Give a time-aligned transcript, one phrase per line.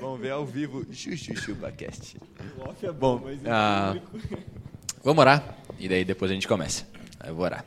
[0.00, 2.16] Vamos ver ao vivo ChuchuChupaCast.
[2.58, 3.94] O off é bom, mas ah,
[5.04, 6.84] Vamos orar e daí depois a gente começa.
[7.24, 7.64] Eu vou orar.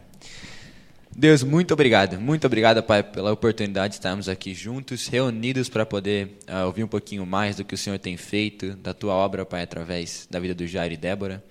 [1.16, 2.20] Deus, muito obrigado.
[2.20, 6.88] Muito obrigado, Pai, pela oportunidade de estarmos aqui juntos, reunidos para poder uh, ouvir um
[6.88, 10.54] pouquinho mais do que o Senhor tem feito, da Tua obra, Pai, através da vida
[10.54, 11.42] do Jair e Débora.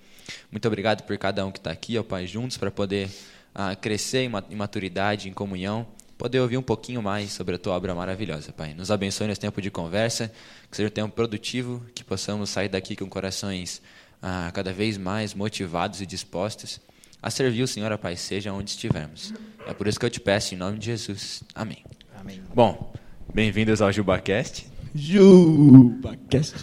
[0.51, 3.09] Muito obrigado por cada um que está aqui, ó Pai, juntos para poder
[3.55, 7.93] uh, crescer em maturidade, em comunhão, poder ouvir um pouquinho mais sobre a Tua obra
[7.93, 8.73] maravilhosa, Pai.
[8.73, 10.31] Nos abençoe nesse tempo de conversa,
[10.69, 13.81] que seja um tempo produtivo, que possamos sair daqui com corações
[14.21, 16.79] uh, cada vez mais motivados e dispostos
[17.21, 19.33] a servir o Senhor, ó Pai, seja onde estivermos.
[19.65, 21.43] É por isso que eu te peço, em nome de Jesus.
[21.53, 21.83] Amém.
[22.15, 22.41] Amém.
[22.53, 22.93] Bom,
[23.33, 24.67] bem-vindos ao JubaCast.
[24.95, 26.55] JubaCast.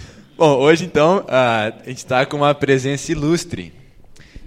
[0.40, 3.74] Bom, hoje então a gente está com uma presença ilustre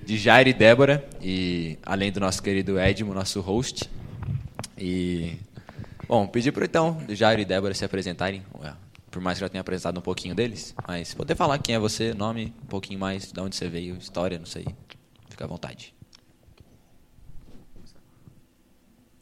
[0.03, 3.87] de Jair e Débora, e além do nosso querido Edmo, nosso host.
[4.75, 5.37] E,
[6.07, 8.41] bom, pedir para então Jair e Débora se apresentarem,
[9.11, 12.11] por mais que já tenha apresentado um pouquinho deles, mas poder falar quem é você,
[12.11, 14.65] nome, um pouquinho mais, de onde você veio, história, não sei.
[15.29, 15.93] Fica à vontade.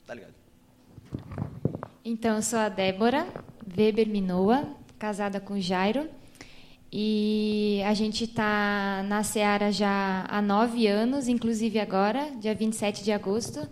[0.07, 0.35] Tá ligado?
[2.05, 3.27] Então, eu sou a Débora
[3.77, 6.20] Weber Minoa, casada com Jairo.
[6.91, 13.11] E a gente está na Seara já há nove anos, inclusive agora, dia 27 de
[13.11, 13.67] agosto.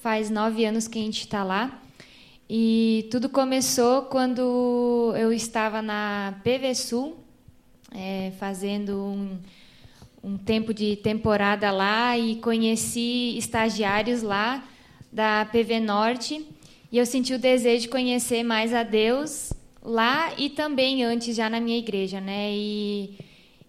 [0.00, 1.80] Faz nove anos que a gente está lá.
[2.50, 7.16] E tudo começou quando eu estava na PV Sul,
[7.92, 9.38] é, fazendo um
[10.24, 14.64] um tempo de temporada lá e conheci estagiários lá
[15.12, 16.46] da PV Norte
[16.90, 19.52] e eu senti o desejo de conhecer mais a Deus
[19.84, 22.50] lá e também antes já na minha igreja, né?
[22.50, 23.18] E,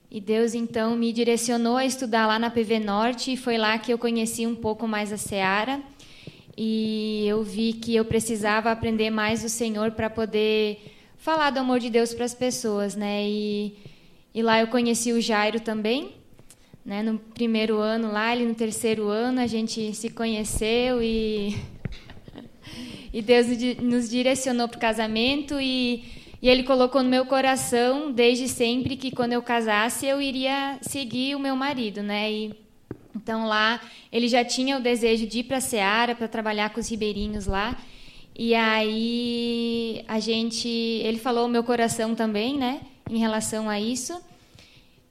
[0.09, 3.91] e Deus então me direcionou a estudar lá na PV Norte e foi lá que
[3.91, 5.81] eu conheci um pouco mais a Seara
[6.57, 10.79] e eu vi que eu precisava aprender mais do Senhor para poder
[11.17, 13.27] falar do amor de Deus para as pessoas, né?
[13.27, 13.75] E,
[14.33, 16.13] e lá eu conheci o Jairo também
[16.85, 21.55] né, no primeiro ano lá, ele no terceiro ano, a gente se conheceu e,
[23.15, 23.47] e Deus
[23.81, 26.03] nos direcionou para o casamento e,
[26.41, 31.33] e Ele colocou no meu coração, desde sempre, que quando eu casasse eu iria seguir
[31.33, 32.03] o meu marido.
[32.03, 32.29] Né?
[32.29, 32.53] E,
[33.15, 33.79] então lá
[34.11, 37.45] ele já tinha o desejo de ir para a Seara, para trabalhar com os ribeirinhos
[37.47, 37.81] lá.
[38.37, 44.21] E aí a gente, ele falou o meu coração também, né, em relação a isso.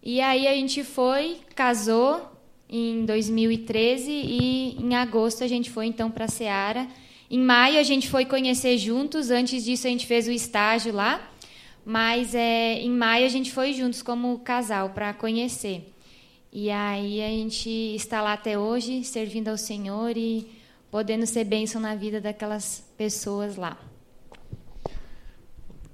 [0.02, 2.20] E aí a gente foi, casou
[2.68, 6.86] em 2013 e em agosto a gente foi então para a Seara.
[7.30, 11.20] Em maio a gente foi conhecer juntos, antes disso a gente fez o estágio lá,
[11.84, 15.90] mas é, em maio a gente foi juntos como casal para conhecer.
[16.52, 20.48] E aí a gente está lá até hoje, servindo ao Senhor e
[20.90, 23.76] podendo ser bênção na vida daquelas pessoas lá.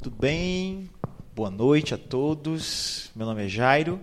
[0.02, 0.90] Tudo bem?
[1.34, 3.10] Boa noite a todos.
[3.16, 3.98] Meu nome é Jairo.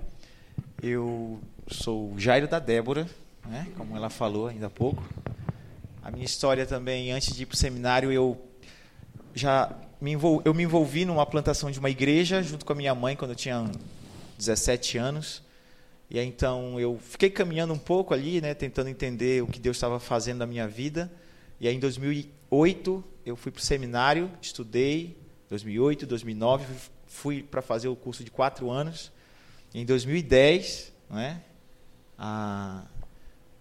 [0.82, 3.08] Eu sou o Jairo da Débora,
[3.46, 3.68] né?
[3.78, 5.04] como ela falou ainda há pouco.
[6.08, 8.42] A minha história também, antes de ir para o seminário, eu
[9.36, 9.70] já
[10.00, 13.14] me envolvi, eu me envolvi numa plantação de uma igreja junto com a minha mãe
[13.14, 13.70] quando eu tinha
[14.38, 15.44] 17 anos.
[16.10, 19.76] E aí, então eu fiquei caminhando um pouco ali, né, tentando entender o que Deus
[19.76, 21.12] estava fazendo na minha vida.
[21.60, 25.18] E aí em 2008 eu fui para o seminário, estudei.
[25.50, 26.74] 2008, 2009
[27.06, 29.12] fui para fazer o curso de quatro anos.
[29.76, 31.42] Em 2010, né,
[32.18, 32.86] a,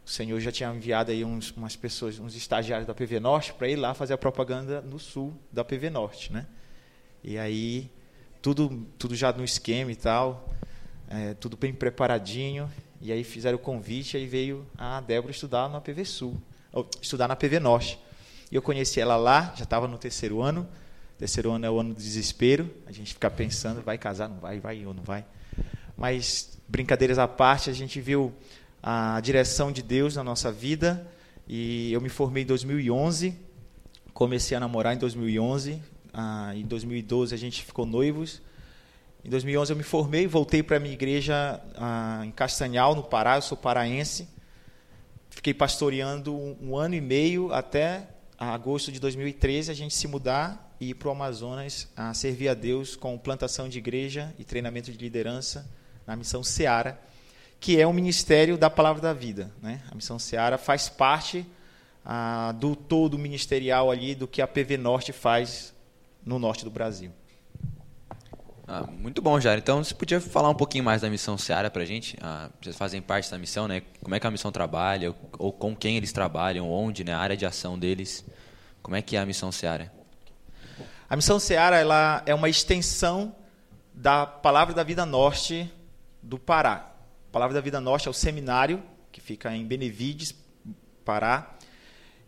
[0.07, 3.69] o Senhor já tinha enviado aí uns, umas pessoas, uns estagiários da PV Norte para
[3.69, 6.47] ir lá fazer a propaganda no sul da PV Norte, né?
[7.25, 7.91] E aí
[8.41, 10.49] tudo, tudo já no esquema e tal,
[11.09, 12.71] é, tudo bem preparadinho.
[13.01, 16.41] E aí fizeram o convite, aí veio a Débora estudar na PV Sul,
[17.03, 17.99] estudar na PV Norte.
[18.51, 20.69] E eu conheci ela lá, já estava no terceiro ano.
[21.19, 22.73] Terceiro ano é o ano do desespero.
[22.87, 25.25] A gente fica pensando, vai casar, não vai, vai ou não vai.
[25.97, 28.33] Mas, brincadeiras à parte, a gente viu
[28.89, 31.05] a direção de Deus na nossa vida.
[31.49, 33.37] E eu me formei em 2011,
[34.15, 35.83] comecei a namorar em 2011.
[36.15, 38.41] Ah, em 2012 a gente ficou noivos.
[39.25, 43.35] Em 2011 eu me formei, voltei para a minha igreja ah, em Castanhal, no Pará.
[43.35, 44.29] Eu sou paraense.
[45.31, 50.77] Fiquei pastoreando um, um ano e meio até agosto de 2013 a gente se mudar
[50.81, 54.93] e ir para o Amazonas a servir a Deus com plantação de igreja e treinamento
[54.93, 55.69] de liderança
[56.07, 57.01] na missão Seara,
[57.61, 59.53] que é um ministério da palavra da vida.
[59.63, 59.83] Né?
[59.91, 61.47] A missão Seara faz parte
[62.05, 65.75] ah, do todo ministerial ali do que a PV Norte faz
[66.25, 67.11] no norte do Brasil.
[68.69, 69.59] Ah, muito bom, Jair.
[69.59, 72.19] Então, você podia falar um pouquinho mais da missão Seara para a gente?
[72.21, 73.83] Ah, vocês fazem parte da missão, né?
[74.03, 75.15] Como é que a missão trabalha?
[75.39, 76.69] Ou com quem eles trabalham?
[76.69, 77.13] Onde, né?
[77.13, 78.25] A área de ação deles?
[78.83, 79.93] Como é que é a missão Seara?
[81.09, 83.37] A missão Seara ela é uma extensão
[83.95, 85.73] da Palavra da Vida Norte
[86.21, 86.96] do Pará.
[87.37, 90.35] Palavra da Vida Norte é o seminário que fica em Benevides,
[91.05, 91.55] Pará.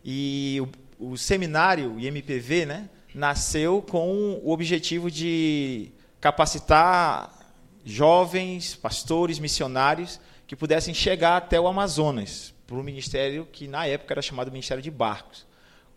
[0.05, 0.61] E
[0.99, 5.91] o, o seminário, o IMPV, né, nasceu com o objetivo de
[6.21, 13.87] capacitar jovens, pastores, missionários que pudessem chegar até o Amazonas, para o ministério que na
[13.87, 15.43] época era chamado Ministério de Barcos.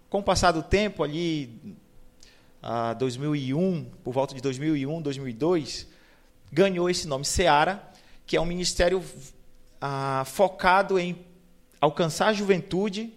[0.08, 1.76] Com o passar do tempo, ali,
[2.62, 5.86] a 2001, por volta de 2001, 2002,
[6.50, 7.91] ganhou esse nome Seara,
[8.26, 9.02] que é um ministério
[9.80, 11.24] ah, focado em
[11.80, 13.12] alcançar a juventude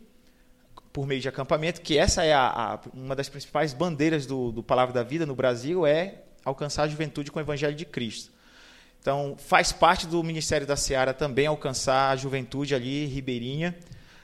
[0.91, 4.63] por meio de acampamento, que essa é a, a, uma das principais bandeiras do, do
[4.63, 8.31] Palavra da Vida no Brasil, é alcançar a juventude com o Evangelho de Cristo.
[9.01, 13.77] Então, faz parte do Ministério da Seara também alcançar a juventude ali, ribeirinha,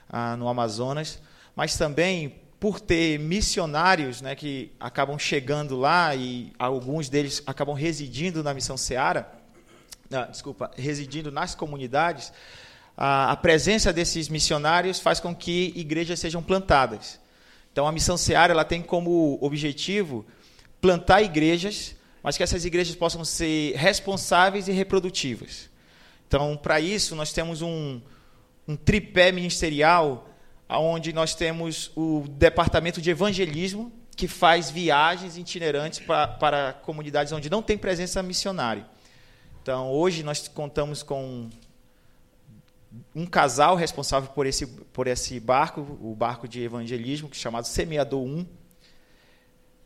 [0.09, 1.19] ah, no Amazonas,
[1.55, 8.43] mas também por ter missionários né, que acabam chegando lá e alguns deles acabam residindo
[8.43, 9.29] na Missão Seara,
[10.11, 12.31] ah, desculpa, residindo nas comunidades,
[12.95, 17.19] a, a presença desses missionários faz com que igrejas sejam plantadas.
[17.71, 20.25] Então, a Missão Seara ela tem como objetivo
[20.81, 25.69] plantar igrejas mas que essas igrejas possam ser responsáveis e reprodutivas.
[26.27, 27.99] Então, para isso, nós temos um,
[28.67, 30.29] um tripé ministerial,
[30.69, 37.49] onde nós temos o departamento de evangelismo, que faz viagens itinerantes para, para comunidades onde
[37.49, 38.85] não tem presença missionária.
[39.61, 41.47] Então, hoje nós contamos com
[43.13, 47.67] um casal responsável por esse, por esse barco, o barco de evangelismo, que é chamado
[47.67, 48.45] Semeador 1,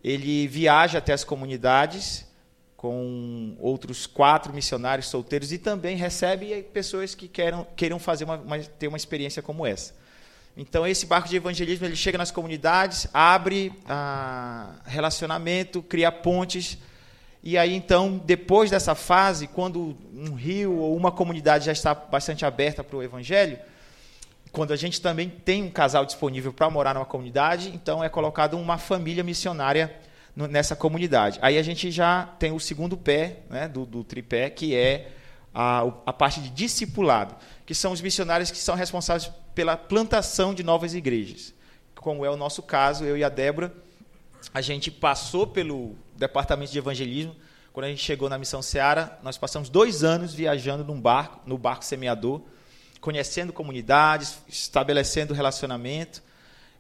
[0.02, 2.26] ele viaja até as comunidades
[2.78, 8.60] com outros quatro missionários solteiros e também recebe pessoas que queiram, queiram fazer uma, uma,
[8.60, 9.94] ter uma experiência como essa.
[10.56, 16.78] Então, esse barco de evangelismo ele chega nas comunidades, abre ah, relacionamento, cria pontes.
[17.46, 22.44] E aí, então, depois dessa fase, quando um rio ou uma comunidade já está bastante
[22.44, 23.60] aberta para o evangelho,
[24.52, 28.58] quando a gente também tem um casal disponível para morar numa comunidade, então é colocado
[28.58, 29.96] uma família missionária
[30.36, 31.38] nessa comunidade.
[31.40, 35.12] Aí a gente já tem o segundo pé né, do, do tripé, que é
[35.54, 40.64] a, a parte de discipulado, que são os missionários que são responsáveis pela plantação de
[40.64, 41.54] novas igrejas.
[41.94, 43.72] Como é o nosso caso, eu e a Débora,
[44.52, 47.36] a gente passou pelo departamento de evangelismo.
[47.74, 51.58] Quando a gente chegou na Missão Seara, nós passamos dois anos viajando num barco, no
[51.58, 52.42] barco semeador,
[53.02, 56.24] conhecendo comunidades, estabelecendo relacionamento.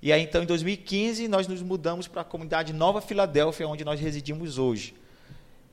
[0.01, 3.99] E aí, então, em 2015, nós nos mudamos para a comunidade Nova Filadélfia, onde nós
[3.99, 4.95] residimos hoje.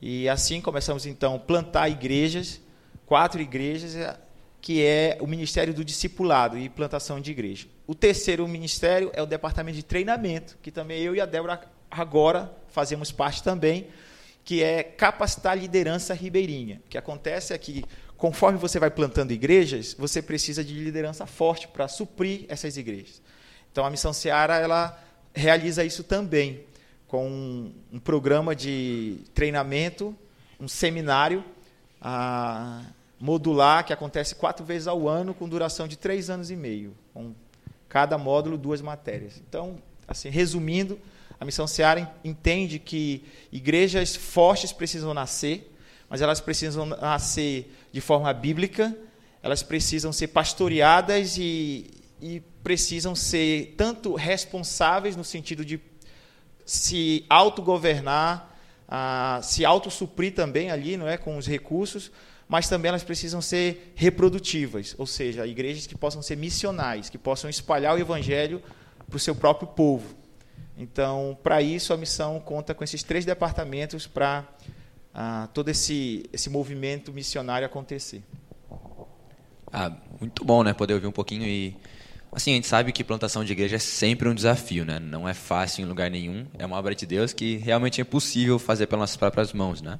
[0.01, 2.59] E assim começamos, então, a plantar igrejas,
[3.05, 4.17] quatro igrejas, eh,
[4.59, 7.67] que é o Ministério do Discipulado e plantação de igreja.
[7.85, 11.61] O terceiro ministério é o Departamento de Treinamento, que também eu e a Débora
[11.93, 13.87] agora fazemos parte também,
[14.43, 16.81] que é capacitar liderança ribeirinha.
[16.85, 17.85] O que acontece é que
[18.17, 23.21] conforme você vai plantando igrejas, você precisa de liderança forte para suprir essas igrejas.
[23.71, 24.99] Então, a Missão Seara ela
[25.33, 26.63] realiza isso também,
[27.07, 30.15] com um, um programa de treinamento,
[30.59, 31.43] um seminário
[33.19, 37.33] modular que acontece quatro vezes ao ano, com duração de três anos e meio, com
[37.87, 39.41] cada módulo duas matérias.
[39.47, 40.99] Então, assim, resumindo,
[41.43, 45.75] a Missão Seara entende que igrejas fortes precisam nascer,
[46.07, 48.95] mas elas precisam nascer de forma bíblica,
[49.41, 55.81] elas precisam ser pastoreadas e, e precisam ser tanto responsáveis no sentido de
[56.65, 58.49] se autogovernar,
[59.41, 62.09] se autossuprir também ali, não é, com os recursos,
[62.47, 67.49] mas também elas precisam ser reprodutivas, ou seja, igrejas que possam ser missionais, que possam
[67.49, 68.63] espalhar o evangelho
[69.09, 70.22] para o seu próprio povo.
[70.77, 74.47] Então, para isso, a missão conta com esses três departamentos para
[75.13, 78.23] ah, todo esse, esse movimento missionário acontecer.
[79.71, 80.73] Ah, muito bom, né?
[80.73, 81.75] Poder ouvir um pouquinho e
[82.31, 84.99] assim a gente sabe que plantação de igreja é sempre um desafio, né?
[84.99, 86.45] Não é fácil em lugar nenhum.
[86.57, 89.99] É uma obra de Deus que realmente é possível fazer pelas nossas próprias mãos, né?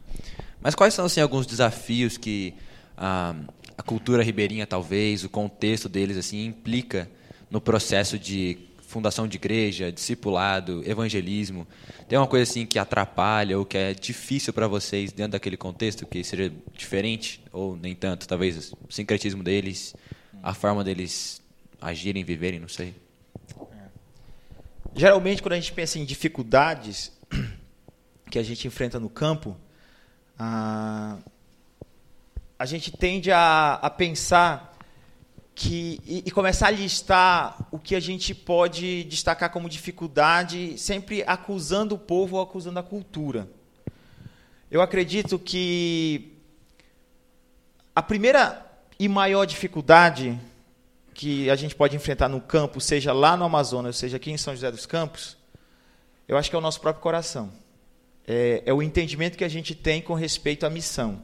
[0.62, 2.56] Mas quais são assim alguns desafios que
[2.98, 3.36] ah,
[3.78, 7.10] a cultura ribeirinha talvez, o contexto deles assim implica
[7.50, 8.58] no processo de
[8.94, 11.68] fundação de igreja, discipulado, evangelismo,
[12.08, 16.06] tem uma coisa assim que atrapalha ou que é difícil para vocês dentro daquele contexto
[16.06, 19.96] que seja diferente ou nem tanto, talvez o sincretismo deles,
[20.44, 21.42] a forma deles
[21.82, 22.94] agirem, viverem, não sei.
[24.96, 27.12] Geralmente quando a gente pensa em dificuldades
[28.30, 29.58] que a gente enfrenta no campo,
[30.38, 31.18] ah,
[32.60, 34.73] a gente tende a, a pensar
[35.56, 41.24] que e, e, começar a listar o que a gente pode destacar como dificuldade, sempre
[41.28, 43.48] acusando o povo ou acusando a cultura.
[44.72, 46.34] Eu acredito que
[47.96, 48.66] a primeira
[48.98, 50.40] e maior dificuldade
[51.14, 54.56] que a gente pode enfrentar no campo, seja lá no Amazonas, seja aqui em São
[54.56, 55.38] José dos Campos,
[56.28, 57.52] eu acho que é o nosso próprio coração.
[58.26, 61.22] É, é o entendimento que a gente tem com respeito à missão.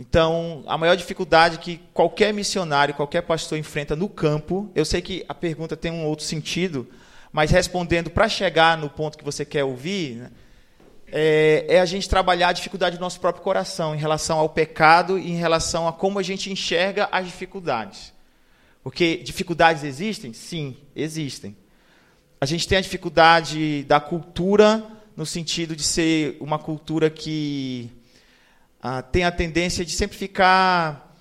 [0.00, 5.22] Então, a maior dificuldade que qualquer missionário, qualquer pastor enfrenta no campo, eu sei que
[5.28, 6.88] a pergunta tem um outro sentido,
[7.30, 10.30] mas respondendo para chegar no ponto que você quer ouvir, né,
[11.12, 15.18] é, é, a gente trabalhar a dificuldade do nosso próprio coração em relação ao pecado
[15.18, 18.14] e em relação a como a gente enxerga as dificuldades.
[18.82, 20.32] Porque dificuldades existem?
[20.32, 21.54] Sim, existem.
[22.40, 24.82] A gente tem a dificuldade da cultura,
[25.14, 27.90] no sentido de ser uma cultura que
[28.82, 31.14] ah, tem a tendência de sempre ficar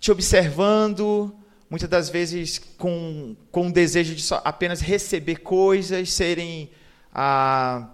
[0.00, 1.32] te observando,
[1.70, 6.70] muitas das vezes com, com o desejo de só, apenas receber coisas, serem
[7.14, 7.88] ah,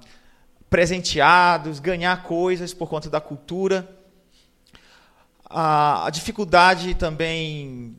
[0.70, 3.94] presenteados, ganhar coisas por conta da cultura.
[5.44, 7.94] Ah, a dificuldade também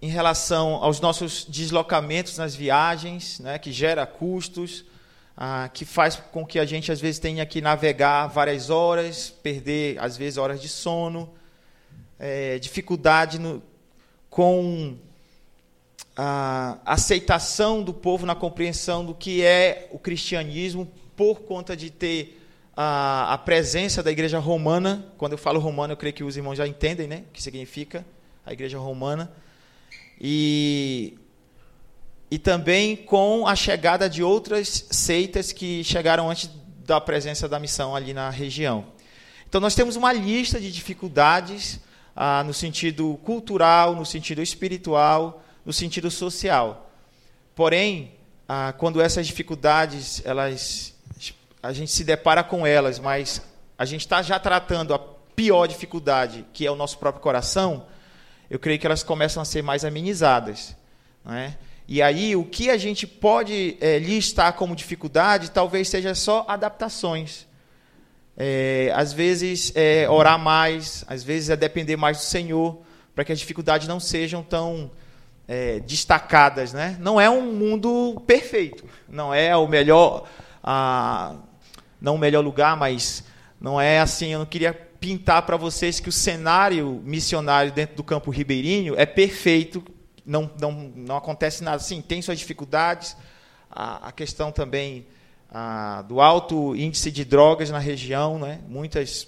[0.00, 4.84] em relação aos nossos deslocamentos nas viagens, né, que gera custos
[5.40, 9.96] ah, que faz com que a gente às vezes tenha que navegar várias horas, perder
[10.00, 11.32] às vezes horas de sono,
[12.18, 13.62] é, dificuldade no,
[14.28, 14.96] com
[16.16, 22.42] a aceitação do povo na compreensão do que é o cristianismo por conta de ter
[22.76, 25.06] a, a presença da igreja romana.
[25.16, 28.04] Quando eu falo romana, eu creio que os irmãos já entendem, né, o que significa
[28.44, 29.30] a igreja romana.
[30.20, 31.16] E
[32.30, 36.50] e também com a chegada de outras seitas que chegaram antes
[36.84, 38.86] da presença da missão ali na região.
[39.48, 41.80] Então, nós temos uma lista de dificuldades
[42.14, 46.90] ah, no sentido cultural, no sentido espiritual, no sentido social.
[47.54, 48.12] Porém,
[48.48, 50.94] ah, quando essas dificuldades, elas,
[51.62, 53.40] a gente se depara com elas, mas
[53.78, 57.86] a gente está já tratando a pior dificuldade, que é o nosso próprio coração,
[58.50, 60.74] eu creio que elas começam a ser mais amenizadas.
[61.24, 61.56] Não é?
[61.90, 67.46] E aí, o que a gente pode é, listar como dificuldade talvez seja só adaptações.
[68.36, 72.82] É, às vezes, é, orar mais, às vezes, é depender mais do Senhor,
[73.14, 74.90] para que as dificuldades não sejam tão
[75.48, 76.74] é, destacadas.
[76.74, 76.94] Né?
[77.00, 80.28] Não é um mundo perfeito, não é o melhor,
[80.62, 81.36] ah,
[81.98, 83.24] não o melhor lugar, mas
[83.58, 84.34] não é assim.
[84.34, 89.06] Eu não queria pintar para vocês que o cenário missionário dentro do campo ribeirinho é
[89.06, 89.82] perfeito
[90.28, 91.78] não, não, não acontece nada.
[91.78, 93.16] Sim, tem suas dificuldades.
[93.70, 95.06] A, a questão também
[95.50, 98.60] a, do alto índice de drogas na região, né?
[98.68, 99.26] muitas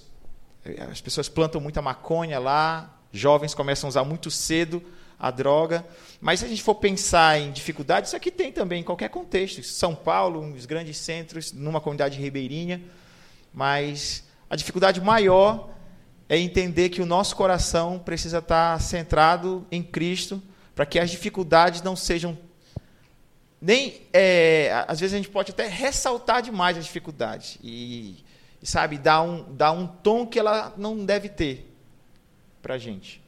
[0.90, 4.82] as pessoas plantam muita maconha lá, jovens começam a usar muito cedo
[5.18, 5.86] a droga.
[6.20, 9.62] Mas se a gente for pensar em dificuldades, isso aqui tem também em qualquer contexto.
[9.62, 12.82] São Paulo, um dos grandes centros, numa comunidade ribeirinha.
[13.52, 15.70] Mas a dificuldade maior
[16.28, 20.42] é entender que o nosso coração precisa estar centrado em Cristo
[20.74, 22.36] para que as dificuldades não sejam
[23.60, 28.16] nem é, às vezes a gente pode até ressaltar demais as dificuldades e,
[28.62, 31.70] e, sabe dar um dar um tom que ela não deve ter
[32.62, 33.20] para a gente.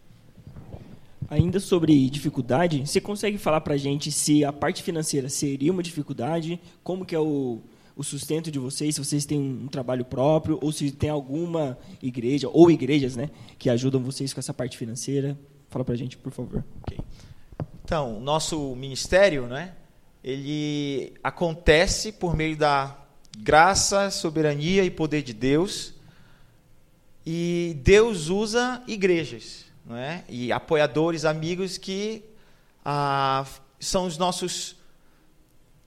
[1.28, 5.82] Ainda sobre dificuldade, você consegue falar para a gente se a parte financeira seria uma
[5.82, 6.60] dificuldade?
[6.82, 7.60] Como que é o,
[7.96, 8.94] o sustento de vocês?
[8.96, 13.70] Se vocês têm um trabalho próprio ou se tem alguma igreja ou igrejas, né, que
[13.70, 15.38] ajudam vocês com essa parte financeira?
[15.70, 16.62] Fala para a gente, por favor.
[16.82, 16.98] Okay.
[17.92, 19.74] Então, nosso ministério, né,
[20.24, 22.96] ele acontece por meio da
[23.36, 25.92] graça, soberania e poder de Deus.
[27.26, 30.24] E Deus usa igrejas, não é?
[30.26, 32.24] E apoiadores, amigos que
[32.82, 33.44] ah,
[33.78, 34.74] são os nossos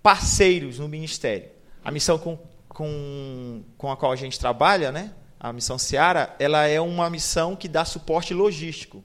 [0.04, 1.50] parceiros no ministério.
[1.84, 2.38] A missão com,
[2.70, 5.12] com, com a qual a gente trabalha, né?
[5.40, 9.04] A missão Seara, ela é uma missão que dá suporte logístico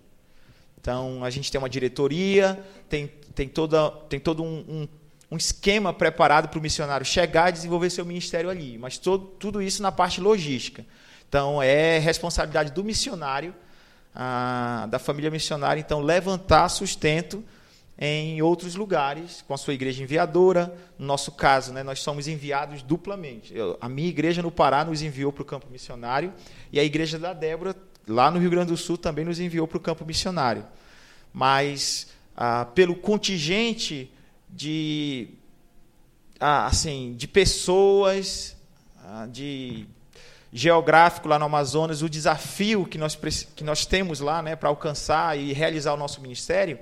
[0.80, 2.58] então, a gente tem uma diretoria,
[2.88, 4.88] tem, tem, toda, tem todo um, um,
[5.30, 9.60] um esquema preparado para o missionário chegar e desenvolver seu ministério ali, mas todo, tudo
[9.60, 10.84] isso na parte logística.
[11.28, 13.54] Então, é responsabilidade do missionário,
[14.14, 17.44] a, da família missionária, então, levantar sustento
[17.98, 20.74] em outros lugares, com a sua igreja enviadora.
[20.98, 23.54] No nosso caso, né, nós somos enviados duplamente.
[23.54, 26.32] Eu, a minha igreja no Pará nos enviou para o campo missionário
[26.72, 27.76] e a igreja da Débora
[28.06, 30.64] lá no Rio Grande do Sul também nos enviou para o campo missionário.
[31.32, 34.10] Mas ah, pelo contingente
[34.48, 35.28] de
[36.38, 38.56] ah, assim de pessoas,
[39.04, 39.86] ah, de
[40.52, 43.14] geográfico lá no Amazonas, o desafio que nós,
[43.54, 46.78] que nós temos lá né, para alcançar e realizar o nosso ministério,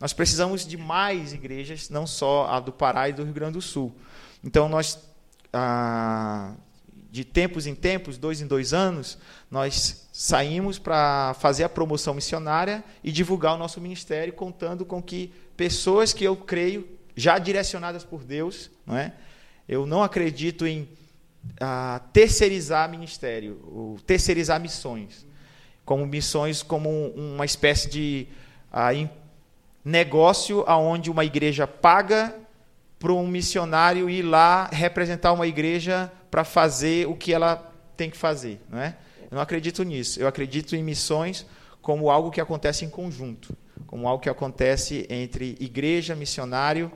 [0.00, 3.62] nós precisamos de mais igrejas, não só a do Pará e do Rio Grande do
[3.62, 3.94] Sul.
[4.42, 4.98] Então, nós,
[5.52, 6.54] ah,
[7.12, 9.18] de tempos em tempos, dois em dois anos,
[9.50, 15.30] nós saímos para fazer a promoção missionária e divulgar o nosso ministério, contando com que
[15.54, 19.12] pessoas que eu creio, já direcionadas por Deus, não é?
[19.68, 20.88] eu não acredito em
[21.60, 25.26] ah, terceirizar ministério, ou terceirizar missões,
[25.84, 28.26] como missões como uma espécie de
[28.72, 28.88] ah,
[29.84, 32.34] negócio aonde uma igreja paga
[32.98, 37.56] para um missionário ir lá representar uma igreja para fazer o que ela
[37.94, 38.96] tem que fazer, não é?
[39.30, 40.18] Eu não acredito nisso.
[40.18, 41.44] Eu acredito em missões
[41.82, 43.54] como algo que acontece em conjunto,
[43.86, 46.90] como algo que acontece entre igreja, missionário,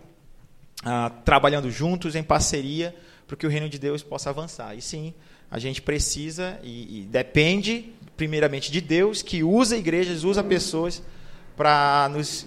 [0.83, 4.75] ah, trabalhando juntos em parceria para que o reino de Deus possa avançar.
[4.75, 5.13] E sim,
[5.51, 11.03] a gente precisa e, e depende primeiramente de Deus, que usa igrejas, usa pessoas
[11.55, 12.47] para nos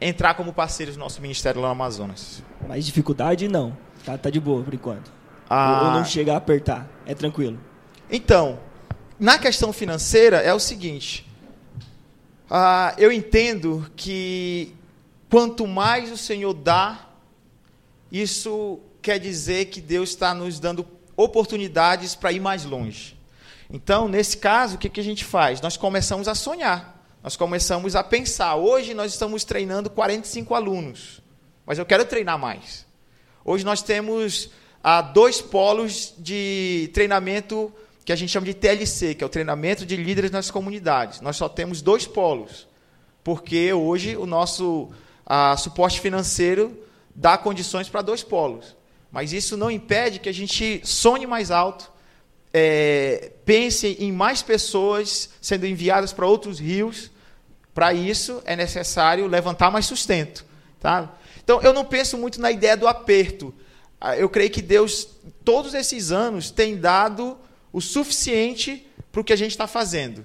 [0.00, 2.42] entrar como parceiros do nosso ministério lá no Amazonas.
[2.66, 3.76] Mais dificuldade não.
[4.02, 5.15] Tá, tá de boa por enquanto.
[5.48, 6.88] Ah, ou, ou não chega a apertar.
[7.06, 7.58] É tranquilo.
[8.10, 8.58] Então,
[9.18, 11.26] na questão financeira é o seguinte.
[12.50, 14.74] Ah, eu entendo que
[15.30, 17.06] quanto mais o Senhor dá,
[18.10, 20.86] isso quer dizer que Deus está nos dando
[21.16, 23.16] oportunidades para ir mais longe.
[23.70, 25.60] Então, nesse caso, o que, que a gente faz?
[25.60, 26.96] Nós começamos a sonhar.
[27.22, 28.54] Nós começamos a pensar.
[28.54, 31.20] Hoje nós estamos treinando 45 alunos,
[31.64, 32.86] mas eu quero treinar mais.
[33.44, 34.50] Hoje nós temos
[34.82, 37.72] ah, dois polos de treinamento
[38.04, 41.20] que a gente chama de TLC, que é o treinamento de líderes nas comunidades.
[41.20, 42.68] Nós só temos dois polos,
[43.24, 44.90] porque hoje o nosso
[45.24, 46.78] ah, suporte financeiro
[47.14, 48.76] dá condições para dois polos.
[49.10, 51.90] Mas isso não impede que a gente sonhe mais alto,
[52.52, 57.10] é, pense em mais pessoas sendo enviadas para outros rios,
[57.74, 60.44] para isso é necessário levantar mais sustento.
[60.80, 61.14] Tá?
[61.42, 63.54] Então, eu não penso muito na ideia do aperto.
[64.00, 65.08] Ah, eu creio que Deus,
[65.44, 67.36] todos esses anos, tem dado
[67.72, 70.24] o suficiente para o que a gente está fazendo.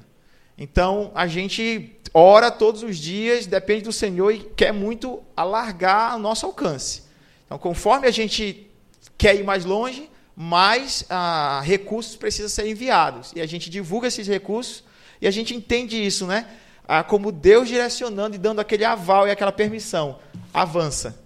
[0.58, 6.20] Então, a gente ora todos os dias, depende do Senhor e quer muito alargar o
[6.20, 7.04] nosso alcance.
[7.46, 8.70] Então, conforme a gente
[9.18, 13.32] quer ir mais longe, mais ah, recursos precisam ser enviados.
[13.36, 14.84] E a gente divulga esses recursos
[15.22, 16.46] e a gente entende isso, né?
[16.94, 20.20] ah, como Deus direcionando e dando aquele aval e aquela permissão.
[20.54, 21.18] Avança.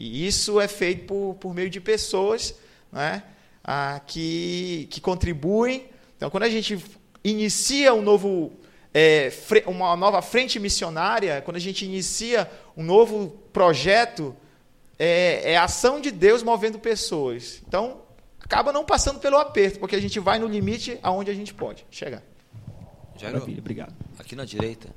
[0.00, 2.54] E isso é feito por, por meio de pessoas
[2.90, 3.22] né,
[3.62, 5.90] ah, que, que contribuem.
[6.16, 6.82] Então, quando a gente
[7.22, 8.50] inicia um novo,
[8.94, 9.30] é,
[9.66, 14.34] uma nova frente missionária, quando a gente inicia um novo projeto,
[14.98, 17.62] é, é a ação de Deus movendo pessoas.
[17.68, 18.00] Então,
[18.40, 21.84] acaba não passando pelo aperto, porque a gente vai no limite aonde a gente pode
[21.90, 22.22] chegar.
[23.18, 23.94] Jairo, Maravilha, obrigado.
[24.18, 24.88] Aqui na direita.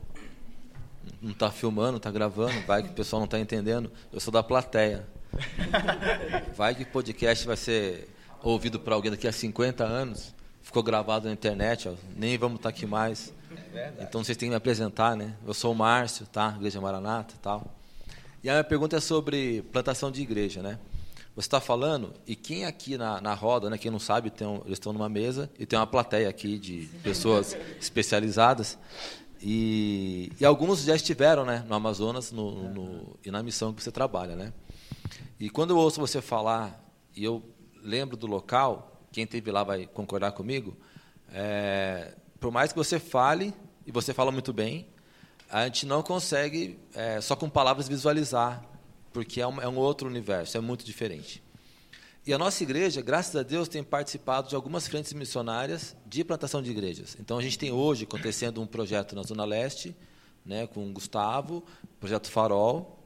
[1.23, 3.89] Não está filmando, está gravando, vai que o pessoal não está entendendo.
[4.11, 5.07] Eu sou da plateia.
[6.53, 8.09] Vai que o podcast vai ser
[8.43, 10.35] ouvido por alguém daqui a 50 anos.
[10.61, 13.33] Ficou gravado na internet, ó, nem vamos estar tá aqui mais.
[13.73, 15.33] É então vocês têm que me apresentar, né?
[15.47, 16.53] Eu sou o Márcio, tá?
[16.57, 17.73] Igreja Maranata e tal.
[18.43, 20.77] E a minha pergunta é sobre plantação de igreja, né?
[21.35, 24.57] Você está falando, e quem aqui na, na roda, né, quem não sabe, tem um,
[24.65, 28.77] eles estão numa mesa e tem uma plateia aqui de pessoas especializadas.
[29.45, 33.91] E, e alguns já estiveram né, no Amazonas no, no, e na missão que você
[33.91, 34.37] trabalha.
[34.37, 34.53] Né?
[35.37, 36.81] E quando eu ouço você falar,
[37.13, 37.43] e eu
[37.83, 40.77] lembro do local, quem esteve lá vai concordar comigo,
[41.33, 43.53] é, por mais que você fale,
[43.85, 44.87] e você fala muito bem,
[45.49, 48.63] a gente não consegue, é, só com palavras, visualizar
[49.13, 51.42] porque é um, é um outro universo, é muito diferente.
[52.25, 56.61] E a nossa igreja, graças a Deus, tem participado de algumas frentes missionárias de plantação
[56.61, 57.17] de igrejas.
[57.19, 59.93] Então, a gente tem hoje acontecendo um projeto na Zona Leste,
[60.45, 61.61] né, com o Gustavo,
[61.99, 62.97] projeto Farol.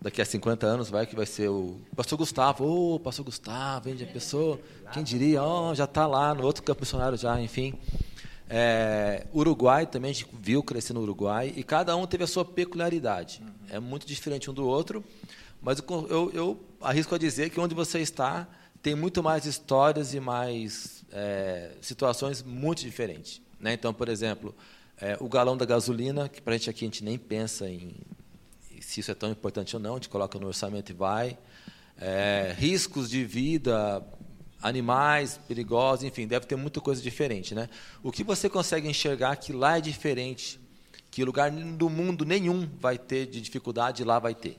[0.00, 2.64] Daqui a 50 anos vai que vai ser o pastor Gustavo.
[2.64, 4.58] Ô, oh, pastor Gustavo, vende a pessoa.
[4.92, 7.74] Quem diria, oh, já está lá no outro campo missionário já, enfim.
[8.50, 12.44] É, Uruguai também, a gente viu crescer no Uruguai, e cada um teve a sua
[12.44, 13.40] peculiaridade.
[13.40, 13.52] Uhum.
[13.70, 15.04] É muito diferente um do outro,
[15.62, 18.48] mas eu, eu, eu, arrisco a dizer que onde você está
[18.82, 23.40] tem muito mais histórias e mais é, situações muito diferentes.
[23.60, 23.74] Né?
[23.74, 24.54] Então, por exemplo,
[24.96, 27.94] é, o galão da gasolina, que para a gente aqui a gente nem pensa em
[28.80, 31.38] se isso é tão importante ou não, a gente coloca no orçamento e vai.
[31.96, 34.04] É, riscos de vida,
[34.60, 37.68] animais perigosos, enfim, deve ter muita coisa diferente, né?
[38.02, 40.60] O que você consegue enxergar que lá é diferente,
[41.10, 44.58] que lugar do mundo nenhum vai ter de dificuldade, lá vai ter.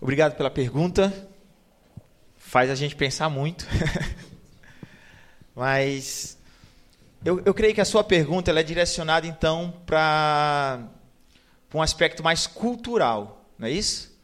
[0.00, 1.12] Obrigado pela pergunta.
[2.36, 3.66] Faz a gente pensar muito.
[5.56, 6.36] Mas
[7.24, 10.86] eu, eu creio que a sua pergunta ela é direcionada, então, para
[11.74, 14.14] um aspecto mais cultural, não é isso?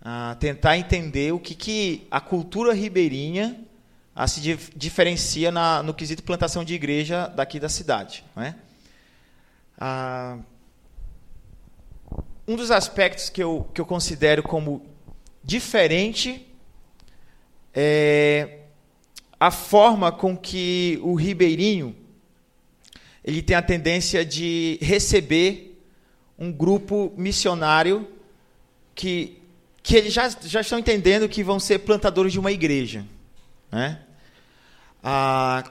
[0.00, 3.60] Ah, tentar entender o que, que a cultura ribeirinha
[4.14, 8.24] ah, se dif diferencia na, no quesito plantação de igreja daqui da cidade.
[8.34, 8.54] Não é?
[9.76, 10.38] Ah,
[12.46, 14.86] um dos aspectos que eu, que eu considero como
[15.42, 16.46] diferente
[17.74, 18.58] é
[19.38, 21.96] a forma com que o ribeirinho
[23.24, 25.78] ele tem a tendência de receber
[26.38, 28.08] um grupo missionário
[28.94, 29.38] que,
[29.82, 33.06] que eles já, já estão entendendo que vão ser plantadores de uma igreja.
[33.70, 34.00] Né?
[35.02, 35.70] Ah,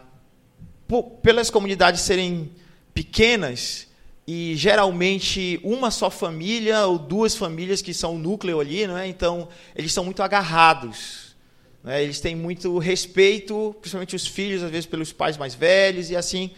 [0.88, 2.52] por, pelas comunidades serem
[2.94, 3.89] pequenas
[4.32, 9.08] e geralmente uma só família ou duas famílias que são o núcleo ali, né?
[9.08, 11.36] então eles são muito agarrados.
[11.84, 12.04] Né?
[12.04, 16.52] Eles têm muito respeito, principalmente os filhos, às vezes pelos pais mais velhos, e assim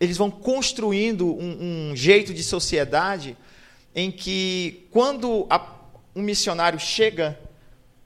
[0.00, 3.36] eles vão construindo um, um jeito de sociedade
[3.94, 5.70] em que, quando a,
[6.16, 7.38] um missionário chega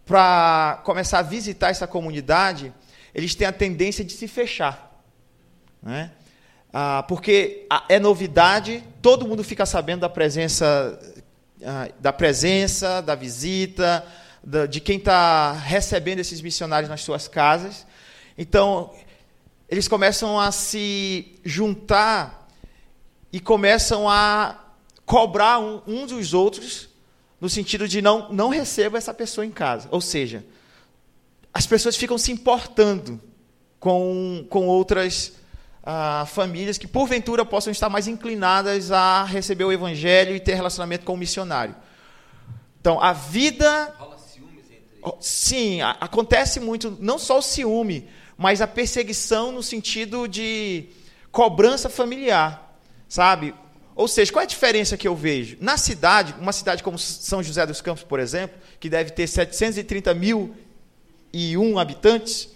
[0.04, 2.74] para começar a visitar essa comunidade,
[3.14, 5.00] eles têm a tendência de se fechar.
[5.80, 6.10] Né?
[6.72, 10.98] Ah, porque é novidade, todo mundo fica sabendo da presença,
[11.62, 14.06] ah, da presença, da visita,
[14.70, 17.86] de quem está recebendo esses missionários nas suas casas.
[18.38, 18.90] Então,
[19.68, 22.48] eles começam a se juntar
[23.32, 24.58] e começam a
[25.04, 26.88] cobrar um, um dos outros
[27.40, 29.88] no sentido de não, não receba essa pessoa em casa.
[29.90, 30.44] Ou seja,
[31.52, 33.20] as pessoas ficam se importando
[33.78, 35.32] com, com outras
[35.82, 41.04] ah, famílias que, porventura, possam estar mais inclinadas a receber o evangelho e ter relacionamento
[41.04, 41.74] com o missionário.
[42.80, 43.94] Então, a vida.
[43.98, 49.62] Rola ciúmes entre Sim, a, acontece muito, não só o ciúme, mas a perseguição no
[49.62, 50.88] sentido de
[51.30, 52.76] cobrança familiar,
[53.08, 53.54] sabe?
[53.94, 55.56] Ou seja, qual é a diferença que eu vejo?
[55.60, 60.14] Na cidade, uma cidade como São José dos Campos, por exemplo, que deve ter 730
[60.14, 60.54] mil
[61.32, 62.48] e um habitantes,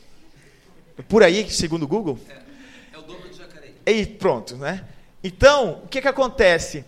[1.08, 2.18] por aí, segundo o Google.
[2.28, 3.75] É, é o dobro de Jacareí.
[3.86, 4.84] E pronto, né?
[5.22, 6.84] Então, o que, que acontece?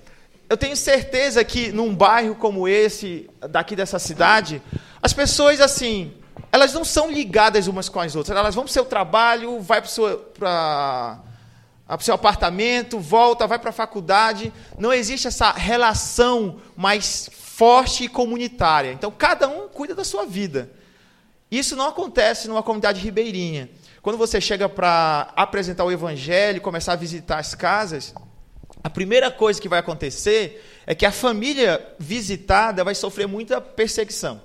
[0.48, 4.60] Eu tenho certeza que num bairro como esse, daqui dessa cidade,
[5.00, 6.12] as pessoas, assim,
[6.50, 8.36] elas não são ligadas umas com as outras.
[8.36, 11.20] Elas vão para o seu trabalho, vai para o seu, para,
[11.86, 14.52] para o seu apartamento, volta, vai para a faculdade.
[14.78, 18.92] Não existe essa relação mais forte e comunitária.
[18.92, 20.70] Então, cada um cuida da sua vida.
[21.50, 23.70] Isso não acontece numa comunidade ribeirinha.
[24.08, 28.14] Quando você chega para apresentar o evangelho, começar a visitar as casas,
[28.82, 34.40] a primeira coisa que vai acontecer é que a família visitada vai sofrer muita perseguição.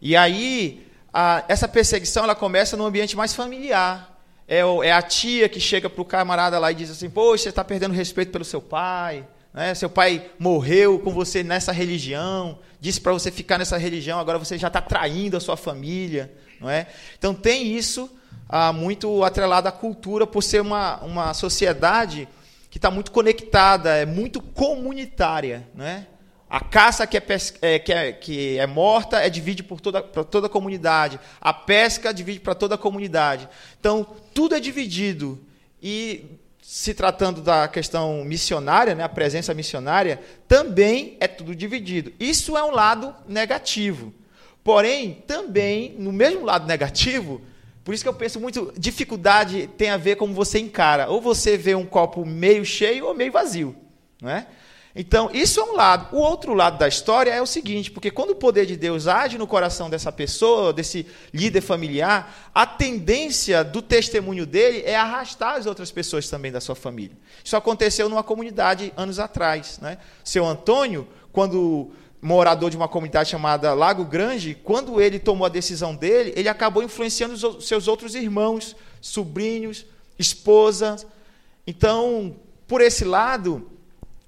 [0.00, 4.22] E aí, a, essa perseguição ela começa no ambiente mais familiar.
[4.46, 7.48] É, é a tia que chega para o camarada lá e diz assim: Poxa, você
[7.48, 9.26] está perdendo respeito pelo seu pai.
[9.52, 9.74] Né?
[9.74, 14.56] Seu pai morreu com você nessa religião, disse para você ficar nessa religião, agora você
[14.56, 16.32] já está traindo a sua família.
[16.60, 16.86] Não é?
[17.18, 18.08] Então, tem isso
[18.48, 22.28] ah, muito atrelado à cultura, por ser uma, uma sociedade
[22.70, 25.68] que está muito conectada, é muito comunitária.
[25.74, 26.06] Né?
[26.48, 27.22] A caça que é,
[27.62, 31.18] é, que é, que é morta é divide por toda, por toda a comunidade.
[31.40, 33.48] A pesca divide para toda a comunidade.
[33.78, 35.40] Então, tudo é dividido.
[35.82, 42.12] E se tratando da questão missionária, né, a presença missionária, também é tudo dividido.
[42.18, 44.14] Isso é um lado negativo.
[44.62, 47.42] Porém, também, no mesmo lado negativo,
[47.84, 51.08] por isso que eu penso muito, dificuldade tem a ver com como você encara.
[51.10, 53.76] Ou você vê um copo meio cheio ou meio vazio.
[54.22, 54.46] Não é?
[54.96, 56.16] Então, isso é um lado.
[56.16, 59.36] O outro lado da história é o seguinte, porque quando o poder de Deus age
[59.36, 65.66] no coração dessa pessoa, desse líder familiar, a tendência do testemunho dele é arrastar as
[65.66, 67.16] outras pessoas também da sua família.
[67.42, 69.80] Isso aconteceu numa comunidade anos atrás.
[69.80, 69.98] Né?
[70.22, 71.90] Seu Antônio, quando
[72.24, 76.82] morador de uma comunidade chamada Lago Grande, quando ele tomou a decisão dele, ele acabou
[76.82, 79.84] influenciando os seus outros irmãos, sobrinhos,
[80.18, 80.96] esposa.
[81.66, 82.34] Então,
[82.66, 83.70] por esse lado,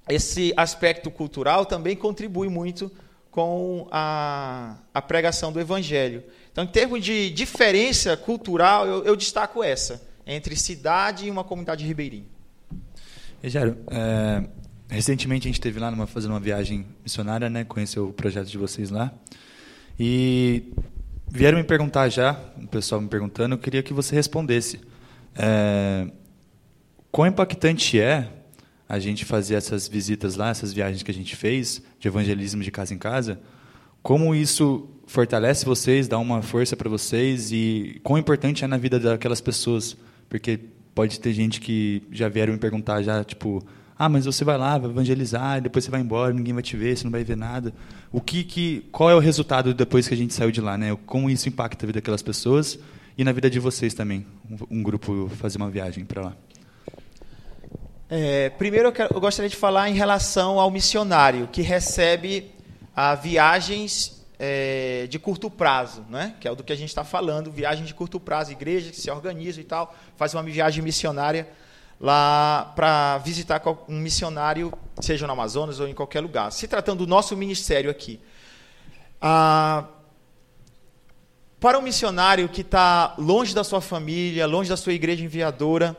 [0.07, 2.91] esse aspecto cultural também contribui muito
[3.31, 6.23] com a, a pregação do Evangelho.
[6.51, 11.83] Então, em termos de diferença cultural, eu, eu destaco essa, entre cidade e uma comunidade
[11.83, 12.27] ribeirinha.
[13.41, 14.43] Egério, é,
[14.89, 18.57] recentemente a gente esteve lá numa, fazendo uma viagem missionária, né, conheceu o projeto de
[18.57, 19.13] vocês lá,
[19.99, 20.63] e
[21.29, 24.79] vieram me perguntar já, o pessoal me perguntando, eu queria que você respondesse.
[25.35, 26.07] É,
[27.11, 28.31] quão impactante é
[28.87, 32.71] a gente fazer essas visitas lá, essas viagens que a gente fez de evangelismo de
[32.71, 33.39] casa em casa,
[34.01, 38.99] como isso fortalece vocês, dá uma força para vocês e quão importante é na vida
[38.99, 39.97] daquelas pessoas
[40.29, 40.59] Porque
[40.93, 43.65] pode ter gente que já vieram me perguntar já, tipo,
[43.99, 46.95] ah, mas você vai lá, vai evangelizar, depois você vai embora, ninguém vai te ver,
[46.95, 47.73] você não vai ver nada.
[48.11, 50.95] O que, que qual é o resultado depois que a gente saiu de lá, né?
[51.05, 52.77] Como isso impacta a vida daquelas pessoas
[53.17, 56.33] e na vida de vocês também, um, um grupo fazer uma viagem para lá?
[58.09, 62.51] É, primeiro, eu, quero, eu, gostaria de falar em relação ao missionário que recebe
[62.95, 66.35] a viagens é, de curto prazo, né?
[66.39, 69.01] que é o do que a gente está falando, viagem de curto prazo, igrejas que
[69.01, 71.47] se organizam e tal, faz uma viagem missionária
[71.99, 76.51] lá para visitar um missionário, seja no Amazonas ou em qualquer lugar.
[76.51, 78.19] Se tratando do nosso ministério aqui,
[79.21, 79.85] ah,
[81.59, 85.97] para um missionário que está longe da sua família, longe da sua igreja enviadora,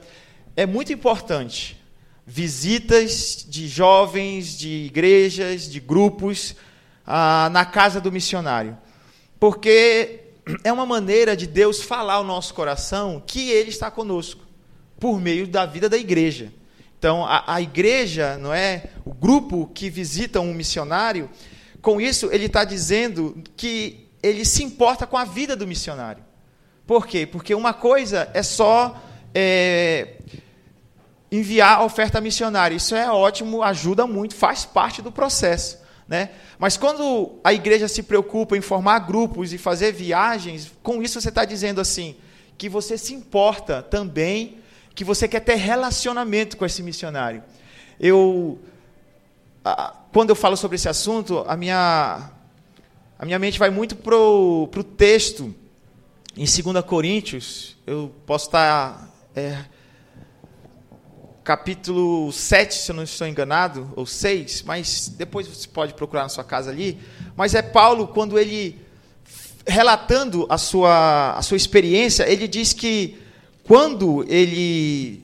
[0.56, 1.76] é muito importante
[2.24, 6.54] visitas de jovens, de igrejas, de grupos
[7.06, 8.76] ah, na casa do missionário.
[9.40, 10.20] Porque
[10.62, 14.42] é uma maneira de Deus falar ao nosso coração que Ele está conosco,
[14.98, 16.52] por meio da vida da igreja.
[16.98, 18.84] Então, a, a igreja, não é?
[19.04, 21.30] O grupo que visita um missionário,
[21.80, 26.24] com isso ele está dizendo que ele se importa com a vida do missionário.
[26.86, 27.26] Por quê?
[27.26, 29.00] Porque uma coisa é só
[29.34, 30.14] é,
[31.30, 32.74] enviar a oferta missionária.
[32.74, 35.78] Isso é ótimo, ajuda muito, faz parte do processo.
[36.08, 36.30] Né?
[36.58, 41.28] Mas quando a igreja se preocupa em formar grupos e fazer viagens, com isso você
[41.28, 42.16] está dizendo assim,
[42.56, 44.58] que você se importa também,
[44.98, 47.40] que você quer ter relacionamento com esse missionário.
[48.00, 48.58] Eu,
[50.12, 52.28] quando eu falo sobre esse assunto, a minha,
[53.16, 55.54] a minha mente vai muito para o texto
[56.36, 57.76] em 2 Coríntios.
[57.86, 59.58] Eu posso estar é,
[61.44, 66.28] capítulo 7, se eu não estou enganado, ou 6, mas depois você pode procurar na
[66.28, 66.98] sua casa ali.
[67.36, 68.76] Mas é Paulo, quando ele,
[69.64, 73.27] relatando a sua, a sua experiência, ele diz que
[73.68, 75.22] quando ele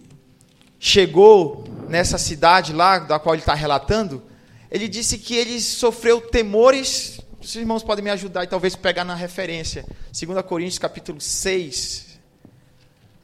[0.78, 4.22] chegou nessa cidade lá, da qual ele está relatando,
[4.70, 7.18] ele disse que ele sofreu temores.
[7.40, 9.86] Os irmãos podem me ajudar e talvez pegar na referência.
[10.12, 12.18] 2 Coríntios capítulo 6.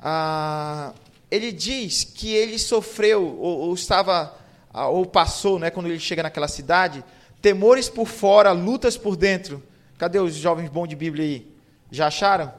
[0.01, 0.95] Ah,
[1.31, 4.35] ele diz que ele sofreu, ou, ou estava,
[4.73, 7.05] ah, ou passou, né, quando ele chega naquela cidade,
[7.43, 9.63] temores por fora, lutas por dentro.
[9.99, 11.55] Cadê os jovens bons de Bíblia aí?
[11.91, 12.51] Já acharam?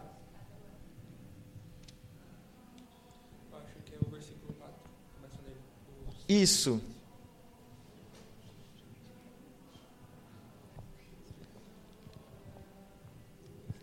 [6.32, 6.82] Isso.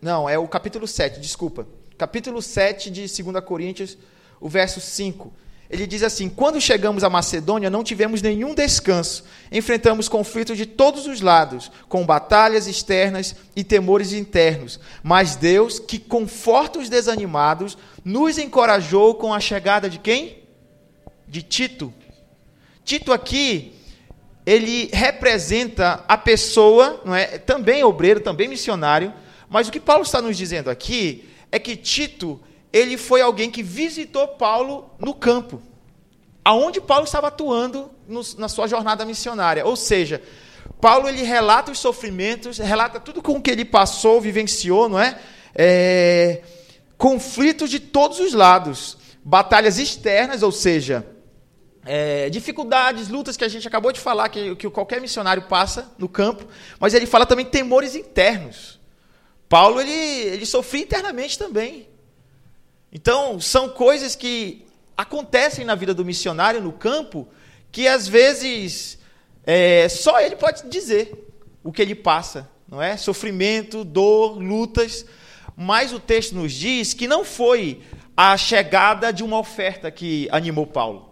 [0.01, 1.67] Não, é o capítulo 7, desculpa.
[1.95, 3.95] Capítulo 7 de 2 Coríntios,
[4.41, 5.31] o verso 5.
[5.69, 9.25] Ele diz assim: Quando chegamos à Macedônia, não tivemos nenhum descanso.
[9.51, 14.79] Enfrentamos conflitos de todos os lados, com batalhas externas e temores internos.
[15.03, 20.39] Mas Deus, que conforta os desanimados, nos encorajou com a chegada de quem?
[21.27, 21.93] De Tito.
[22.89, 23.71] Tito aqui,
[24.43, 27.37] ele representa a pessoa, não é?
[27.37, 29.13] Também obreiro, também missionário.
[29.47, 32.41] Mas o que Paulo está nos dizendo aqui é que Tito
[32.73, 35.61] ele foi alguém que visitou Paulo no campo,
[36.43, 39.63] aonde Paulo estava atuando no, na sua jornada missionária.
[39.67, 40.19] Ou seja,
[40.81, 45.15] Paulo ele relata os sofrimentos, relata tudo com o que ele passou, vivenciou, não é?
[45.53, 46.41] é
[46.97, 51.05] conflitos de todos os lados, batalhas externas, ou seja,
[51.91, 56.07] é, dificuldades, lutas que a gente acabou de falar que, que qualquer missionário passa no
[56.07, 56.45] campo,
[56.79, 58.79] mas ele fala também temores internos.
[59.49, 61.89] Paulo ele, ele sofria internamente também.
[62.93, 67.27] Então, são coisas que acontecem na vida do missionário no campo
[67.71, 68.99] que às vezes
[69.43, 71.27] é, só ele pode dizer
[71.63, 72.97] o que ele passa, não é?
[72.97, 75.07] Sofrimento, dor, lutas.
[75.57, 77.81] Mas o texto nos diz que não foi
[78.15, 81.08] a chegada de uma oferta que animou Paulo.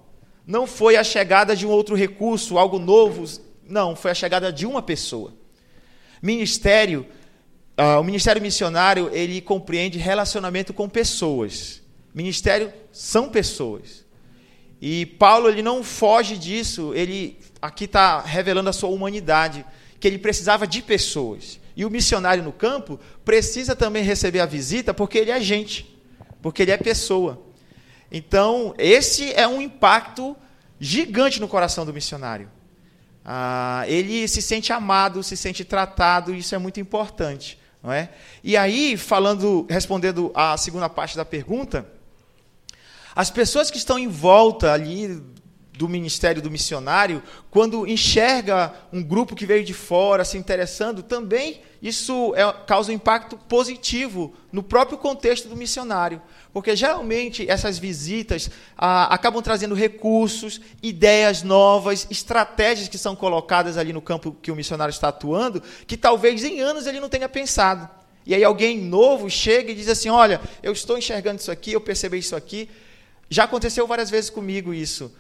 [0.48, 3.26] Não foi a chegada de um outro recurso, algo novo.
[3.68, 5.34] Não, foi a chegada de uma pessoa.
[6.22, 7.06] Ministério
[7.80, 11.80] Uh, o ministério missionário ele compreende relacionamento com pessoas.
[12.12, 14.04] Ministério são pessoas.
[14.82, 16.92] E Paulo ele não foge disso.
[16.96, 19.64] Ele aqui está revelando a sua humanidade,
[20.00, 21.60] que ele precisava de pessoas.
[21.76, 25.96] E o missionário no campo precisa também receber a visita porque ele é gente,
[26.42, 27.46] porque ele é pessoa.
[28.12, 30.36] Então esse é um impacto
[30.80, 32.50] gigante no coração do missionário.
[33.24, 37.60] Ah, ele se sente amado, se sente tratado, e isso é muito importante.
[37.84, 38.10] Não é?
[38.44, 41.88] E aí, falando, respondendo à segunda parte da pergunta,
[43.16, 45.22] as pessoas que estão em volta ali
[45.78, 51.62] do ministério do missionário, quando enxerga um grupo que veio de fora se interessando, também
[51.82, 56.22] isso é, causa um impacto positivo no próprio contexto do missionário.
[56.52, 63.94] Porque geralmente essas visitas ah, acabam trazendo recursos, ideias novas, estratégias que são colocadas ali
[63.94, 67.88] no campo que o missionário está atuando, que talvez em anos ele não tenha pensado.
[68.26, 71.82] E aí alguém novo chega e diz assim: Olha, eu estou enxergando isso aqui, eu
[71.82, 72.68] percebi isso aqui.
[73.30, 75.14] Já aconteceu várias vezes comigo isso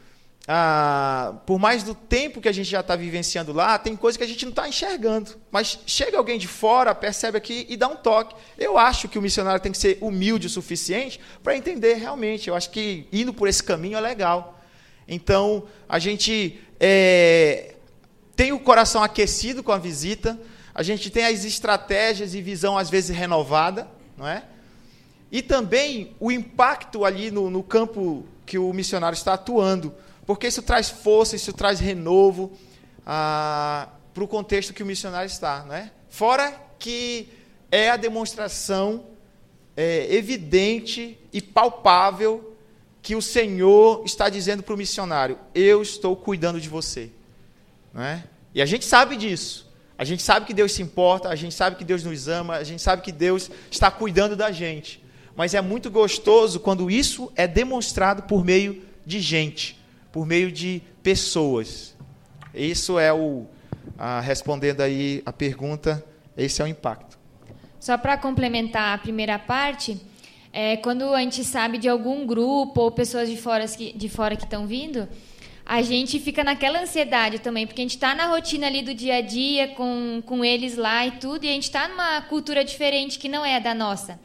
[0.50, 4.24] ah, por mais do tempo que a gente já está vivenciando lá, tem coisa que
[4.24, 5.32] a gente não está enxergando.
[5.52, 8.34] Mas chega alguém de fora, percebe aqui e dá um toque.
[8.58, 12.48] Eu acho que o missionário tem que ser humilde o suficiente para entender realmente.
[12.48, 14.62] Eu acho que indo por esse caminho é legal.
[15.06, 17.76] Então, a gente é,
[18.34, 20.40] tem o coração aquecido com a visita,
[20.74, 24.44] a gente tem as estratégias e visão, às vezes, renovada, não é?
[25.30, 29.94] E também o impacto ali no, no campo que o missionário está atuando
[30.28, 32.52] porque isso traz força, isso traz renovo
[33.06, 35.64] ah, para o contexto que o missionário está.
[35.64, 35.90] Né?
[36.10, 37.30] Fora que
[37.72, 39.06] é a demonstração
[39.76, 42.54] é, evidente e palpável
[43.02, 47.10] que o Senhor está dizendo para o missionário: Eu estou cuidando de você.
[47.94, 48.26] Né?
[48.54, 49.66] E a gente sabe disso.
[49.98, 52.64] A gente sabe que Deus se importa, a gente sabe que Deus nos ama, a
[52.64, 55.02] gente sabe que Deus está cuidando da gente.
[55.36, 59.78] Mas é muito gostoso quando isso é demonstrado por meio de gente
[60.12, 61.96] por meio de pessoas.
[62.54, 63.46] Isso é o
[63.98, 66.04] ah, respondendo aí a pergunta,
[66.36, 67.18] esse é o impacto.
[67.80, 70.00] Só para complementar a primeira parte,
[70.52, 74.36] é, quando a gente sabe de algum grupo ou pessoas de fora que, de fora
[74.36, 75.08] que estão vindo,
[75.66, 79.18] a gente fica naquela ansiedade também, porque a gente está na rotina ali do dia
[79.18, 83.20] a dia com, com eles lá e tudo, e a gente está numa cultura diferente
[83.20, 84.20] que não é a da nossa.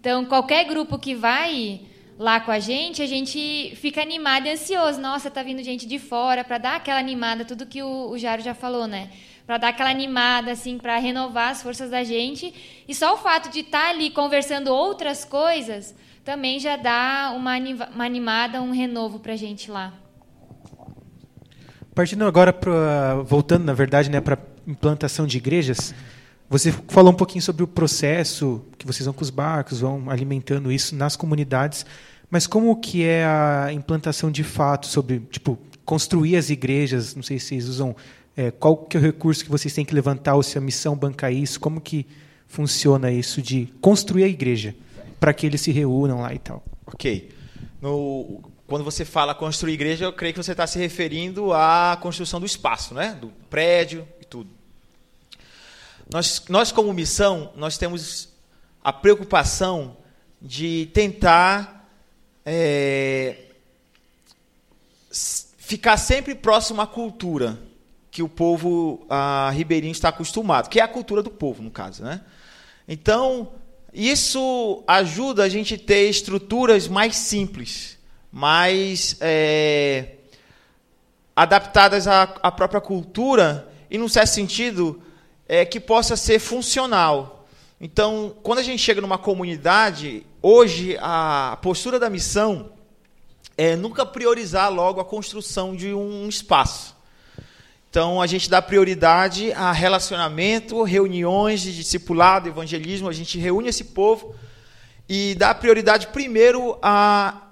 [0.00, 1.80] Então, qualquer grupo que vai
[2.18, 5.00] lá com a gente, a gente fica animado e ansioso.
[5.00, 8.54] Nossa, tá vindo gente de fora para dar aquela animada, tudo que o, o já
[8.54, 9.10] falou, né?
[9.46, 12.52] Para dar aquela animada, assim, para renovar as forças da gente.
[12.88, 17.56] E só o fato de estar tá ali conversando outras coisas também já dá uma,
[17.94, 19.92] uma animada, um renovo para a gente lá.
[21.94, 25.94] Partindo agora para voltando, na verdade, né, para implantação de igrejas.
[26.48, 30.70] Você falou um pouquinho sobre o processo que vocês vão com os barcos, vão alimentando
[30.70, 31.84] isso nas comunidades,
[32.30, 37.14] mas como que é a implantação de fato sobre, tipo, construir as igrejas?
[37.14, 37.96] Não sei se vocês usam
[38.36, 40.96] é, qual que é o recurso que vocês têm que levantar ou se a missão
[40.96, 41.58] banca isso?
[41.58, 42.06] Como que
[42.46, 44.74] funciona isso de construir a igreja
[45.18, 46.62] para que eles se reúnam lá e tal?
[46.86, 47.30] Ok.
[47.80, 52.38] No, quando você fala construir igreja, eu creio que você está se referindo à construção
[52.38, 53.16] do espaço, né?
[53.20, 54.55] Do prédio e tudo.
[56.08, 58.28] Nós, nós como missão, nós temos
[58.82, 59.96] a preocupação
[60.40, 61.90] de tentar
[62.44, 63.46] é,
[65.58, 67.58] ficar sempre próximo à cultura
[68.08, 72.04] que o povo a, ribeirinho está acostumado, que é a cultura do povo, no caso.
[72.04, 72.20] Né?
[72.86, 73.52] Então,
[73.92, 77.98] isso ajuda a gente ter estruturas mais simples,
[78.30, 80.14] mais é,
[81.34, 85.02] adaptadas à, à própria cultura e, num certo sentido,
[85.48, 87.46] é, que possa ser funcional.
[87.80, 92.72] Então, quando a gente chega numa comunidade, hoje a postura da missão
[93.56, 96.96] é nunca priorizar logo a construção de um espaço.
[97.90, 103.84] Então, a gente dá prioridade a relacionamento, reuniões de discipulado, evangelismo, a gente reúne esse
[103.84, 104.34] povo
[105.08, 107.42] e dá prioridade primeiro a,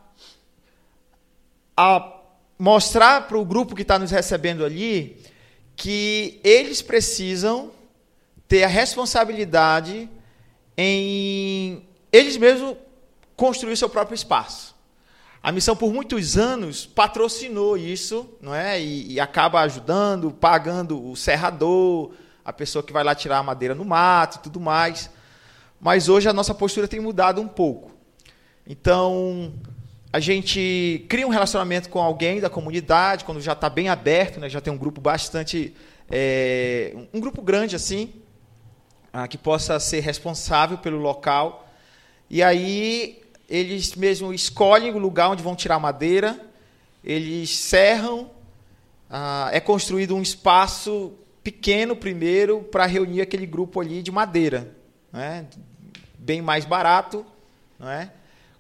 [1.77, 2.13] a
[2.59, 5.17] mostrar para o grupo que está nos recebendo ali
[5.77, 7.71] que eles precisam
[8.49, 10.09] ter a responsabilidade
[10.77, 12.77] em eles mesmos
[13.37, 14.75] construir seu próprio espaço.
[15.43, 18.81] A missão por muitos anos patrocinou isso, não é?
[18.81, 22.13] E, e, acaba ajudando, pagando o serrador,
[22.45, 25.11] a pessoa que vai lá tirar a madeira no mato tudo mais.
[25.79, 27.91] Mas hoje a nossa postura tem mudado um pouco.
[28.67, 29.53] Então,
[30.11, 34.49] a gente cria um relacionamento com alguém da comunidade, quando já está bem aberto, né?
[34.49, 35.75] já tem um grupo bastante.
[36.11, 38.15] É, um grupo grande assim,
[39.15, 41.69] ah, que possa ser responsável pelo local.
[42.29, 46.41] E aí eles mesmo escolhem o lugar onde vão tirar madeira,
[47.05, 48.29] eles serram,
[49.09, 51.13] ah, é construído um espaço
[51.45, 54.75] pequeno primeiro para reunir aquele grupo ali de madeira,
[55.13, 55.47] né?
[56.19, 57.25] bem mais barato.
[57.79, 58.11] Não é?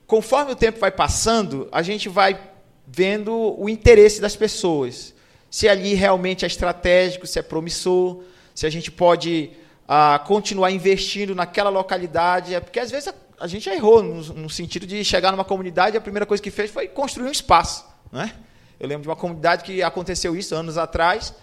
[0.07, 2.39] Conforme o tempo vai passando, a gente vai
[2.87, 5.14] vendo o interesse das pessoas.
[5.51, 8.22] Se ali realmente é estratégico, se é promissor,
[8.55, 9.51] se a gente pode
[9.87, 14.51] a continuar investindo naquela localidade, é porque às vezes a, a gente errou no, no,
[14.51, 17.85] sentido de chegar numa comunidade e a primeira coisa que fez foi construir um espaço,
[18.11, 18.32] né?
[18.80, 21.35] Eu lembro de uma comunidade que aconteceu isso anos atrás,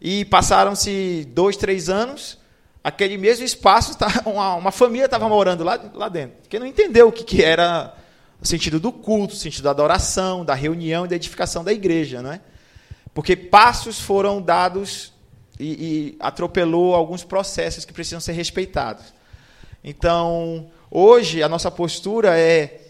[0.00, 2.38] e passaram-se dois, três anos,
[2.84, 7.08] aquele mesmo espaço, tá, uma, uma família estava morando lá, lá dentro, porque não entendeu
[7.08, 7.94] o que, que era
[8.40, 12.20] o sentido do culto, o sentido da adoração, da reunião e da edificação da igreja.
[12.20, 12.40] Não é?
[13.14, 15.12] Porque passos foram dados
[15.58, 19.14] e, e atropelou alguns processos que precisam ser respeitados.
[19.82, 22.80] Então, hoje, a nossa postura é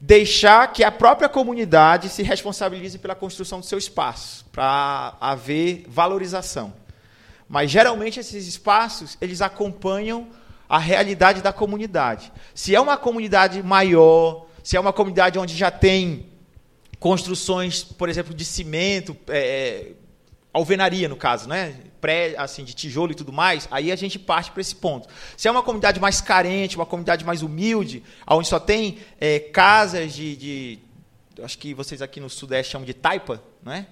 [0.00, 6.72] deixar que a própria comunidade se responsabilize pela construção do seu espaço, para haver valorização.
[7.48, 10.26] Mas geralmente esses espaços, eles acompanham
[10.68, 12.32] a realidade da comunidade.
[12.54, 16.26] Se é uma comunidade maior, se é uma comunidade onde já tem
[16.98, 19.92] construções, por exemplo, de cimento, é, é
[20.52, 21.74] alvenaria no caso, né?
[22.00, 25.08] Pré, assim, de tijolo e tudo mais, aí a gente parte para esse ponto.
[25.36, 30.14] Se é uma comunidade mais carente, uma comunidade mais humilde, onde só tem é, casas
[30.14, 30.78] de, de,
[31.42, 33.86] acho que vocês aqui no Sudeste chamam de taipa, né?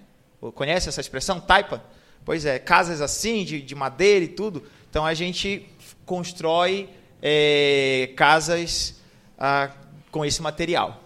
[0.54, 1.82] Conhece essa expressão, taipa?
[2.24, 4.64] Pois é, casas assim, de, de madeira e tudo.
[4.90, 5.66] Então a gente
[6.04, 6.88] constrói
[7.22, 9.00] é, casas
[9.38, 9.70] ah,
[10.10, 11.02] com esse material.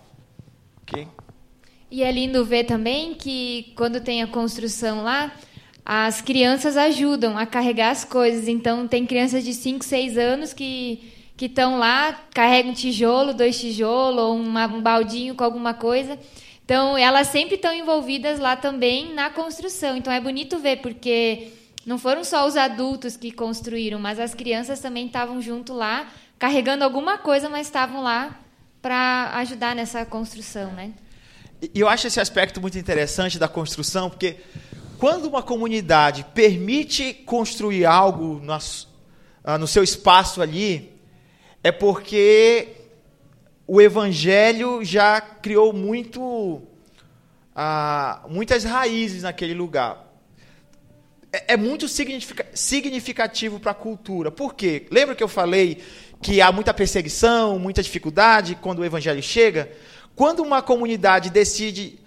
[0.83, 1.07] Ok?
[1.91, 5.33] E é lindo ver também que quando tem a construção lá,
[5.91, 8.47] as crianças ajudam a carregar as coisas.
[8.47, 13.61] Então tem crianças de 5, 6 anos que que estão lá, carregam um tijolo, dois
[13.61, 16.19] tijolos, ou uma, um baldinho com alguma coisa.
[16.65, 19.97] Então, elas sempre estão envolvidas lá também na construção.
[19.97, 21.53] Então, é bonito ver, porque
[21.87, 26.11] não foram só os adultos que construíram, mas as crianças também estavam junto lá,
[26.41, 28.37] carregando alguma coisa, mas estavam lá
[28.83, 30.91] para ajudar nessa construção, né?
[31.63, 34.39] E eu acho esse aspecto muito interessante da construção, porque
[34.99, 38.43] quando uma comunidade permite construir algo
[39.45, 40.93] ah, no seu espaço ali,
[41.63, 42.69] é porque
[43.67, 46.63] o evangelho já criou muito,
[47.55, 50.05] ah, muitas raízes naquele lugar.
[51.33, 54.33] É, é muito significativo para a cultura.
[54.33, 54.87] Por quê?
[54.91, 55.81] Lembra que eu falei
[56.21, 59.71] que há muita perseguição, muita dificuldade quando o evangelho chega?
[60.17, 62.01] Quando uma comunidade decide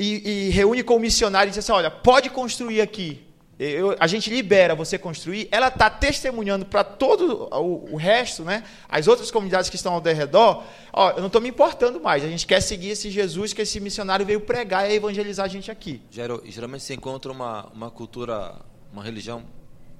[0.00, 3.30] e, e reúne com o missionário e diz assim: olha, pode construir aqui
[3.60, 8.64] eu, a gente libera você construir, ela está testemunhando para todo o, o, resto, né,
[8.88, 12.28] as outras comunidades que estão ao redor, ó, eu não estou me importando mais, a
[12.28, 16.00] gente quer seguir esse Jesus que esse missionário veio pregar e evangelizar a gente aqui.
[16.10, 18.54] Geralmente você encontra uma, uma cultura,
[18.90, 19.42] uma religião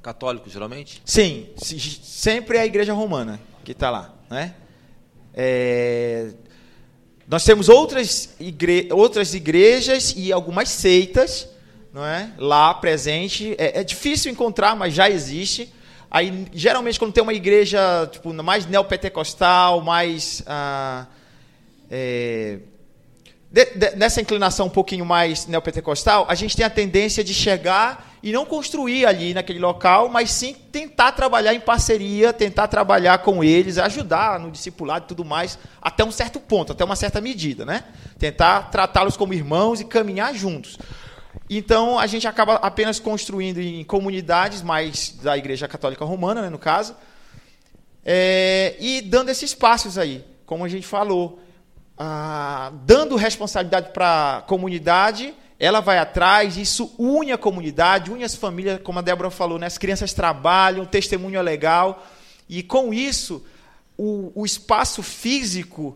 [0.03, 1.03] católica, geralmente?
[1.05, 4.15] Sim, sempre é a igreja romana que está lá.
[4.31, 4.55] Né?
[5.35, 6.33] É,
[7.31, 11.49] nós temos outras, igre, outras igrejas e algumas seitas
[11.93, 12.31] não é?
[12.39, 13.55] Lá presente.
[13.59, 15.72] É, é, difícil encontrar, mas já existe.
[16.11, 20.43] Aí, geralmente, quando tem uma igreja tipo, mais neopentecostal, mais.
[20.47, 21.07] Ah,
[21.91, 22.59] é,
[23.51, 28.10] de, de, nessa inclinação um pouquinho mais neopentecostal, a gente tem a tendência de chegar
[28.23, 33.43] e não construir ali naquele local, mas sim tentar trabalhar em parceria, tentar trabalhar com
[33.43, 37.64] eles, ajudar no discipulado e tudo mais, até um certo ponto, até uma certa medida,
[37.64, 37.85] né?
[38.18, 40.79] Tentar tratá-los como irmãos e caminhar juntos.
[41.49, 46.59] Então a gente acaba apenas construindo em comunidades mais da Igreja Católica Romana, né, no
[46.59, 46.95] caso,
[48.05, 51.41] é, e dando esses passos aí, como a gente falou,
[51.99, 58.35] ah, dando responsabilidade para a comunidade, ela vai atrás, isso une a comunidade, une as
[58.35, 62.07] famílias, como a Débora falou, né, as crianças trabalham, o testemunho é legal,
[62.49, 63.45] e com isso
[63.97, 65.95] o, o espaço físico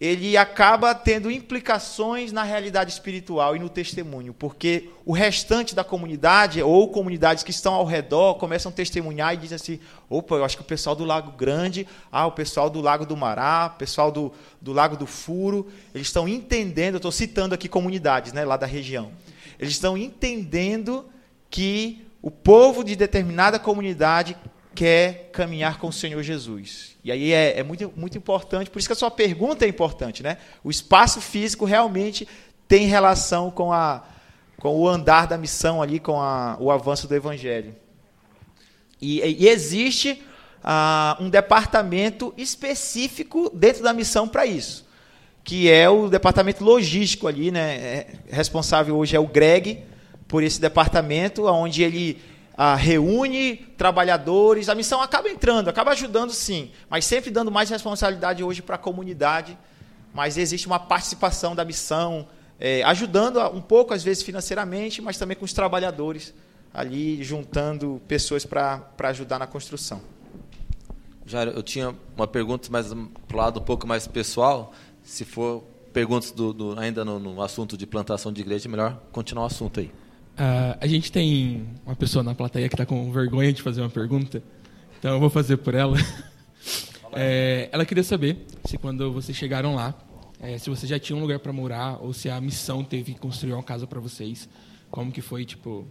[0.00, 6.62] ele acaba tendo implicações na realidade espiritual e no testemunho, porque o restante da comunidade
[6.62, 10.56] ou comunidades que estão ao redor começam a testemunhar e dizem assim: opa, eu acho
[10.56, 14.10] que o pessoal do Lago Grande, ah, o pessoal do Lago do Mará, o pessoal
[14.10, 18.56] do, do Lago do Furo, eles estão entendendo, eu estou citando aqui comunidades né, lá
[18.56, 19.12] da região,
[19.58, 21.04] eles estão entendendo
[21.50, 24.36] que o povo de determinada comunidade
[24.74, 26.96] quer caminhar com o Senhor Jesus.
[27.02, 30.22] E aí é, é, muito, muito importante, por isso que a sua pergunta é importante,
[30.22, 30.38] né?
[30.62, 32.26] O espaço físico realmente
[32.68, 34.04] tem relação com, a,
[34.58, 37.74] com o andar da missão ali, com a, o avanço do evangelho.
[39.00, 40.22] E, e existe
[40.62, 44.86] ah, um departamento específico dentro da missão para isso,
[45.42, 47.76] que é o departamento logístico ali, né?
[47.76, 49.82] É, responsável hoje é o Greg
[50.28, 52.20] por esse departamento, onde ele
[52.62, 58.44] ah, reúne trabalhadores, a missão acaba entrando, acaba ajudando sim, mas sempre dando mais responsabilidade
[58.44, 59.56] hoje para a comunidade.
[60.12, 65.34] Mas existe uma participação da missão, é, ajudando um pouco, às vezes, financeiramente, mas também
[65.38, 66.34] com os trabalhadores
[66.74, 70.02] ali, juntando pessoas para ajudar na construção.
[71.24, 72.88] Já eu tinha uma pergunta mais
[73.26, 77.40] para o lado um pouco mais pessoal, se for perguntas do, do- ainda no, no
[77.40, 79.90] assunto de plantação de igreja, é melhor continuar o assunto aí.
[80.42, 83.90] Ah, a gente tem uma pessoa na plateia que está com vergonha de fazer uma
[83.90, 84.42] pergunta,
[84.98, 85.98] então eu vou fazer por ela.
[87.12, 89.92] É, ela queria saber se quando vocês chegaram lá,
[90.40, 93.18] é, se vocês já tinham um lugar para morar ou se a missão teve que
[93.18, 94.48] construir uma casa para vocês.
[94.92, 95.88] Como que foi, tipo,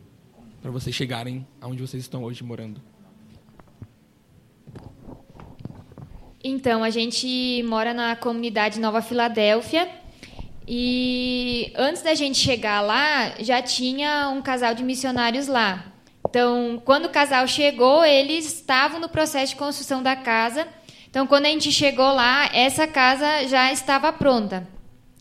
[0.62, 2.82] para vocês chegarem aonde vocês estão hoje morando?
[6.42, 9.90] Então, a gente mora na comunidade Nova Filadélfia.
[10.72, 15.84] E antes da gente chegar lá, já tinha um casal de missionários lá.
[16.30, 20.68] Então, quando o casal chegou, eles estavam no processo de construção da casa.
[21.10, 24.68] Então, quando a gente chegou lá, essa casa já estava pronta.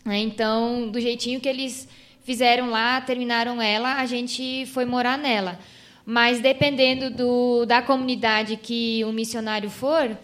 [0.05, 0.19] né?
[0.19, 1.87] Então, do jeitinho que eles
[2.21, 5.57] fizeram lá, terminaram ela, a gente foi morar nela.
[6.05, 10.15] Mas dependendo do, da comunidade que o missionário for,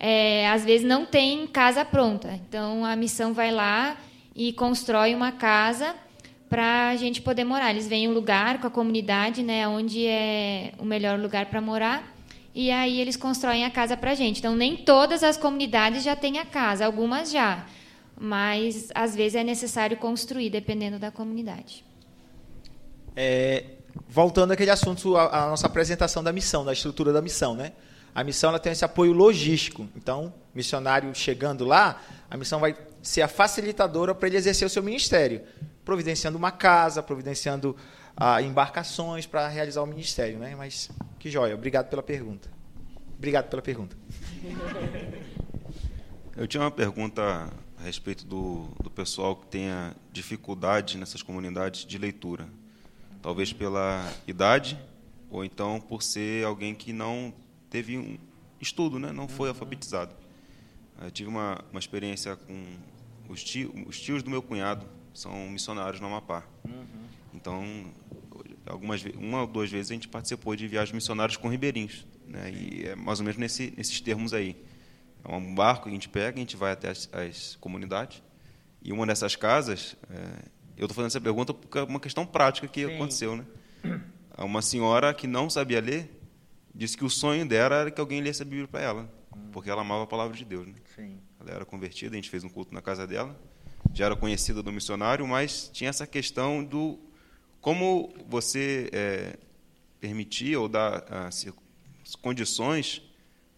[0.00, 2.40] é, às vezes não tem casa pronta.
[2.48, 3.96] Então a missão vai lá
[4.34, 5.94] e constrói uma casa
[6.48, 7.70] para a gente poder morar.
[7.70, 12.14] Eles veem um lugar com a comunidade, né, onde é o melhor lugar para morar,
[12.54, 14.38] e aí eles constroem a casa para a gente.
[14.38, 17.66] Então nem todas as comunidades já têm a casa, algumas já,
[18.18, 21.84] mas às vezes é necessário construir, dependendo da comunidade.
[23.16, 23.64] É,
[24.08, 27.72] voltando àquele assunto, a, a nossa apresentação da missão, da estrutura da missão, né?
[28.14, 29.88] A missão ela tem esse apoio logístico.
[29.96, 34.82] Então, missionário chegando lá, a missão vai ser a facilitadora para ele exercer o seu
[34.82, 35.42] ministério,
[35.84, 37.76] providenciando uma casa, providenciando
[38.16, 40.54] ah, embarcações para realizar o ministério, né?
[40.56, 41.54] Mas que joia.
[41.54, 42.50] Obrigado pela pergunta.
[43.16, 43.96] Obrigado pela pergunta.
[46.36, 47.48] Eu tinha uma pergunta
[47.78, 52.48] a respeito do, do pessoal que tenha dificuldade nessas comunidades de leitura.
[53.22, 54.78] Talvez pela idade,
[55.30, 57.32] ou então por ser alguém que não
[57.70, 58.18] teve um
[58.60, 59.12] estudo, né?
[59.12, 60.12] não foi alfabetizado.
[61.02, 62.64] Eu tive uma, uma experiência com
[63.28, 66.44] os tios, os tios do meu cunhado, são missionários no Amapá.
[67.32, 67.92] Então,
[68.66, 72.50] algumas uma ou duas vezes a gente participou de viagens missionárias com ribeirinhos, né?
[72.50, 74.56] E é mais ou menos nesse, nesses termos aí.
[75.24, 78.22] É um barco que a gente pega, a gente vai até as, as comunidades.
[78.82, 80.16] E uma dessas casas, é,
[80.76, 83.44] eu estou fazendo essa pergunta porque é uma questão prática que aconteceu, né?
[84.36, 86.20] Uma senhora que não sabia ler
[86.74, 89.14] disse que o sonho dela era que alguém lesse a Bíblia para ela,
[89.52, 90.74] porque ela amava a palavra de Deus, né?
[91.46, 93.38] Ela era convertida, a gente fez um culto na casa dela,
[93.92, 96.98] já era conhecida do missionário, mas tinha essa questão do
[97.60, 99.38] como você é,
[100.00, 101.54] permitir ou dar ah, cir-
[102.20, 103.02] condições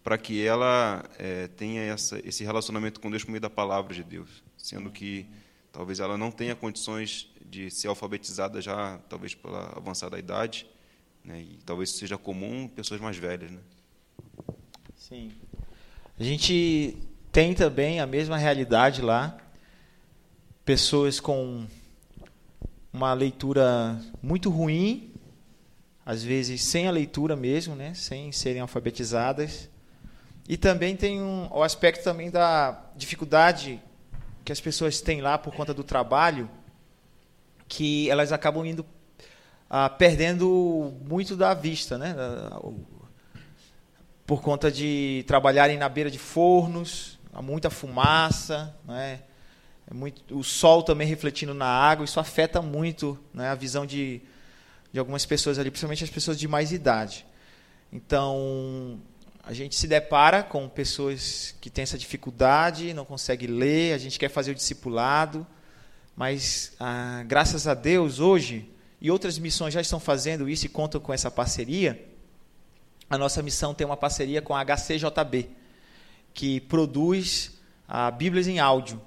[0.05, 4.05] para que ela é, tenha essa, esse relacionamento com Deus por meio da palavra de
[4.05, 5.27] Deus, sendo que
[5.73, 10.67] talvez ela não tenha condições de ser alfabetizada já, talvez pela avançada idade,
[11.25, 13.61] né, e talvez seja comum pessoas mais velhas, né?
[14.97, 15.33] Sim.
[16.19, 16.97] A gente
[17.37, 19.37] tem também a mesma realidade lá.
[20.65, 21.67] Pessoas com
[22.91, 25.13] uma leitura muito ruim,
[26.03, 29.69] às vezes sem a leitura mesmo, né, sem serem alfabetizadas.
[30.49, 33.83] E também tem um, o aspecto também da dificuldade
[34.43, 36.49] que as pessoas têm lá por conta do trabalho,
[37.69, 38.83] que elas acabam indo
[39.69, 42.17] ah, perdendo muito da vista, né?
[44.25, 49.21] Por conta de trabalharem na beira de fornos, há muita fumaça, né?
[49.89, 54.21] É muito, o sol também refletindo na água, isso afeta muito né, a visão de,
[54.91, 57.27] de algumas pessoas ali, principalmente as pessoas de mais idade.
[57.93, 58.99] Então,
[59.45, 64.19] a gente se depara com pessoas que têm essa dificuldade, não conseguem ler, a gente
[64.19, 65.47] quer fazer o discipulado,
[66.17, 68.69] mas ah, graças a Deus hoje,
[68.99, 72.03] e outras missões já estão fazendo isso e contam com essa parceria,
[73.09, 75.51] a nossa missão tem uma parceria com a HCJB,
[76.37, 77.59] que produz
[77.89, 79.01] ah, Bíblias em áudio,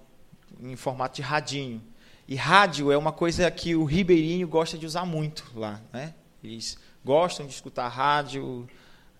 [0.60, 1.80] em formato de radinho.
[2.28, 5.80] E rádio é uma coisa que o ribeirinho gosta de usar muito lá.
[5.94, 6.16] Né?
[6.44, 8.68] Eles gostam de escutar rádio,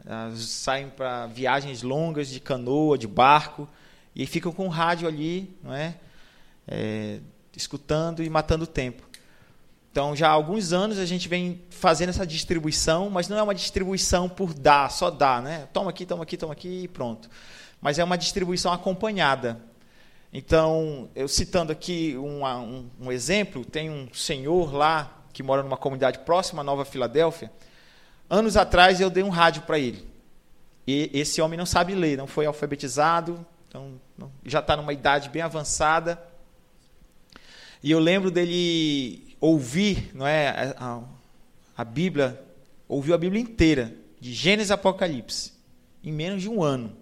[0.08, 3.70] ah, saem para viagens longas de canoa, de barco,
[4.16, 5.96] e ficam com o rádio ali, não é?
[6.68, 7.20] É,
[7.56, 9.08] escutando e matando o tempo.
[9.92, 13.56] Então, já há alguns anos a gente vem fazendo essa distribuição, mas não é uma
[13.56, 15.68] distribuição por dar, só dar, né?
[15.72, 17.30] Toma aqui, toma aqui, toma aqui e pronto.
[17.82, 19.62] Mas é uma distribuição acompanhada.
[20.32, 25.78] Então, eu citando aqui um, um, um exemplo, tem um senhor lá que mora numa
[25.78, 27.52] comunidade próxima a Nova Filadélfia.
[28.30, 30.08] Anos atrás eu dei um rádio para ele.
[30.86, 35.30] E esse homem não sabe ler, não foi alfabetizado, então não- já está numa idade
[35.30, 36.22] bem avançada.
[37.82, 41.02] E eu lembro dele ouvir, não é, a-
[41.78, 42.44] a Bíblia,
[42.88, 45.54] ouviu a Bíblia inteira, de Gênesis a Apocalipse,
[46.04, 46.96] em menos de um ano.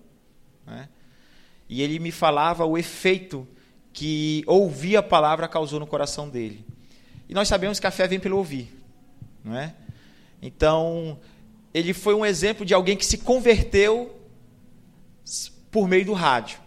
[0.67, 0.89] Né?
[1.69, 3.47] E ele me falava o efeito
[3.91, 6.63] que ouvir a palavra causou no coração dele.
[7.27, 8.71] E nós sabemos que a fé vem pelo ouvir,
[9.43, 9.73] não é?
[10.41, 11.19] Então,
[11.73, 14.15] ele foi um exemplo de alguém que se converteu
[15.71, 16.59] por meio do rádio,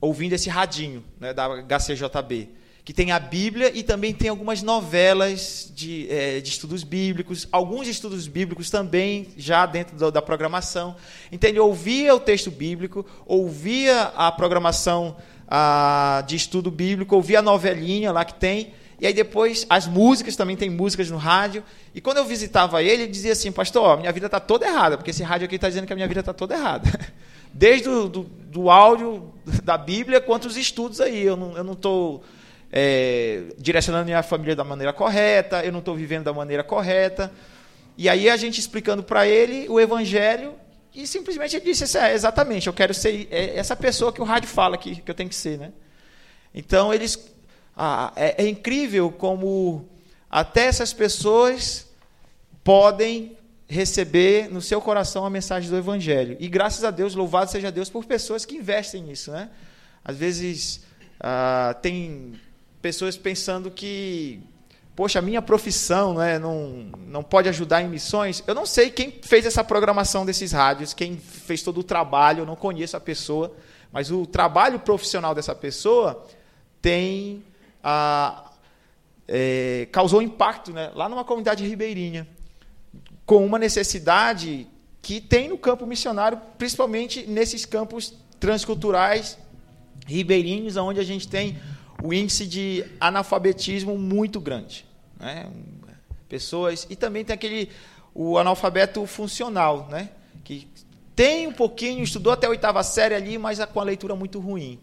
[0.00, 2.59] ouvindo esse radinho né, da HCJB
[2.90, 7.86] que tem a Bíblia e também tem algumas novelas de, é, de estudos bíblicos, alguns
[7.86, 10.96] estudos bíblicos também já dentro do, da programação.
[11.30, 15.16] Então ele ouvia o texto bíblico, ouvia a programação
[15.46, 20.34] a, de estudo bíblico, ouvia a novelinha lá que tem, e aí depois as músicas
[20.34, 21.62] também tem músicas no rádio.
[21.94, 24.96] E quando eu visitava ele, ele dizia assim, pastor, ó, minha vida está toda errada,
[24.96, 26.90] porque esse rádio aqui está dizendo que a minha vida está toda errada.
[27.54, 29.32] Desde o do, do áudio
[29.62, 31.22] da Bíblia quanto os estudos aí.
[31.22, 31.56] Eu não estou...
[31.56, 32.39] Eu não
[32.72, 37.32] é, direcionando minha família da maneira correta, eu não estou vivendo da maneira correta.
[37.96, 40.54] E aí a gente explicando para ele o evangelho
[40.94, 44.24] e simplesmente ele disse assim, é, exatamente, eu quero ser é, essa pessoa que o
[44.24, 45.72] rádio fala que, que eu tenho que ser, né?
[46.54, 47.32] Então eles
[47.76, 49.88] ah, é, é incrível como
[50.28, 51.88] até essas pessoas
[52.62, 53.36] podem
[53.68, 56.36] receber no seu coração a mensagem do evangelho.
[56.40, 59.48] E graças a Deus, louvado seja Deus por pessoas que investem nisso, né?
[60.04, 60.82] Às vezes
[61.20, 62.40] ah, tem
[62.80, 64.40] pessoas pensando que,
[64.96, 68.42] poxa, minha profissão né, não, não pode ajudar em missões.
[68.46, 72.46] Eu não sei quem fez essa programação desses rádios, quem fez todo o trabalho, eu
[72.46, 73.54] não conheço a pessoa,
[73.92, 76.26] mas o trabalho profissional dessa pessoa
[76.80, 77.44] tem
[77.82, 78.50] a,
[79.28, 82.26] é, causou impacto né, lá numa comunidade ribeirinha,
[83.26, 84.66] com uma necessidade
[85.02, 89.38] que tem no campo missionário, principalmente nesses campos transculturais
[90.06, 91.58] ribeirinhos, onde a gente tem
[92.02, 94.86] o índice de analfabetismo muito grande.
[95.18, 95.50] Né?
[96.28, 96.86] Pessoas.
[96.90, 97.70] E também tem aquele
[98.14, 100.10] o analfabeto funcional, né?
[100.42, 100.68] que
[101.14, 104.80] tem um pouquinho, estudou até a oitava série ali, mas com a leitura muito ruim.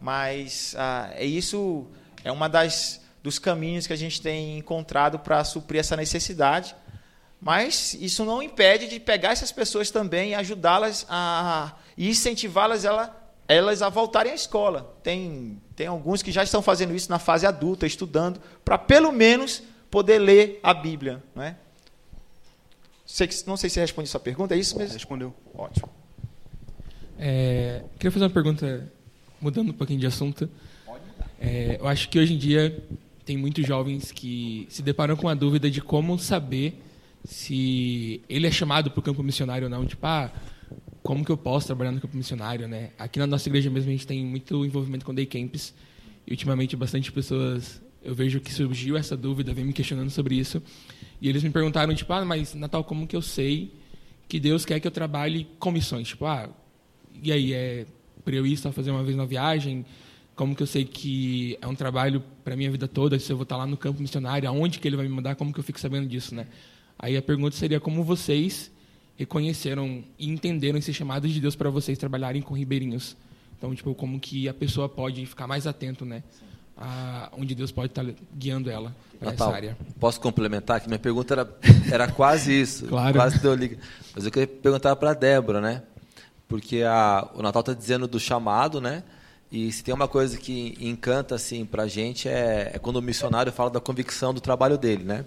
[0.00, 1.86] Mas ah, é isso
[2.24, 6.74] é uma das dos caminhos que a gente tem encontrado para suprir essa necessidade.
[7.40, 13.14] Mas isso não impede de pegar essas pessoas também e ajudá-las a e incentivá-las ela
[13.46, 14.96] elas a voltarem à escola.
[15.02, 19.62] Tem, tem alguns que já estão fazendo isso na fase adulta, estudando, para pelo menos
[19.88, 21.22] poder ler a Bíblia.
[21.36, 21.54] Não, é?
[23.46, 24.94] não sei se respondi sua pergunta, é isso mesmo?
[24.94, 25.32] Respondeu.
[25.54, 25.88] Ótimo.
[27.16, 28.90] É, queria fazer uma pergunta,
[29.40, 30.50] mudando um pouquinho de assunto.
[31.40, 32.84] É, eu acho que hoje em dia
[33.24, 36.82] tem muitos jovens que se deparam com a dúvida de como saber
[37.24, 39.86] se ele é chamado para o campo missionário ou não.
[39.86, 40.32] Tipo, ah,
[41.08, 42.90] como que eu posso trabalhar no campo missionário, né?
[42.98, 45.72] Aqui na nossa igreja mesmo a gente tem muito envolvimento com day camps
[46.26, 50.62] e ultimamente bastante pessoas eu vejo que surgiu essa dúvida, vem me questionando sobre isso
[51.18, 53.72] e eles me perguntaram tipo, ah, mas Natal, como que eu sei
[54.28, 56.08] que Deus quer que eu trabalhe com missões?
[56.08, 56.50] Tipo, ah,
[57.22, 57.86] e aí é
[58.22, 59.86] para eu ir só fazer uma vez na viagem?
[60.36, 63.18] Como que eu sei que é um trabalho para minha vida toda?
[63.18, 65.36] Se eu vou estar lá no campo missionário, aonde que ele vai me mandar?
[65.36, 66.48] Como que eu fico sabendo disso, né?
[66.98, 68.70] Aí a pergunta seria como vocês
[69.18, 73.16] reconheceram e entenderam esse chamado de Deus para vocês trabalharem com ribeirinhos.
[73.58, 76.22] Então, tipo, como que a pessoa pode ficar mais atento, né?
[76.76, 79.76] A onde Deus pode estar tá guiando ela para essa área.
[79.98, 80.80] Posso complementar?
[80.80, 81.58] Que minha pergunta era,
[81.90, 82.86] era quase isso.
[82.86, 83.16] claro.
[83.16, 83.76] Quase deu liga.
[84.14, 85.82] Mas eu queria perguntar para a Débora, né?
[86.46, 89.02] Porque a, o Natal está dizendo do chamado, né?
[89.50, 93.02] E se tem uma coisa que encanta assim para a gente é, é quando o
[93.02, 95.24] missionário fala da convicção do trabalho dele, né?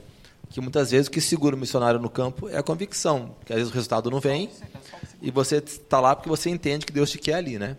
[0.51, 3.57] Que muitas vezes o que segura o missionário no campo é a convicção, que às
[3.57, 4.49] vezes o resultado não vem
[5.21, 7.77] e você está lá porque você entende que Deus te quer ali, né?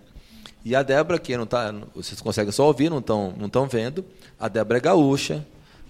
[0.65, 4.05] E a Débora, que não tá, vocês conseguem só ouvir, não estão não tão vendo,
[4.39, 5.45] a Débora é gaúcha,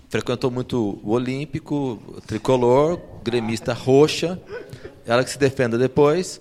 [0.09, 4.41] frequentou muito o Olímpico, Tricolor, gremista roxa,
[5.07, 6.41] ela que se defenda depois,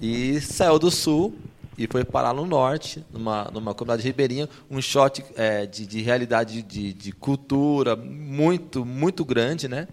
[0.00, 1.34] e saiu do Sul
[1.78, 6.60] e foi parar no norte, numa, numa comunidade ribeirinha, um shot é, de, de realidade
[6.60, 9.86] de, de cultura muito, muito grande, né?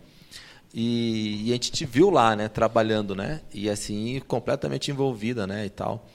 [0.74, 3.42] E, e, a gente te viu lá, né, trabalhando, né?
[3.54, 6.10] E assim, completamente envolvida, né, e tal.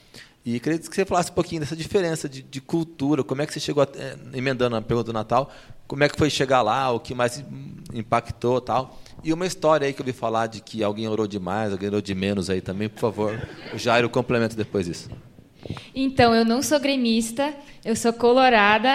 [0.45, 3.53] E queria que você falasse um pouquinho dessa diferença de, de cultura, como é que
[3.53, 5.51] você chegou, a, é, emendando a pergunta do Natal,
[5.87, 7.45] como é que foi chegar lá, o que mais
[7.95, 8.99] impactou tal.
[9.23, 12.01] E uma história aí que eu vi falar de que alguém orou demais, alguém orou
[12.01, 13.49] de menos aí também, por favor.
[13.73, 15.11] O Jairo complementa depois disso.
[15.95, 17.55] Então, eu não sou gremista,
[17.85, 18.95] eu sou colorada.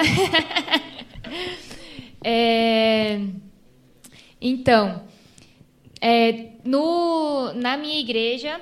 [2.24, 3.20] é,
[4.42, 5.04] então,
[6.02, 8.60] é, no, na minha igreja,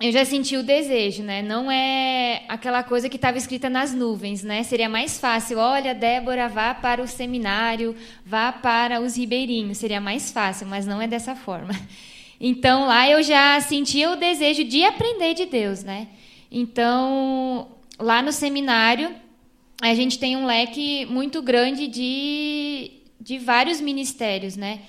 [0.00, 1.42] eu já senti o desejo, né?
[1.42, 4.62] Não é aquela coisa que estava escrita nas nuvens, né?
[4.62, 5.58] Seria mais fácil.
[5.58, 9.78] Olha, Débora, vá para o seminário, vá para os ribeirinhos.
[9.78, 11.74] Seria mais fácil, mas não é dessa forma.
[12.40, 16.06] Então, lá eu já sentia o desejo de aprender de Deus, né?
[16.50, 17.68] Então,
[17.98, 19.14] lá no seminário,
[19.80, 22.90] a gente tem um leque muito grande de,
[23.20, 24.80] de vários ministérios, né?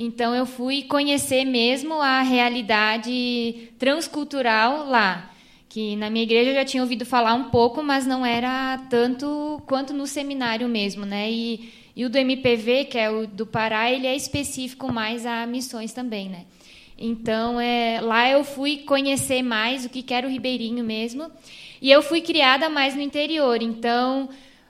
[0.00, 5.32] Então eu fui conhecer mesmo a realidade transcultural lá,
[5.68, 9.60] que na minha igreja eu já tinha ouvido falar um pouco, mas não era tanto
[9.66, 11.28] quanto no seminário mesmo, né?
[11.28, 15.44] E, e o do MPV, que é o do Pará, ele é específico mais a
[15.46, 16.44] missões também, né?
[16.98, 21.30] Então, é, lá eu fui conhecer mais o que era o Ribeirinho mesmo.
[21.80, 23.62] E eu fui criada mais no interior.
[23.62, 24.28] Então,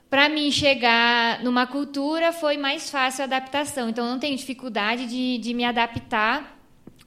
[0.09, 3.89] para mim chegar numa cultura foi mais fácil a adaptação.
[3.89, 6.55] Então, eu não tenho dificuldade de, de me adaptar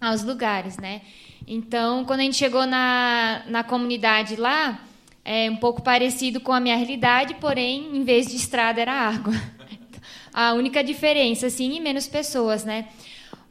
[0.01, 1.03] aos lugares, né?
[1.47, 4.81] Então, quando a gente chegou na, na comunidade lá,
[5.25, 9.35] é um pouco parecido com a minha realidade, porém, em vez de estrada, era água.
[10.35, 12.89] A única diferença, assim, e menos pessoas, né?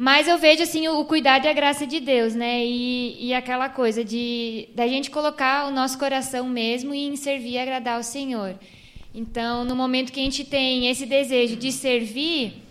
[0.02, 2.66] Mas eu vejo assim o, cuidado e a graça de Deus, né?
[2.66, 7.58] E, e aquela coisa de da gente colocar o nosso coração mesmo em servir e
[7.60, 8.56] agradar ao Senhor.
[9.14, 12.64] Então, no momento que a gente tem esse desejo de servir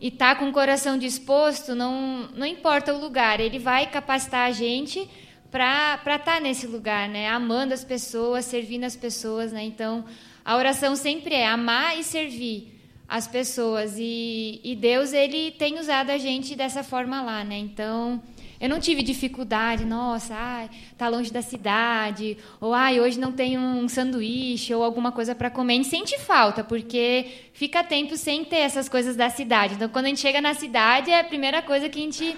[0.00, 4.52] e tá com o coração disposto, não não importa o lugar, ele vai capacitar a
[4.52, 5.08] gente
[5.50, 7.28] para estar tá nesse lugar, né?
[7.28, 9.64] Amando as pessoas, servindo as pessoas, né?
[9.64, 10.04] Então,
[10.44, 12.75] a oração sempre é amar e servir
[13.08, 17.56] as pessoas e, e, Deus ele tem usado a gente dessa forma lá, né?
[17.56, 18.20] Então
[18.58, 23.56] eu não tive dificuldade, nossa, ai, tá longe da cidade, ou ai, hoje não tem
[23.58, 25.74] um sanduíche ou alguma coisa para comer.
[25.74, 29.74] A gente sente falta porque fica tempo sem ter essas coisas da cidade.
[29.74, 32.36] Então quando a gente chega na cidade, a primeira coisa que a gente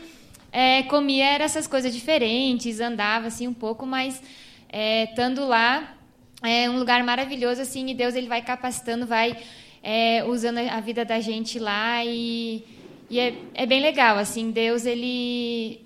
[0.53, 4.23] é, comia era essas coisas diferentes, andava assim um pouco, mas
[4.69, 5.95] é, estando lá
[6.43, 9.37] é um lugar maravilhoso assim e Deus ele vai capacitando, vai
[9.91, 12.63] é, usando a vida da gente lá e,
[13.09, 15.81] e é, é, bem legal assim Deus ele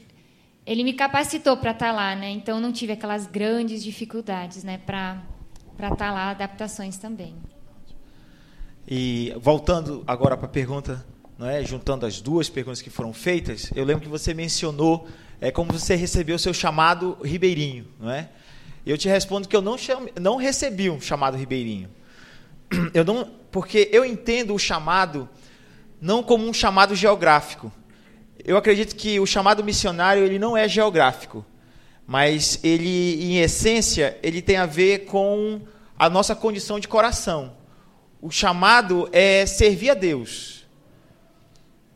[0.67, 2.29] ele me capacitou para estar tá lá né?
[2.31, 5.23] Então não tive aquelas grandes dificuldades né para
[5.77, 7.37] para estar tá lá adaptações também.
[8.89, 11.07] E voltando agora para a pergunta
[11.39, 11.63] não é?
[11.63, 15.07] Juntando as duas perguntas que foram feitas eu lembro que você mencionou
[15.41, 18.29] é como você recebeu o seu chamado ribeirinho não é?
[18.85, 21.89] Eu te respondo que eu não chame, não recebi um chamado ribeirinho
[22.95, 25.29] eu não, porque eu entendo o chamado
[26.01, 27.73] não como um chamado geográfico.
[28.45, 31.47] Eu acredito que o chamado missionário ele não é geográfico,
[32.05, 35.61] mas ele, em essência, ele tem a ver com
[35.97, 37.55] a nossa condição de coração.
[38.21, 40.67] O chamado é servir a Deus.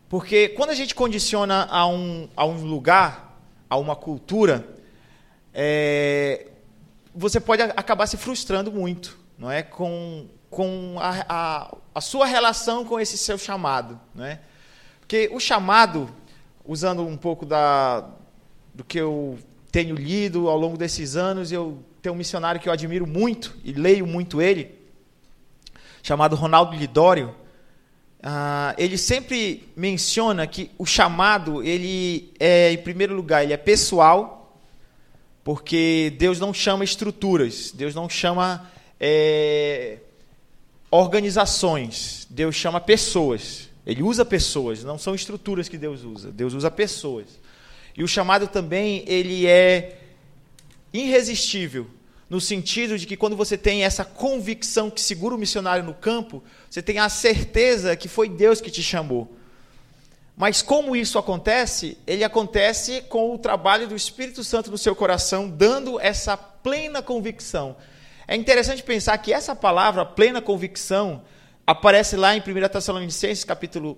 [0.09, 4.65] Porque quando a gente condiciona a um, a um lugar, a uma cultura,
[5.53, 6.47] é,
[7.13, 12.83] você pode acabar se frustrando muito, não é, com com a, a, a sua relação
[12.83, 14.01] com esse seu chamado.
[14.15, 14.41] Né?
[15.01, 16.09] Porque o chamado,
[16.65, 18.09] usando um pouco da,
[18.73, 19.39] do que eu
[19.71, 23.73] tenho lido ao longo desses anos, eu tenho um missionário que eu admiro muito e
[23.73, 24.75] leio muito ele,
[26.03, 27.35] chamado Ronaldo Lidório.
[28.23, 34.59] Ah, ele sempre menciona que o chamado, ele é, em primeiro lugar, ele é pessoal,
[35.45, 39.99] porque Deus não chama estruturas, Deus não chama é,
[40.91, 43.69] organizações, Deus chama pessoas.
[43.87, 46.31] Ele usa pessoas, não são estruturas que Deus usa.
[46.31, 47.27] Deus usa pessoas.
[47.97, 50.01] E o chamado também, ele é
[50.93, 51.87] irresistível,
[52.29, 56.43] no sentido de que quando você tem essa convicção que segura o missionário no campo,
[56.69, 59.37] você tem a certeza que foi Deus que te chamou.
[60.37, 61.97] Mas como isso acontece?
[62.07, 67.77] Ele acontece com o trabalho do Espírito Santo no seu coração, dando essa plena convicção
[68.29, 71.23] é interessante pensar que essa palavra, plena convicção,
[71.65, 73.97] aparece lá em 1 Tessalonicenses, capítulo,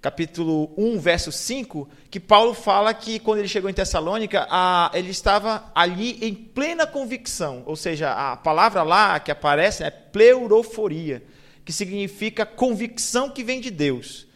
[0.00, 5.10] capítulo 1, verso 5, que Paulo fala que quando ele chegou em Tessalônica, a, ele
[5.10, 7.62] estava ali em plena convicção.
[7.66, 11.22] Ou seja, a palavra lá que aparece é pleuroforia,
[11.62, 14.26] que significa convicção que vem de Deus.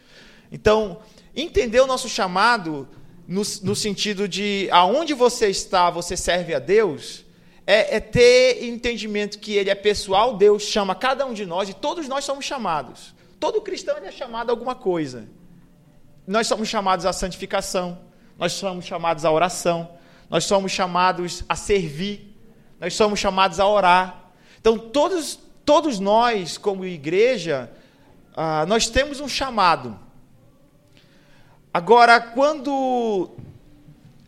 [0.51, 0.99] Então,
[1.35, 2.87] entender o nosso chamado
[3.27, 7.25] no, no sentido de aonde você está, você serve a Deus
[7.65, 11.73] é, é, ter entendimento que ele é pessoal, Deus chama cada um de nós e
[11.73, 13.13] todos nós somos chamados.
[13.39, 15.27] Todo cristão é chamado a alguma coisa.
[16.25, 17.99] Nós somos chamados à santificação,
[18.37, 19.89] nós somos chamados à oração,
[20.29, 22.35] nós somos chamados a servir,
[22.79, 24.31] nós somos chamados a orar.
[24.59, 27.71] Então, todos, todos nós, como igreja,
[28.35, 29.99] ah, nós temos um chamado.
[31.73, 33.31] Agora, quando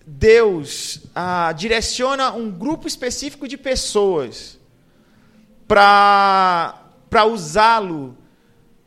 [0.05, 4.59] Deus ah, direciona um grupo específico de pessoas
[5.67, 8.17] para usá-lo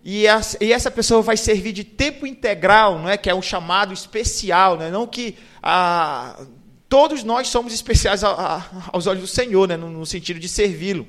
[0.08, 0.24] e,
[0.60, 3.16] e, essa pessoa vai servir de tempo integral, não é?
[3.16, 4.88] Que é um chamado especial, né?
[4.88, 6.46] Não que ah,
[6.88, 8.62] todos nós somos especiais a, a,
[8.92, 9.76] aos olhos do Senhor, né?
[9.76, 11.08] No, no sentido de servi-lo.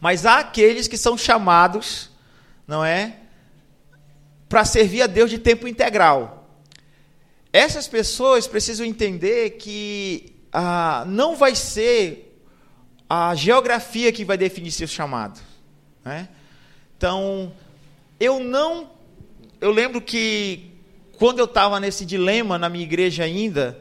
[0.00, 2.10] Mas há aqueles que são chamados,
[2.66, 3.16] não é?
[4.48, 6.37] Para servir a Deus de tempo integral.
[7.52, 12.42] Essas pessoas precisam entender que ah, não vai ser
[13.08, 15.40] a geografia que vai definir seu chamado.
[16.04, 16.28] Né?
[16.96, 17.52] Então,
[18.20, 18.90] eu não.
[19.60, 20.70] Eu lembro que
[21.18, 23.80] quando eu estava nesse dilema na minha igreja ainda,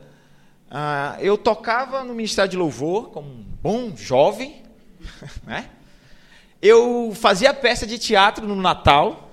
[0.71, 4.63] ah, eu tocava no Ministério de Louvor, como um bom jovem,
[5.45, 5.69] né?
[6.61, 9.31] Eu fazia peça de teatro no Natal,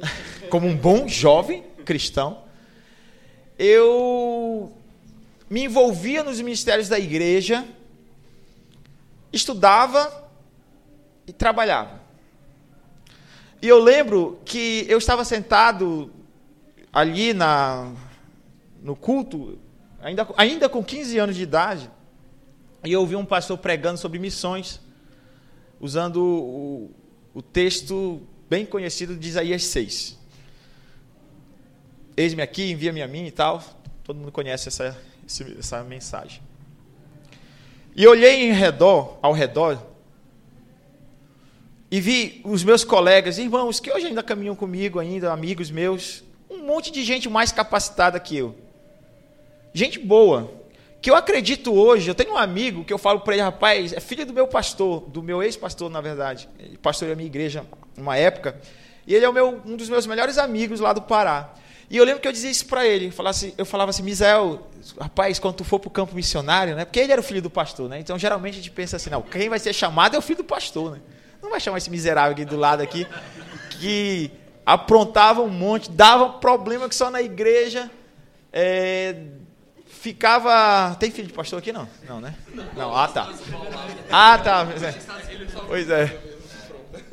[0.50, 2.49] como um bom jovem cristão.
[3.62, 4.72] Eu
[5.50, 7.68] me envolvia nos ministérios da igreja,
[9.30, 10.30] estudava
[11.26, 12.00] e trabalhava.
[13.60, 16.10] E eu lembro que eu estava sentado
[16.90, 17.92] ali na,
[18.82, 19.58] no culto,
[20.00, 21.90] ainda, ainda com 15 anos de idade,
[22.82, 24.80] e eu ouvi um pastor pregando sobre missões,
[25.78, 26.90] usando o,
[27.34, 30.18] o texto bem conhecido de Isaías 6.
[32.16, 33.62] Eis-me aqui, envia-me a mim e tal.
[34.04, 34.96] Todo mundo conhece essa,
[35.58, 36.42] essa mensagem.
[37.94, 39.90] E olhei em redor, ao redor
[41.90, 46.58] e vi os meus colegas, irmãos, que hoje ainda caminham comigo, ainda amigos meus, um
[46.58, 48.54] monte de gente mais capacitada que eu.
[49.74, 50.52] Gente boa,
[51.02, 53.98] que eu acredito hoje, eu tenho um amigo que eu falo para ele, rapaz, é
[53.98, 56.48] filho do meu pastor, do meu ex-pastor, na verdade.
[56.60, 58.60] Ele pastoreou a minha igreja numa época,
[59.04, 61.52] e ele é meu, um dos meus melhores amigos lá do Pará.
[61.90, 63.12] E eu lembro que eu dizia isso para ele,
[63.58, 64.70] eu falava assim, Misael,
[65.00, 66.84] rapaz, quando tu for para o campo missionário, né?
[66.84, 67.98] Porque ele era o filho do pastor, né?
[67.98, 70.44] Então geralmente a gente pensa assim, não, quem vai ser chamado é o filho do
[70.44, 71.00] pastor, né?
[71.42, 73.08] Não vai chamar esse miserável aqui do lado aqui,
[73.70, 74.30] que
[74.64, 77.90] aprontava um monte, dava problema que só na igreja.
[78.52, 79.16] É,
[79.86, 80.94] ficava.
[80.94, 81.72] Tem filho de pastor aqui?
[81.72, 81.88] Não.
[82.08, 82.34] Não, né?
[82.76, 82.96] Não.
[82.96, 83.32] Ah, tá.
[84.10, 84.66] Ah, tá.
[85.66, 86.29] Pois é.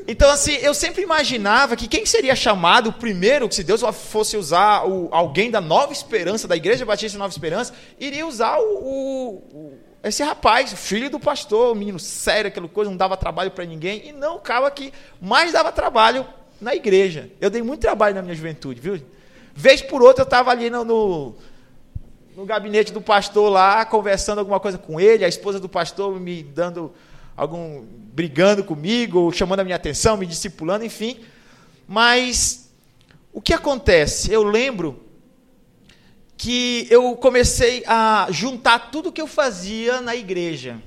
[0.08, 4.88] Então, assim, eu sempre imaginava que quem seria chamado primeiro, que se Deus fosse usar
[4.88, 10.24] o, alguém da Nova Esperança, da Igreja Batista Nova Esperança, iria usar o, o, esse
[10.24, 14.38] rapaz, filho do pastor, menino sério, aquela coisa, não dava trabalho para ninguém, e não
[14.38, 16.26] o cara que mais dava trabalho
[16.62, 17.30] na igreja.
[17.41, 19.01] Eu dei muito trabalho na minha juventude, viu?
[19.53, 21.36] Vez por outra eu estava ali no, no,
[22.36, 26.43] no, gabinete do pastor lá, conversando alguma coisa com ele, a esposa do pastor me
[26.43, 26.93] dando
[27.38, 27.86] algum.
[27.86, 31.20] brigando comigo, chamando a minha atenção, me discipulando, enfim.
[31.88, 32.72] Mas
[33.32, 34.32] o que acontece?
[34.34, 35.06] Eu lembro
[36.36, 40.82] que eu comecei a juntar tudo que eu fazia na igreja.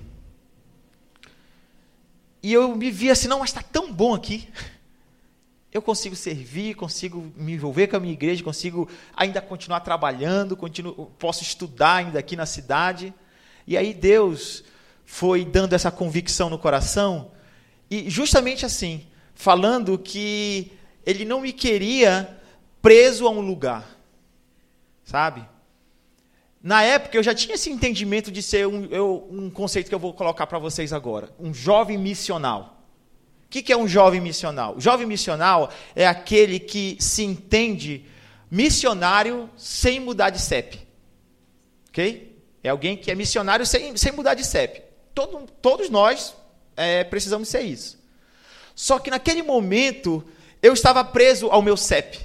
[2.42, 4.48] E eu me via assim, não, mas está tão bom aqui.
[5.72, 11.06] Eu consigo servir, consigo me envolver com a minha igreja, consigo ainda continuar trabalhando, continuo,
[11.16, 13.14] posso estudar ainda aqui na cidade.
[13.68, 14.64] E aí Deus
[15.12, 17.30] foi dando essa convicção no coração,
[17.90, 20.70] e justamente assim, falando que
[21.04, 22.38] Ele não me queria
[22.80, 24.00] preso a um lugar
[25.10, 25.44] sabe?
[26.62, 29.98] Na época eu já tinha esse entendimento de ser um, eu, um conceito que eu
[29.98, 32.76] vou colocar para vocês agora: um jovem missional.
[33.46, 34.76] O que, que é um jovem missional?
[34.76, 38.04] O jovem missional é aquele que se entende
[38.48, 40.78] missionário sem mudar de CEP.
[41.88, 42.40] Ok?
[42.62, 44.82] É alguém que é missionário sem, sem mudar de CEP.
[45.14, 46.34] Todo, todos nós
[46.76, 47.98] é, precisamos ser isso.
[48.74, 50.24] Só que naquele momento
[50.62, 52.18] eu estava preso ao meu CEP.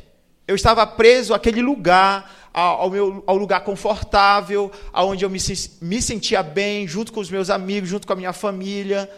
[0.47, 5.39] Eu estava preso àquele lugar ao, meu, ao lugar confortável, aonde eu me,
[5.81, 9.09] me sentia bem, junto com os meus amigos, junto com a minha família.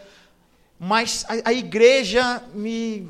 [0.80, 3.08] Mas a, a igreja me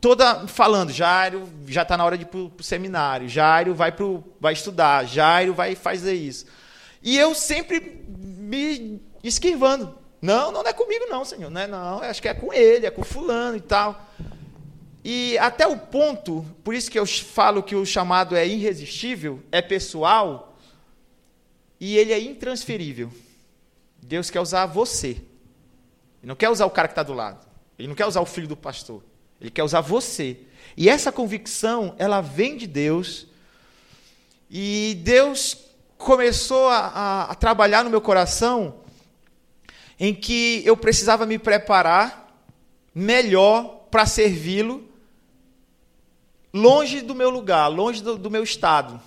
[0.00, 4.22] toda falando, Jairo já está na hora de ir para o seminário, Jairo vai, pro,
[4.40, 6.46] vai estudar, Jairo vai fazer isso.
[7.02, 9.96] E eu sempre me esquivando.
[10.20, 11.50] Não, não é comigo não, Senhor.
[11.50, 14.06] Não é não, acho que é com ele, é com fulano e tal.
[15.04, 19.62] E até o ponto, por isso que eu falo que o chamado é irresistível, é
[19.62, 20.56] pessoal,
[21.78, 23.12] e ele é intransferível.
[24.02, 25.10] Deus quer usar você.
[25.10, 27.46] Ele não quer usar o cara que está do lado.
[27.78, 29.02] Ele não quer usar o filho do pastor.
[29.40, 30.38] Ele quer usar você.
[30.76, 33.26] E essa convicção, ela vem de Deus.
[34.50, 35.56] E Deus
[35.98, 38.80] começou a, a, a trabalhar no meu coração
[39.98, 42.44] em que eu precisava me preparar
[42.94, 44.86] melhor para servi-lo
[46.52, 49.00] longe do meu lugar, longe do, do meu estado.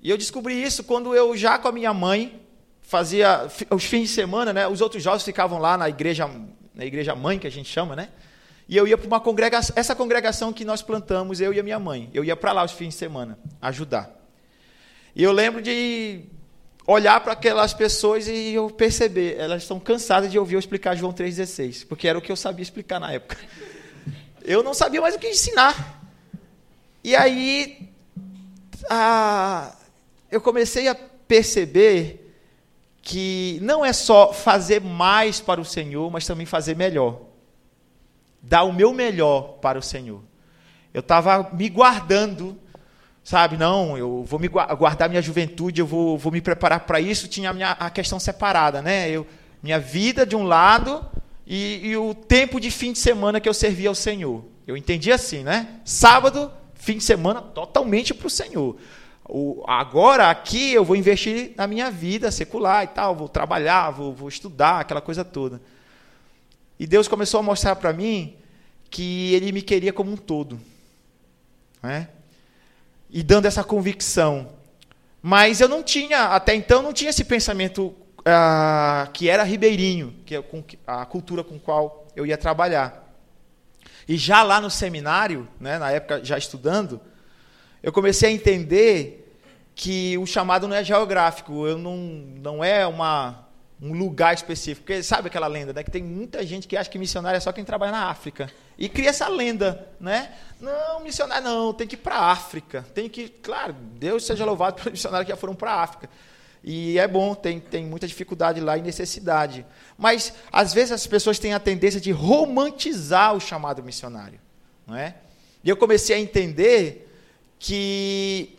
[0.00, 2.40] E eu descobri isso quando eu já com a minha mãe
[2.80, 4.66] fazia os fins de semana, né?
[4.66, 6.30] Os outros jovens ficavam lá na igreja,
[6.74, 8.08] na igreja mãe que a gente chama, né?
[8.68, 11.78] E eu ia para uma congregação, essa congregação que nós plantamos, eu e a minha
[11.78, 12.08] mãe.
[12.14, 14.10] Eu ia para lá os fins de semana ajudar.
[15.16, 16.22] E eu lembro de
[16.90, 21.12] olhar para aquelas pessoas e eu perceber, elas estão cansadas de ouvir eu explicar João
[21.12, 23.36] 3,16, porque era o que eu sabia explicar na época.
[24.42, 26.00] Eu não sabia mais o que ensinar.
[27.04, 27.90] E aí,
[28.88, 29.76] a,
[30.30, 32.34] eu comecei a perceber
[33.02, 37.20] que não é só fazer mais para o Senhor, mas também fazer melhor.
[38.40, 40.22] Dar o meu melhor para o Senhor.
[40.94, 42.58] Eu estava me guardando
[43.28, 43.58] sabe?
[43.58, 47.28] Não, eu vou me guardar minha juventude, eu vou, vou me preparar para isso.
[47.28, 49.10] Tinha a, minha, a questão separada, né?
[49.10, 49.26] Eu,
[49.62, 51.04] minha vida de um lado
[51.46, 54.46] e, e, o tempo de fim de semana que eu servia ao Senhor.
[54.66, 55.78] Eu entendi assim, né?
[55.84, 58.78] Sábado, fim de semana, totalmente para o Senhor.
[59.28, 64.14] O, agora, aqui, eu vou investir na minha vida secular e tal, vou trabalhar, vou,
[64.14, 65.60] vou estudar, aquela coisa toda.
[66.80, 68.36] E Deus começou a mostrar para mim
[68.88, 70.58] que Ele me queria como um todo.
[71.82, 72.08] Né?
[73.10, 74.48] E dando essa convicção.
[75.22, 77.94] Mas eu não tinha, até então, não tinha esse pensamento
[78.24, 80.44] ah, que era ribeirinho, que é
[80.86, 83.08] a cultura com qual eu ia trabalhar.
[84.06, 87.00] E já lá no seminário, né, na época já estudando,
[87.82, 89.36] eu comecei a entender
[89.74, 93.46] que o chamado não é geográfico, eu não, não é uma,
[93.80, 94.86] um lugar específico.
[94.86, 97.52] Porque sabe aquela lenda, né, que tem muita gente que acha que missionário é só
[97.52, 98.50] quem trabalha na África.
[98.78, 100.32] E cria essa lenda, né?
[100.60, 102.86] Não, missionário não, tem que ir para a África.
[102.94, 106.08] Tem que, claro, Deus seja louvado pelos missionários que já foram para a África.
[106.62, 109.66] E é bom, tem, tem muita dificuldade lá e necessidade.
[109.96, 114.40] Mas, às vezes, as pessoas têm a tendência de romantizar o chamado missionário.
[114.86, 115.16] Não é?
[115.62, 117.08] E eu comecei a entender
[117.58, 118.56] que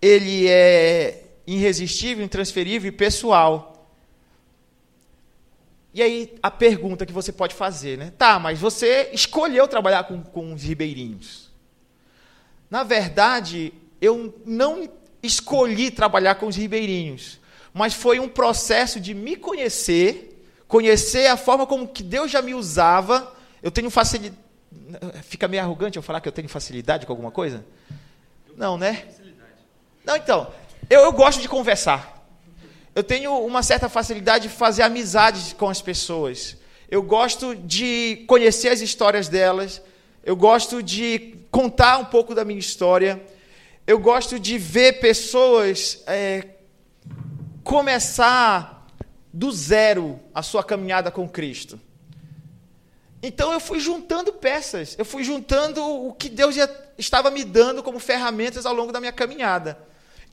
[0.00, 3.73] ele é irresistível, intransferível e pessoal.
[5.94, 8.12] E aí a pergunta que você pode fazer, né?
[8.18, 11.52] Tá, mas você escolheu trabalhar com, com os ribeirinhos.
[12.68, 14.88] Na verdade, eu não
[15.22, 17.38] escolhi trabalhar com os ribeirinhos,
[17.72, 22.54] mas foi um processo de me conhecer, conhecer a forma como que Deus já me
[22.54, 23.32] usava.
[23.62, 24.42] Eu tenho facilidade.
[25.22, 27.64] Fica meio arrogante eu falar que eu tenho facilidade com alguma coisa?
[28.56, 29.06] Não, né?
[30.04, 30.52] Não, então.
[30.90, 32.13] Eu, eu gosto de conversar
[32.94, 36.56] eu tenho uma certa facilidade de fazer amizades com as pessoas.
[36.88, 39.82] Eu gosto de conhecer as histórias delas.
[40.22, 43.20] Eu gosto de contar um pouco da minha história.
[43.86, 46.50] Eu gosto de ver pessoas é,
[47.64, 48.86] começar
[49.32, 51.80] do zero a sua caminhada com Cristo.
[53.20, 57.82] Então eu fui juntando peças, eu fui juntando o que Deus já estava me dando
[57.82, 59.76] como ferramentas ao longo da minha caminhada.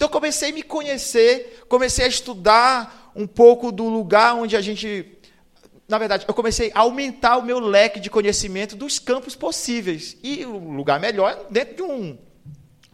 [0.01, 5.05] Então comecei a me conhecer, comecei a estudar um pouco do lugar onde a gente.
[5.87, 10.17] Na verdade, eu comecei a aumentar o meu leque de conhecimento dos campos possíveis.
[10.23, 12.17] E o lugar melhor é dentro de um,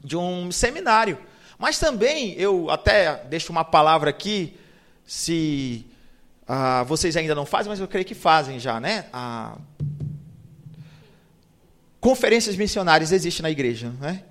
[0.04, 1.18] de um seminário.
[1.58, 4.60] Mas também, eu até deixo uma palavra aqui,
[5.06, 5.86] se
[6.46, 9.06] ah, vocês ainda não fazem, mas eu creio que fazem já, né?
[9.14, 9.58] Ah,
[12.02, 14.26] conferências missionárias existem na igreja, né?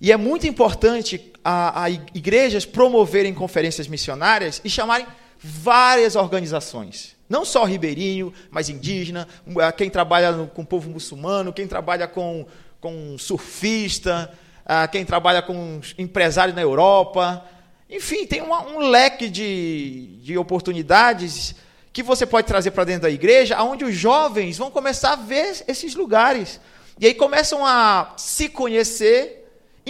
[0.00, 5.06] E é muito importante a, a igrejas promoverem conferências missionárias e chamarem
[5.40, 7.16] várias organizações.
[7.28, 9.28] Não só ribeirinho, mas indígena,
[9.76, 12.46] quem trabalha com o povo muçulmano, quem trabalha com,
[12.80, 14.32] com surfista,
[14.90, 17.44] quem trabalha com empresário na Europa.
[17.90, 21.54] Enfim, tem uma, um leque de, de oportunidades
[21.92, 25.64] que você pode trazer para dentro da igreja, onde os jovens vão começar a ver
[25.66, 26.60] esses lugares.
[27.00, 29.37] E aí começam a se conhecer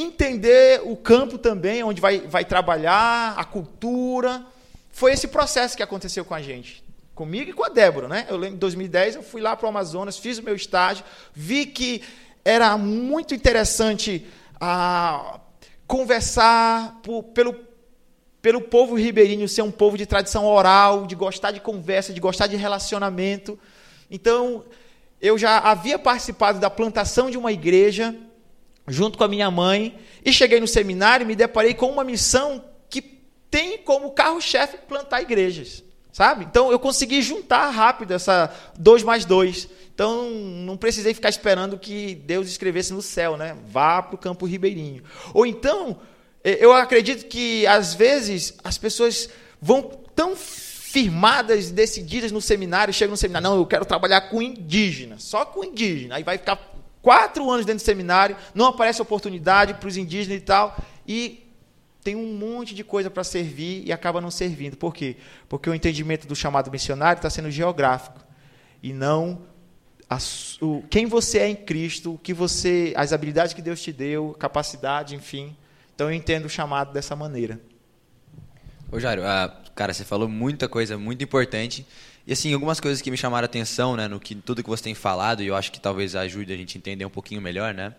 [0.00, 4.44] entender o campo também, onde vai, vai trabalhar, a cultura.
[4.90, 6.82] Foi esse processo que aconteceu com a gente.
[7.14, 8.26] Comigo e com a Débora, né?
[8.28, 11.66] Eu lembro em 2010 eu fui lá para o Amazonas, fiz o meu estágio, vi
[11.66, 12.02] que
[12.44, 14.26] era muito interessante
[14.60, 15.40] ah,
[15.86, 17.56] conversar por, pelo,
[18.40, 22.46] pelo povo ribeirinho ser um povo de tradição oral, de gostar de conversa, de gostar
[22.46, 23.58] de relacionamento.
[24.10, 24.64] Então,
[25.20, 28.14] eu já havia participado da plantação de uma igreja
[28.88, 32.64] junto com a minha mãe, e cheguei no seminário e me deparei com uma missão
[32.90, 33.02] que
[33.50, 35.82] tem como carro-chefe plantar igrejas,
[36.12, 36.44] sabe?
[36.44, 39.68] Então eu consegui juntar rápido essa dois mais dois.
[39.94, 43.56] Então não precisei ficar esperando que Deus escrevesse no céu, né?
[43.68, 45.02] Vá para o campo ribeirinho.
[45.34, 45.98] Ou então,
[46.44, 49.28] eu acredito que às vezes as pessoas
[49.60, 49.82] vão
[50.14, 55.44] tão firmadas, decididas no seminário, chegam no seminário, não, eu quero trabalhar com indígena, só
[55.44, 56.16] com indígena.
[56.16, 56.56] Aí vai ficar
[57.08, 61.42] quatro anos dentro do seminário, não aparece oportunidade para os indígenas e tal, e
[62.04, 64.76] tem um monte de coisa para servir e acaba não servindo.
[64.76, 65.16] Por quê?
[65.48, 68.20] Porque o entendimento do chamado missionário está sendo geográfico
[68.82, 69.40] e não
[70.06, 70.18] a,
[70.60, 74.36] o, quem você é em Cristo, o que você, as habilidades que Deus te deu,
[74.38, 75.56] capacidade, enfim.
[75.94, 77.58] Então eu entendo o chamado dessa maneira.
[78.92, 81.86] Ô Jairo, ah, cara, você falou muita coisa muito importante.
[82.28, 84.84] E assim, algumas coisas que me chamaram a atenção, né, no que tudo que você
[84.84, 87.72] tem falado, e eu acho que talvez ajude a gente a entender um pouquinho melhor,
[87.72, 87.94] né?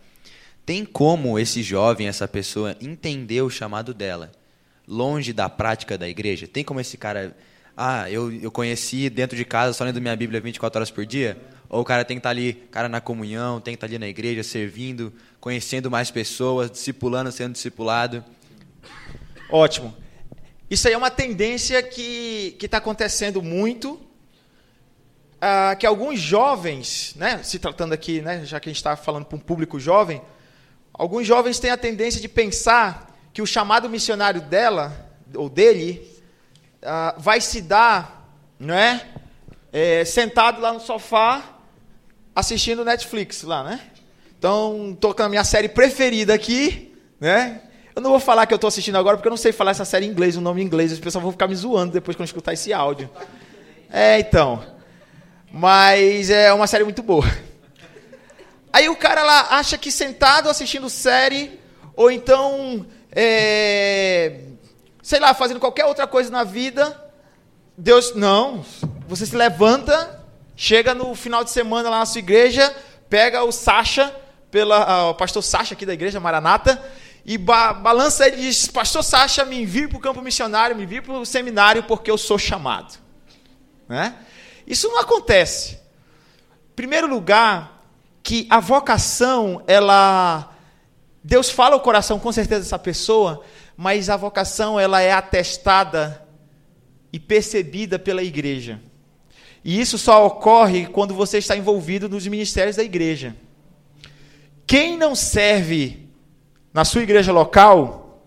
[0.64, 4.32] Tem como esse jovem, essa pessoa entender o chamado dela,
[4.88, 6.48] longe da prática da igreja?
[6.48, 7.36] Tem como esse cara,
[7.76, 11.36] ah, eu, eu conheci dentro de casa só lendo minha Bíblia 24 horas por dia?
[11.68, 14.08] Ou o cara tem que estar ali, cara na comunhão, tem que estar ali na
[14.08, 18.24] igreja, servindo, conhecendo mais pessoas, discipulando, sendo discipulado?
[19.50, 19.92] Ótimo.
[20.70, 24.00] Isso aí é uma tendência que está acontecendo muito,
[25.42, 29.26] ah, que alguns jovens, né, se tratando aqui, né, já que a gente está falando
[29.26, 30.22] para um público jovem,
[30.94, 36.06] alguns jovens têm a tendência de pensar que o chamado missionário dela, ou dele,
[36.82, 41.44] ah, vai se dar, não é, sentado lá no sofá,
[42.36, 43.80] assistindo Netflix lá, né?
[44.38, 47.62] Então, estou com a minha série preferida aqui, né?
[47.96, 49.84] Eu não vou falar que eu estou assistindo agora, porque eu não sei falar essa
[49.84, 50.92] série em inglês, o nome em inglês.
[50.94, 53.10] Os pessoal vão ficar me zoando depois quando escutar esse áudio.
[53.90, 54.79] É, então.
[55.52, 57.26] Mas é uma série muito boa.
[58.72, 61.60] Aí o cara lá acha que sentado assistindo série,
[61.96, 64.42] ou então, é,
[65.02, 67.10] sei lá, fazendo qualquer outra coisa na vida,
[67.78, 68.64] Deus, não.
[69.08, 70.24] Você se levanta,
[70.56, 72.76] chega no final de semana lá na sua igreja,
[73.10, 74.16] pega o Sacha,
[74.52, 76.84] pela, ah, o pastor Sacha aqui da igreja Maranata,
[77.26, 80.84] e ba balança ele e diz: Pastor Sacha, me envie para o campo missionário, me
[80.84, 82.98] envie para o seminário, porque eu sou chamado.
[83.88, 84.14] Né?
[84.70, 85.74] Isso não acontece.
[85.74, 87.84] Em primeiro lugar,
[88.22, 90.56] que a vocação, ela.
[91.24, 93.44] Deus fala o coração com certeza dessa pessoa,
[93.76, 96.26] mas a vocação ela é atestada
[97.12, 98.80] e percebida pela igreja.
[99.66, 103.36] E isso só ocorre quando você está envolvido nos ministérios da igreja.
[104.66, 106.08] Quem não serve
[106.72, 108.24] na sua igreja local,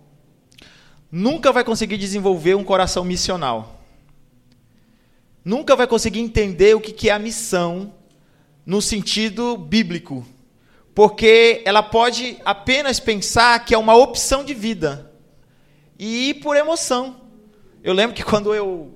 [1.11, 3.82] nunca vai conseguir desenvolver um coração missional.
[5.45, 7.93] Nunca vai conseguir entender o que é a missão
[8.64, 10.26] no sentido bíblico.
[10.95, 15.11] Porque ela pode apenas pensar que é uma opção de vida
[15.99, 17.20] e ir por emoção.
[17.82, 18.93] Eu lembro que quando eu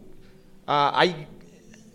[0.67, 1.09] a, a,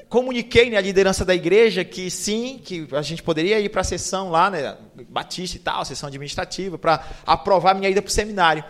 [0.09, 4.29] comuniquei né, liderança da igreja que sim, que a gente poderia ir para a sessão
[4.29, 4.75] lá, né,
[5.07, 8.63] Batista e tal, sessão administrativa, para aprovar minha ida para o seminário.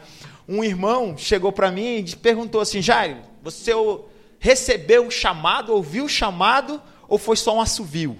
[0.47, 3.73] Um irmão chegou para mim e perguntou assim: Jair, você
[4.41, 8.19] recebeu o chamado, ouviu o chamado, ou foi só um assovio?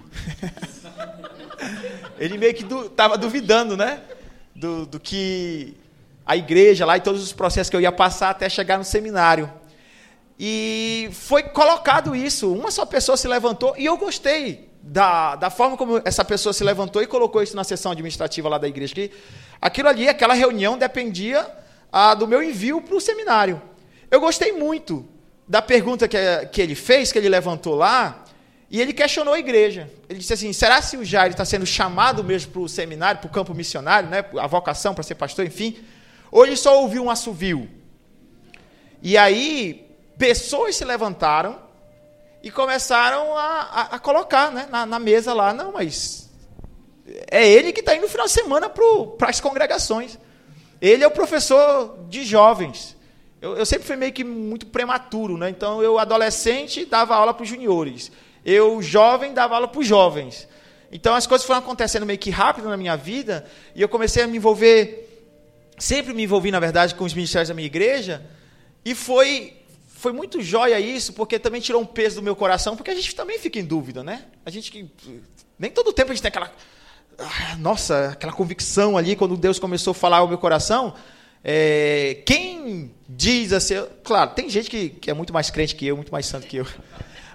[2.16, 4.00] Ele meio que estava du duvidando, né?
[4.54, 5.74] Do, do que
[6.24, 9.52] a igreja lá e todos os processos que eu ia passar até chegar no seminário.
[10.38, 12.52] E foi colocado isso.
[12.52, 16.62] Uma só pessoa se levantou e eu gostei da, da forma como essa pessoa se
[16.62, 18.94] levantou e colocou isso na sessão administrativa lá da igreja.
[18.94, 19.10] Que
[19.60, 21.50] aquilo ali, aquela reunião, dependia
[21.90, 23.60] ah, do meu envio para o seminário.
[24.08, 25.08] Eu gostei muito
[25.52, 26.16] da pergunta que,
[26.50, 28.24] que ele fez, que ele levantou lá,
[28.70, 29.90] e ele questionou a igreja.
[30.08, 33.28] Ele disse assim: será se o Jair está sendo chamado mesmo para o seminário, para
[33.28, 35.76] o campo missionário, né, a vocação para ser pastor, enfim?
[36.30, 37.68] Ou ele só ouviu um assovio?
[39.02, 39.86] E aí,
[40.16, 41.60] pessoas se levantaram
[42.42, 46.30] e começaram a, a, a colocar né, na, na, mesa lá, não, mas
[47.30, 50.18] é ele que está indo no final de semana para as congregações.
[50.80, 52.96] Ele é o professor de jovens.
[53.42, 55.50] Eu, eu, sempre fui meio que muito prematuro, né?
[55.50, 58.12] Então, eu, adolescente, dava aula para os juniores.
[58.44, 60.48] Eu, jovem, dava aula para os jovens.
[60.92, 64.28] Então, as coisas foram acontecendo meio que rápido na minha vida, e eu comecei a
[64.28, 65.26] me envolver,
[65.76, 68.24] sempre me envolvi, na verdade, com os ministérios da minha igreja,
[68.84, 69.56] e foi
[70.02, 73.14] foi muito jóia isso, porque também tirou um peso do meu coração, porque a gente
[73.14, 74.24] também fica em dúvida, né?
[74.44, 74.88] A gente que.
[75.56, 76.52] Nem todo tempo a gente tem aquela.
[77.18, 80.94] Ah, nossa, aquela convicção ali, quando Deus começou a falar ao meu coração.
[81.44, 83.74] É, quem diz assim.
[84.04, 86.56] Claro, tem gente que, que é muito mais crente que eu, muito mais santo que
[86.56, 86.66] eu.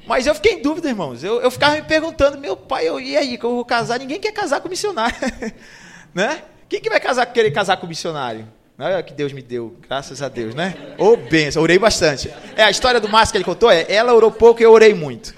[0.08, 1.24] Mas eu fiquei em dúvida, irmãos.
[1.24, 4.00] Eu, eu ficava me perguntando, meu pai, eu, e aí, que eu vou casar?
[4.00, 5.16] Ninguém quer casar com missionário.
[6.16, 6.44] né?
[6.70, 8.48] Quem que vai casar, querer casar com missionário?
[8.80, 10.76] Olha que Deus me deu, graças a Deus, né?
[11.00, 12.32] Ô, oh, benção, orei bastante.
[12.56, 14.94] É, a história do Márcio que ele contou é, ela orou pouco e eu orei
[14.94, 15.34] muito.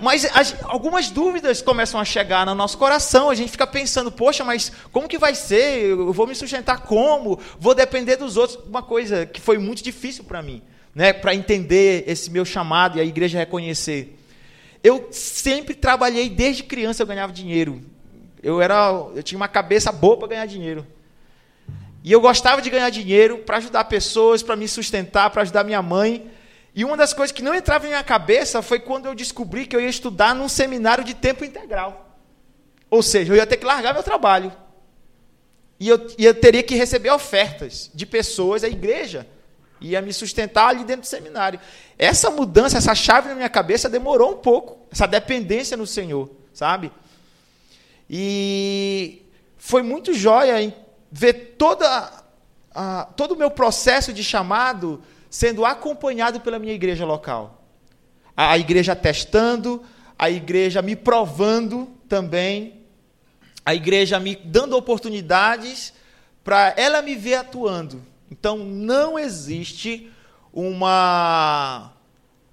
[0.00, 4.44] Mas as, algumas dúvidas começam a chegar no nosso coração, a gente fica pensando, poxa,
[4.44, 5.86] mas como que vai ser?
[5.86, 7.38] Eu vou me sustentar como?
[7.58, 8.58] Vou depender dos outros?
[8.66, 10.62] Uma coisa que foi muito difícil para mim,
[10.94, 11.12] né?
[11.12, 14.18] Para entender esse meu chamado e a igreja reconhecer.
[14.82, 17.82] Eu sempre trabalhei, desde criança eu ganhava dinheiro.
[18.42, 20.86] Eu, era, eu tinha uma cabeça boa para ganhar dinheiro.
[22.04, 25.82] E eu gostava de ganhar dinheiro para ajudar pessoas, para me sustentar, para ajudar minha
[25.82, 26.30] mãe.
[26.76, 29.74] E uma das coisas que não entrava em minha cabeça foi quando eu descobri que
[29.74, 32.16] eu ia estudar num seminário de tempo integral.
[32.88, 34.52] Ou seja, eu ia ter que largar meu trabalho.
[35.80, 39.26] E eu, e eu teria que receber ofertas de pessoas, a igreja
[39.80, 41.60] Ia me sustentar ali dentro do seminário.
[41.98, 44.78] Essa mudança, essa chave na minha cabeça demorou um pouco.
[44.90, 46.90] Essa dependência no Senhor, sabe?
[48.08, 49.22] E
[49.58, 50.74] foi muito jóia
[51.12, 52.24] ver toda,
[52.74, 57.64] a, todo o meu processo de chamado sendo acompanhado pela minha igreja local.
[58.36, 59.82] A, a igreja testando,
[60.18, 62.82] a igreja me provando também,
[63.64, 65.92] a igreja me dando oportunidades
[66.44, 68.02] para ela me ver atuando.
[68.30, 70.10] Então não existe
[70.52, 71.92] uma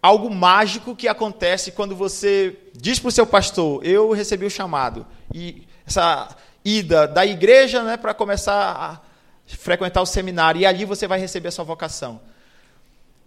[0.01, 5.07] algo mágico que acontece quando você diz para o seu pastor, eu recebi o chamado.
[5.33, 6.35] E essa
[6.65, 9.01] ida da igreja né, para começar a
[9.45, 12.19] frequentar o seminário, e ali você vai receber a sua vocação.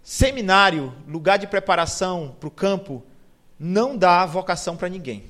[0.09, 3.03] Seminário, lugar de preparação para o campo,
[3.59, 5.25] não dá vocação para ninguém.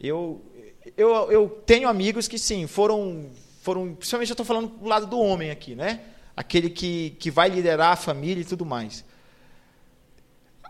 [0.00, 0.42] Eu,
[0.96, 3.28] eu, eu tenho amigos que sim, foram,
[3.60, 6.00] foram principalmente eu estou falando do lado do homem aqui, né?
[6.34, 9.04] Aquele que, que vai liderar a família e tudo mais.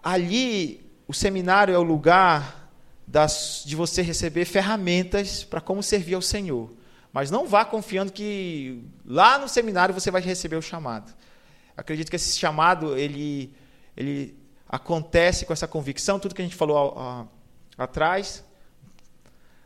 [0.03, 2.69] Ali, o seminário é o lugar
[3.07, 6.69] das, de você receber ferramentas para como servir ao Senhor.
[7.13, 11.15] Mas não vá confiando que lá no seminário você vai receber o chamado.
[11.77, 13.53] Acredito que esse chamado ele,
[13.97, 14.37] ele
[14.69, 17.27] acontece com essa convicção, tudo que a gente falou a,
[17.79, 18.45] a, atrás,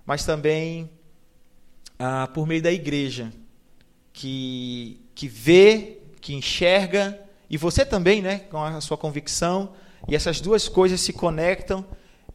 [0.05, 0.91] mas também
[1.99, 3.33] ah, por meio da igreja,
[4.13, 7.19] que, que vê, que enxerga,
[7.51, 9.75] e você também, né, com a sua convicção,
[10.07, 11.85] e essas duas coisas se conectam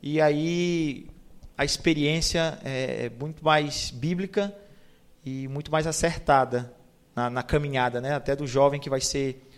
[0.02, 1.08] e aí
[1.58, 4.54] a experiência é, é muito mais bíblica
[5.26, 6.74] e muito mais acertada
[7.16, 8.14] na, na caminhada, né?
[8.14, 9.50] até do jovem que vai ser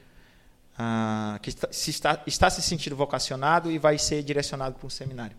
[0.77, 4.89] ah, que está se, está, está se sentindo vocacionado e vai ser direcionado para um
[4.89, 5.35] seminário.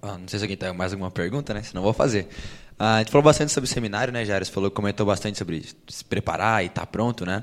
[0.00, 1.62] Ah, não sei se alguém tem mais alguma pergunta, né?
[1.62, 2.28] Senão vou fazer.
[2.78, 4.44] Ah, a gente falou bastante sobre seminário, né, Jair?
[4.44, 7.42] Você falou, comentou bastante sobre se preparar e estar tá pronto, né?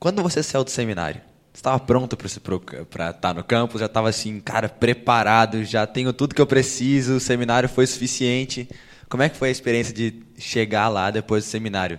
[0.00, 1.20] Quando você saiu do seminário,
[1.54, 6.34] estava pronto para estar tá no campus, já estava assim, cara, preparado, já tenho tudo
[6.34, 8.68] que eu preciso, o seminário foi suficiente.
[9.08, 11.98] Como é que foi a experiência de chegar lá depois do seminário?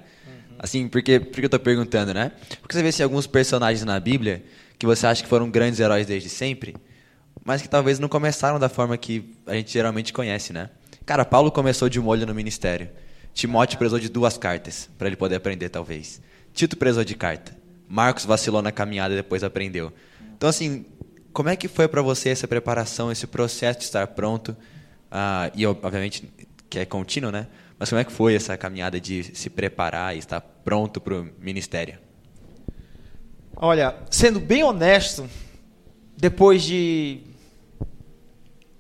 [0.60, 2.34] Assim, porque, porque eu estou perguntando, né?
[2.62, 4.44] Porque você vê assim, alguns personagens na Bíblia
[4.78, 6.76] que você acha que foram grandes heróis desde sempre,
[7.44, 10.70] mas que talvez não começaram da forma que a gente geralmente conhece, né?
[11.06, 12.90] Cara, Paulo começou de molho no ministério.
[13.34, 16.22] Timóteo precisou de duas cartas para ele poder aprender, talvez.
[16.54, 17.58] Tito precisou de carta.
[17.88, 19.94] Marcos vacilou na caminhada e depois aprendeu.
[20.38, 20.86] Então, assim,
[21.32, 24.56] como é que foi para você essa preparação, esse processo de estar pronto?
[25.10, 26.32] Ah, e, obviamente,
[26.70, 27.48] que é contínuo, né?
[27.80, 31.30] Mas como é que foi essa caminhada de se preparar e estar pronto para o
[31.40, 31.98] ministério?
[33.56, 35.30] Olha, sendo bem honesto,
[36.18, 37.22] depois de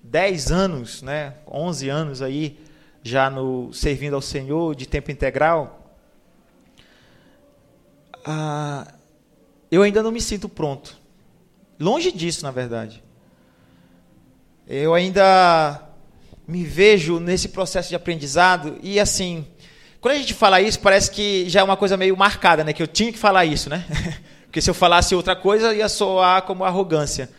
[0.03, 2.59] 10 anos, né, 11 anos aí,
[3.01, 5.95] já no servindo ao Senhor de tempo integral,
[9.71, 10.97] eu ainda não me sinto pronto.
[11.79, 13.01] Longe disso, na verdade.
[14.67, 15.88] Eu ainda
[16.49, 19.45] me vejo nesse processo de aprendizado e assim,
[20.01, 22.73] quando a gente fala isso, parece que já é uma coisa meio marcada, né?
[22.73, 23.85] Que eu tinha que falar isso, né?
[24.45, 27.29] Porque se eu falasse outra coisa, ia soar como arrogância.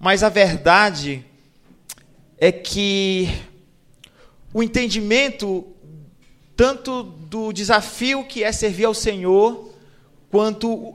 [0.00, 1.22] Mas a verdade
[2.38, 3.28] é que
[4.54, 5.66] o entendimento
[6.56, 9.74] tanto do desafio que é servir ao Senhor,
[10.30, 10.94] quanto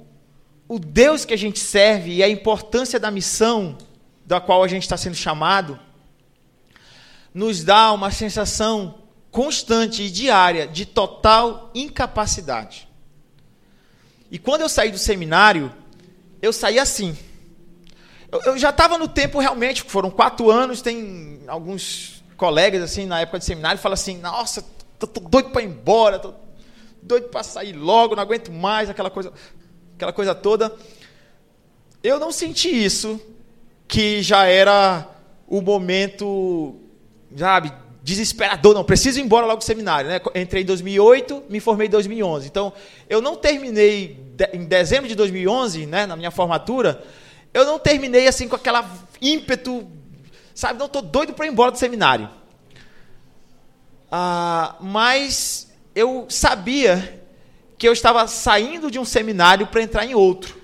[0.67, 3.77] o Deus que a gente serve e a importância da missão
[4.25, 5.79] da qual a gente está sendo chamado,
[7.37, 8.95] nos dá uma sensação
[9.29, 12.89] constante e diária de total incapacidade.
[14.31, 15.71] E quando eu saí do seminário,
[16.41, 17.15] eu saí assim.
[18.31, 23.19] Eu, eu já estava no tempo realmente, foram quatro anos, tem alguns colegas assim na
[23.19, 24.65] época de seminário falam assim, nossa,
[24.97, 26.33] tô, tô doido para ir embora, tô
[27.03, 29.31] doido para sair logo, não aguento mais, aquela coisa
[29.95, 30.75] aquela coisa toda.
[32.01, 33.21] Eu não senti isso,
[33.87, 35.07] que já era
[35.47, 36.86] o momento,
[37.35, 37.73] sabe,
[38.03, 40.21] desesperador, não, preciso ir embora logo do seminário, né?
[40.35, 42.47] Entrei em 2008, me formei em 2011.
[42.47, 42.71] Então,
[43.09, 47.03] eu não terminei em dezembro de 2011, né, na minha formatura,
[47.53, 48.89] eu não terminei assim com aquela
[49.21, 49.87] ímpeto,
[50.53, 52.29] sabe, não estou doido para ir embora do seminário.
[54.11, 57.21] Ah, mas eu sabia
[57.77, 60.55] que eu estava saindo de um seminário para entrar em outro.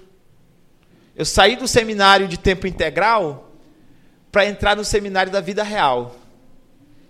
[1.15, 3.51] Eu saí do seminário de tempo integral
[4.31, 6.15] para entrar no seminário da vida real,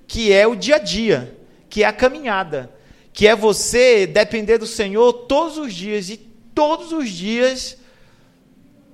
[0.07, 1.38] que é o dia a dia,
[1.69, 2.71] que é a caminhada,
[3.11, 7.77] que é você depender do Senhor todos os dias e todos os dias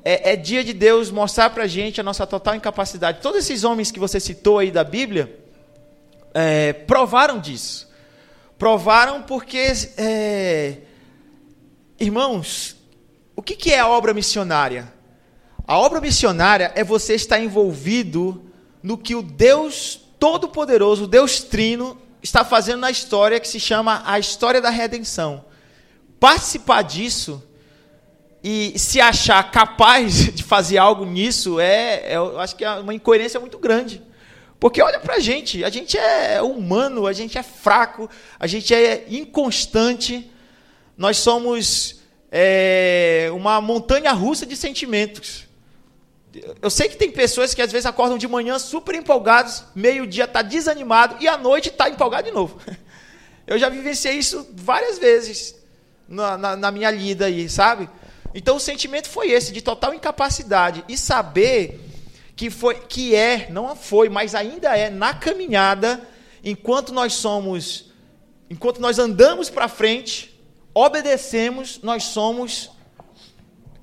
[0.04, 3.22] é, é dia de Deus mostrar para a gente a nossa total incapacidade.
[3.22, 5.40] Todos esses homens que você citou aí da Bíblia
[6.34, 7.90] é, provaram disso.
[8.58, 10.78] Provaram porque é,
[12.00, 12.78] Irmãos,
[13.36, 14.94] o que que é a obra missionária?
[15.68, 18.50] A obra missionária é você estar envolvido
[18.82, 24.20] no que o Deus Todo-Poderoso, Deus Trino, está fazendo na história que se chama a
[24.20, 25.46] história da redenção.
[26.20, 27.42] Participar disso
[28.44, 32.94] e se achar capaz de fazer algo nisso é, é eu acho que é uma
[32.94, 34.02] incoerência muito grande.
[34.60, 39.06] Porque olha pra gente, a gente é humano, a gente é fraco, a gente é
[39.10, 40.30] inconstante,
[40.98, 45.49] nós somos é, uma montanha russa de sentimentos.
[46.62, 50.42] Eu sei que tem pessoas que às vezes acordam de manhã super empolgados, meio-dia está
[50.42, 52.60] desanimado e à noite está empolgado de novo.
[53.48, 55.56] Eu já vivenciei isso várias vezes
[56.08, 57.90] na, na, na minha lida aí, sabe?
[58.34, 60.86] Então o sentimento foi esse, de total incapacidade.
[60.88, 61.80] E saber
[62.36, 66.08] que, foi, que é, não foi, mas ainda é, na caminhada,
[66.44, 67.92] enquanto nós somos,
[68.50, 70.40] enquanto nós andamos para frente,
[70.74, 72.70] obedecemos, nós somos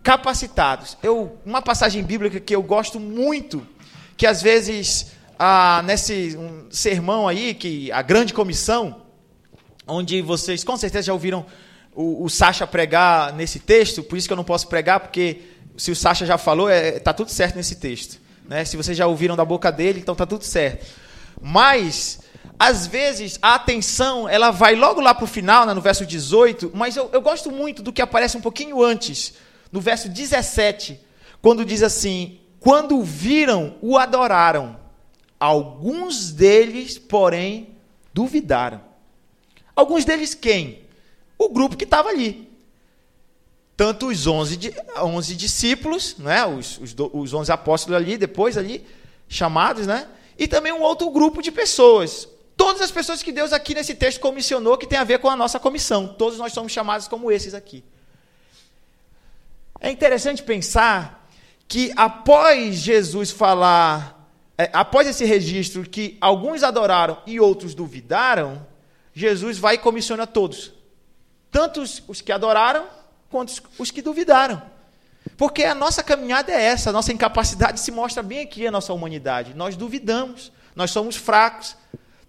[0.07, 0.97] capacitados.
[1.03, 3.67] Eu, uma passagem bíblica que eu gosto muito,
[4.17, 9.03] que às vezes ah, nesse um sermão aí, que a grande comissão,
[9.85, 11.45] onde vocês com certeza já ouviram
[11.93, 15.43] o, o Sacha pregar nesse texto, por isso que eu não posso pregar, porque
[15.77, 18.21] se o Sacha já falou, está é, tá tudo certo nesse texto.
[18.49, 18.65] Né?
[18.65, 20.87] Se vocês já ouviram da boca dele, então está tudo certo.
[21.43, 22.21] Mas,
[22.57, 26.71] às vezes, a atenção ela vai logo lá para o final, né, no verso 18,
[26.73, 29.35] mas eu, eu gosto muito do que aparece um pouquinho antes
[29.77, 30.99] no verso 17,
[31.43, 34.81] quando diz assim: Quando viram, o adoraram.
[35.39, 37.77] Alguns deles, porém,
[38.11, 38.81] duvidaram.
[39.75, 40.81] Alguns deles quem?
[41.39, 42.49] O grupo que estava ali.
[43.77, 46.47] Tanto os 11, 11 discípulos, né?
[46.47, 48.83] os, os, os 11 apóstolos ali, depois ali,
[49.29, 50.09] chamados, né?
[50.39, 52.27] e também um outro grupo de pessoas.
[52.57, 55.37] Todas as pessoas que Deus aqui nesse texto comissionou, que tem a ver com a
[55.37, 56.09] nossa comissão.
[56.09, 57.85] Todos nós somos chamados como esses aqui.
[59.81, 61.29] É interessante pensar
[61.69, 68.67] que após Jesus falar, é, após esse registro que alguns adoraram e outros duvidaram,
[69.13, 70.73] Jesus vai e comissiona todos.
[71.51, 72.87] Tanto os, os que adoraram
[73.31, 74.63] quanto os, os que duvidaram.
[75.37, 78.93] Porque a nossa caminhada é essa, a nossa incapacidade se mostra bem aqui a nossa
[78.93, 79.55] humanidade.
[79.55, 81.77] Nós duvidamos, nós somos fracos.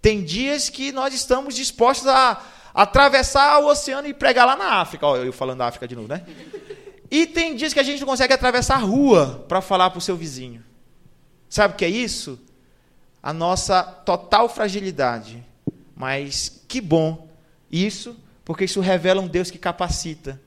[0.01, 2.41] Tem dias que nós estamos dispostos a
[2.73, 5.05] atravessar o oceano e pregar lá na África.
[5.05, 6.23] Olha, eu falando da África de novo, né?
[7.09, 10.01] E tem dias que a gente não consegue atravessar a rua para falar para o
[10.01, 10.63] seu vizinho.
[11.49, 12.39] Sabe o que é isso?
[13.23, 15.43] A nossa total fragilidade.
[15.95, 17.27] Mas que bom
[17.71, 18.15] isso,
[18.45, 20.39] porque isso revela um Deus que capacita.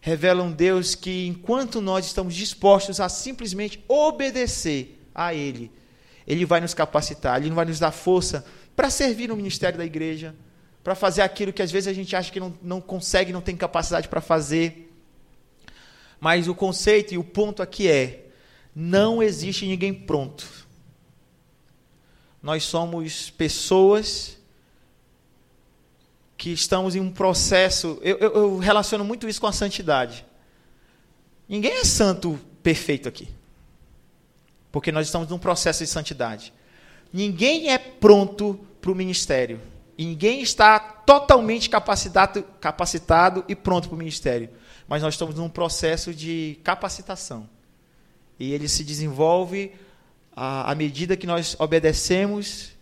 [0.00, 5.70] Revela um Deus que, enquanto nós estamos dispostos a simplesmente obedecer a Ele,
[6.26, 10.34] Ele vai nos capacitar, Ele vai nos dar força para servir no ministério da igreja,
[10.82, 13.56] para fazer aquilo que às vezes a gente acha que não, não consegue, não tem
[13.56, 14.89] capacidade para fazer.
[16.20, 18.26] Mas o conceito e o ponto aqui é:
[18.74, 20.46] não existe ninguém pronto.
[22.42, 24.38] Nós somos pessoas
[26.36, 27.98] que estamos em um processo.
[28.02, 30.24] Eu, eu, eu, relaciono muito isso com a santidade.
[31.48, 33.28] Ninguém é santo perfeito aqui.
[34.70, 36.52] Porque nós estamos num processo de santidade.
[37.12, 39.60] Ninguém é pronto para o ministério.
[39.98, 44.48] Ninguém está totalmente capacitado, capacitado e pronto para o ministério
[44.90, 47.48] mas nós estamos num processo de capacitação.
[48.40, 49.70] E ele se desenvolve
[50.34, 52.72] à, à medida que nós obedecemos,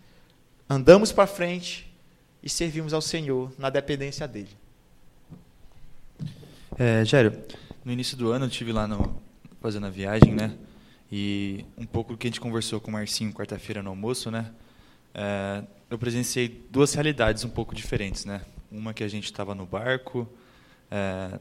[0.71, 1.87] andamos para frente
[2.43, 4.57] e servimos ao Senhor na dependência dele.
[6.79, 7.45] É, Gério,
[7.85, 9.21] no início do ano eu estive lá no,
[9.61, 10.57] fazendo a viagem, né?
[11.13, 14.51] E um pouco do que a gente conversou com o Marcinho quarta-feira no almoço, né?
[15.13, 18.41] É, eu presenciei duas realidades um pouco diferentes, né?
[18.73, 20.27] Uma que a gente estava no barco,
[20.91, 21.39] é,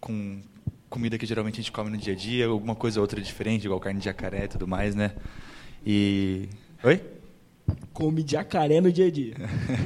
[0.00, 0.40] com
[0.88, 3.64] comida que geralmente a gente come no dia a dia, alguma coisa ou outra diferente,
[3.64, 5.12] igual carne de jacaré e tudo mais, né?
[5.86, 6.48] E.
[6.82, 7.00] Oi?
[7.92, 9.34] Come jacaré no dia a dia.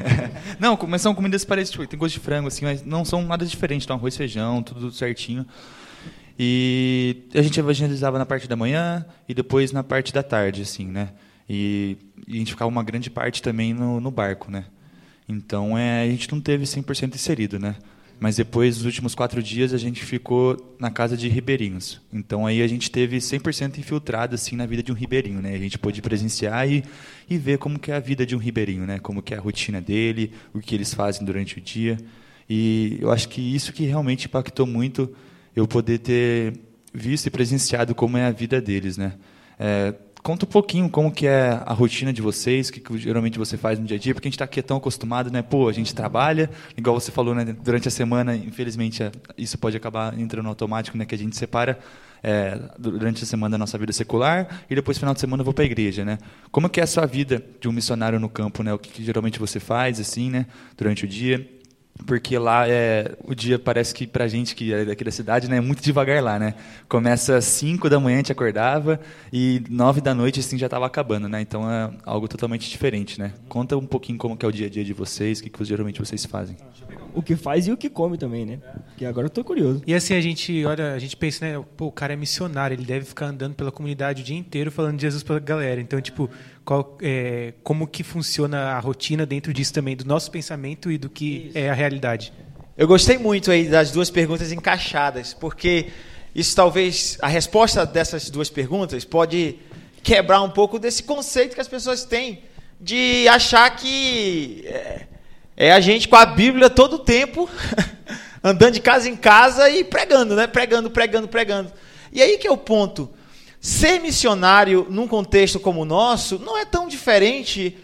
[0.59, 3.45] não, mas são comidas parecidas, tipo, tem gosto de frango, assim, mas não são nada
[3.45, 5.47] diferente, então arroz, feijão, tudo certinho.
[6.39, 10.86] E a gente evangelizava na parte da manhã e depois na parte da tarde, assim,
[10.86, 11.11] né?
[11.49, 14.65] E, e a gente ficava uma grande parte também no, no barco, né?
[15.28, 17.77] Então é, a gente não teve 100% inserido, né?
[18.20, 22.01] Mas depois, nos últimos quatro dias, a gente ficou na casa de ribeirinhos.
[22.12, 25.55] Então aí a gente teve 100% infiltrado assim na vida de um ribeirinho, né?
[25.55, 26.85] A gente pôde presenciar e,
[27.28, 28.99] e ver como que é a vida de um ribeirinho, né?
[28.99, 31.99] Como que é a rotina dele, o que eles fazem durante o dia.
[32.49, 35.15] E eu acho que isso que realmente impactou muito
[35.55, 36.55] eu poder ter
[36.93, 39.15] visto e presenciado como é a vida deles, né?
[39.59, 43.38] É, conta um pouquinho como que é a rotina de vocês, o que, que geralmente
[43.38, 45.42] você faz no dia a dia, porque a gente está aqui tão acostumado, né?
[45.42, 47.44] Pô, a gente trabalha, igual você falou, né?
[47.62, 51.05] Durante a semana, infelizmente, é, isso pode acabar entrando automático, né?
[51.05, 51.78] Que a gente separa
[52.22, 55.52] é, durante a semana da nossa vida secular e depois final de semana eu vou
[55.52, 56.16] para a igreja, né?
[56.51, 58.72] Como que é a sua vida de um missionário no campo, né?
[58.72, 60.46] O que, que geralmente você faz assim, né?
[60.74, 61.46] Durante o dia?
[62.07, 65.59] Porque lá é o dia parece que para gente que é daqui da cidade né
[65.59, 66.55] é muito devagar lá né?
[66.89, 69.01] Começa às 5 da manhã a gente acordava
[69.33, 71.41] e 9 da noite assim já estava acabando né?
[71.41, 73.33] Então é algo totalmente diferente né?
[73.49, 75.65] Conta um pouquinho como que é o dia a dia de vocês o que, que
[75.65, 76.57] geralmente vocês fazem.
[77.15, 78.59] O que faz e o que come também né?
[78.97, 79.83] Que agora eu tô curioso.
[79.87, 82.85] E assim a gente olha a gente pensa né pô, o cara é missionário ele
[82.85, 85.81] deve ficar andando pela comunidade o dia inteiro falando de Jesus para galera.
[85.81, 86.29] Então tipo
[86.65, 91.11] qual, é, como que funciona a rotina dentro disso também, do nosso pensamento e do
[91.11, 91.59] que isso.
[91.59, 92.32] é a realidade.
[92.77, 95.89] Eu gostei muito aí das duas perguntas encaixadas, porque
[96.35, 99.57] isso talvez, a resposta dessas duas perguntas pode
[100.03, 102.43] quebrar um pouco desse conceito que as pessoas têm
[102.81, 105.07] de achar que é,
[105.57, 107.49] é a gente com a Bíblia todo o tempo,
[108.43, 110.47] andando de casa em casa e pregando, né?
[110.47, 111.73] Pregando, pregando, pregando.
[112.12, 113.09] E aí que é o ponto.
[113.65, 117.78] Ser missionário num contexto como o nosso não é tão diferente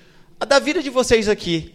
[0.47, 1.75] da vida de vocês aqui.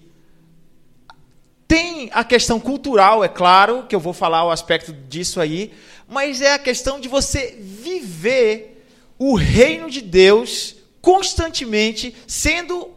[1.68, 5.74] Tem a questão cultural, é claro, que eu vou falar o aspecto disso aí,
[6.08, 8.86] mas é a questão de você viver
[9.18, 12.92] o reino de Deus constantemente, sendo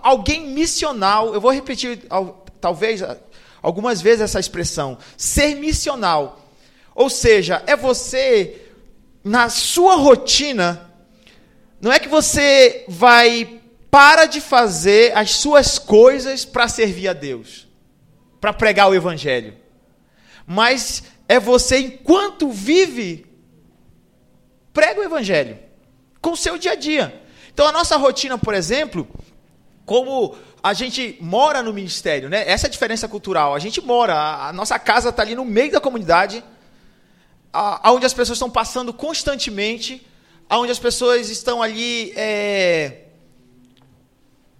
[0.00, 1.34] alguém missional.
[1.34, 2.06] Eu vou repetir,
[2.60, 3.02] talvez,
[3.60, 6.38] algumas vezes essa expressão: ser missional.
[6.94, 8.61] Ou seja, é você
[9.24, 10.90] na sua rotina,
[11.80, 17.68] não é que você vai para de fazer as suas coisas para servir a Deus,
[18.40, 19.56] para pregar o evangelho.
[20.46, 23.26] Mas é você enquanto vive
[24.72, 25.58] prega o evangelho
[26.20, 27.22] com o seu dia a dia.
[27.52, 29.06] Então a nossa rotina, por exemplo,
[29.84, 32.48] como a gente mora no ministério, né?
[32.48, 33.54] Essa é a diferença cultural.
[33.54, 36.42] A gente mora, a nossa casa está ali no meio da comunidade
[37.52, 40.06] aonde as pessoas estão passando constantemente,
[40.48, 43.02] aonde as pessoas estão ali é,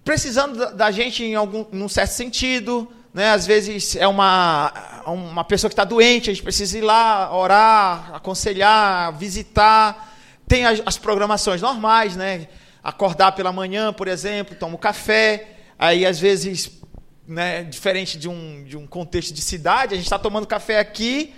[0.03, 3.31] precisando da, gente em algum num certo sentido, né?
[3.31, 8.11] Às vezes é uma uma pessoa que está doente, a gente precisa ir lá orar,
[8.13, 10.13] aconselhar, visitar.
[10.47, 12.47] Tem as, as programações normais, né?
[12.83, 15.57] Acordar pela manhã, por exemplo, toma um café.
[15.79, 16.79] Aí às vezes,
[17.27, 17.63] né?
[17.63, 21.33] Diferente de um de um contexto de cidade, a gente está tomando café aqui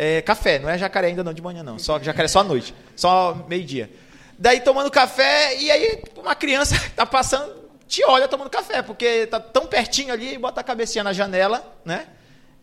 [0.00, 2.72] é, café, não é jacaré ainda não de manhã não, só jacaré só à noite,
[2.94, 3.90] só meio-dia.
[4.38, 7.52] Daí tomando café e aí uma criança tá passando,
[7.88, 11.76] te olha tomando café, porque tá tão pertinho ali e bota a cabecinha na janela,
[11.84, 12.06] né?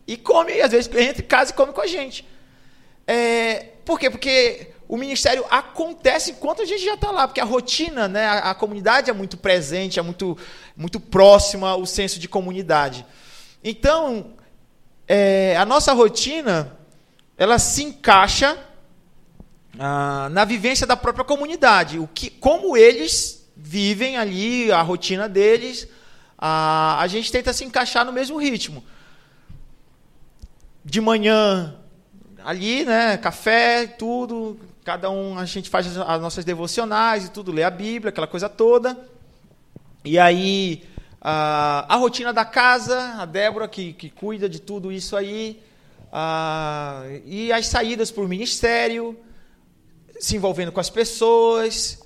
[0.07, 2.25] E come, às vezes entra em casa e come com a gente.
[3.05, 4.09] É, por quê?
[4.09, 8.51] Porque o ministério acontece enquanto a gente já está lá, porque a rotina, né, a,
[8.51, 10.37] a, comunidade é muito presente, é muito,
[10.73, 13.05] muito próxima, o senso de comunidade.
[13.61, 14.35] Então,
[15.05, 16.77] é, a nossa rotina
[17.37, 18.57] ela se encaixa
[19.77, 25.87] ah, na vivência da própria comunidade, o que, como eles vivem ali, a rotina deles,
[26.37, 28.83] ah, a gente tenta se encaixar no mesmo ritmo.
[30.83, 31.75] De manhã,
[32.43, 37.63] ali, né, café, tudo, cada um, a gente faz as nossas devocionais e tudo, lê
[37.63, 38.97] a Bíblia, aquela coisa toda.
[40.03, 40.83] E aí,
[41.19, 45.59] a, a rotina da casa, a Débora que, que cuida de tudo isso aí,
[46.17, 49.19] ah, e as saídas para o ministério,
[50.17, 52.01] se envolvendo com as pessoas,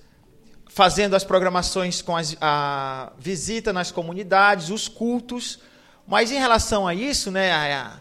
[0.68, 5.60] fazendo as programações com as, a visita nas comunidades, os cultos.
[6.08, 8.00] Mas em relação a isso, né, a,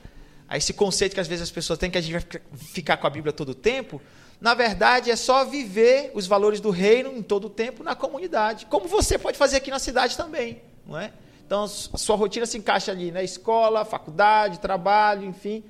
[0.49, 3.07] a, esse conceito que às vezes as pessoas têm que a gente vai ficar com
[3.07, 4.01] a Bíblia todo o tempo,
[4.41, 8.65] na verdade é só viver os valores do reino em todo o tempo na comunidade,
[8.65, 11.13] como você pode fazer aqui na cidade também, não é?
[11.45, 13.23] Então a sua rotina se encaixa ali, né?
[13.23, 15.63] Escola, faculdade, trabalho, enfim.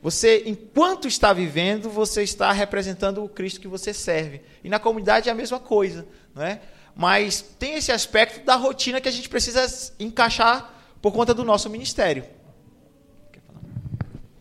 [0.00, 4.42] Você, enquanto está vivendo, você está representando o Cristo que você serve.
[4.62, 6.60] E na comunidade é a mesma coisa, não é?
[6.94, 11.68] Mas tem esse aspecto da rotina que a gente precisa encaixar por conta do nosso
[11.68, 12.24] ministério.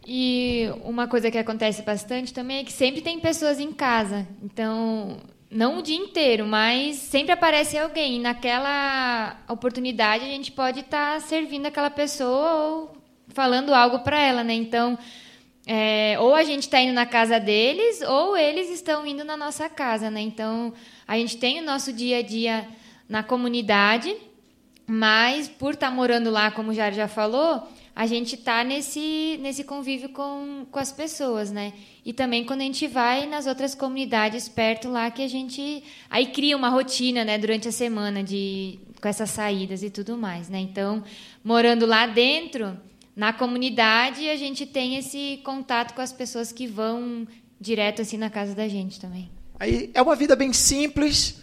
[0.05, 4.27] E uma coisa que acontece bastante também é que sempre tem pessoas em casa.
[4.41, 5.17] Então,
[5.51, 8.15] não o dia inteiro, mas sempre aparece alguém.
[8.15, 12.97] E naquela oportunidade a gente pode estar servindo aquela pessoa ou
[13.29, 14.53] falando algo para ela, né?
[14.53, 14.97] Então,
[15.69, 19.67] é, ou a gente está indo na casa deles, ou eles estão indo na nossa
[19.67, 20.21] casa, né?
[20.21, 20.73] Então,
[21.05, 22.65] a gente tem o nosso dia a dia
[23.09, 24.15] na comunidade,
[24.87, 29.37] mas por estar tá morando lá, como o Jair já falou, a gente tá nesse,
[29.41, 31.73] nesse convívio com, com as pessoas, né?
[32.05, 36.27] E também quando a gente vai nas outras comunidades perto lá, que a gente aí
[36.27, 40.59] cria uma rotina, né, durante a semana de com essas saídas e tudo mais, né?
[40.59, 41.03] Então,
[41.43, 42.79] morando lá dentro,
[43.17, 47.27] na comunidade, a gente tem esse contato com as pessoas que vão
[47.59, 49.31] direto assim na casa da gente também.
[49.59, 51.41] Aí é uma vida bem simples,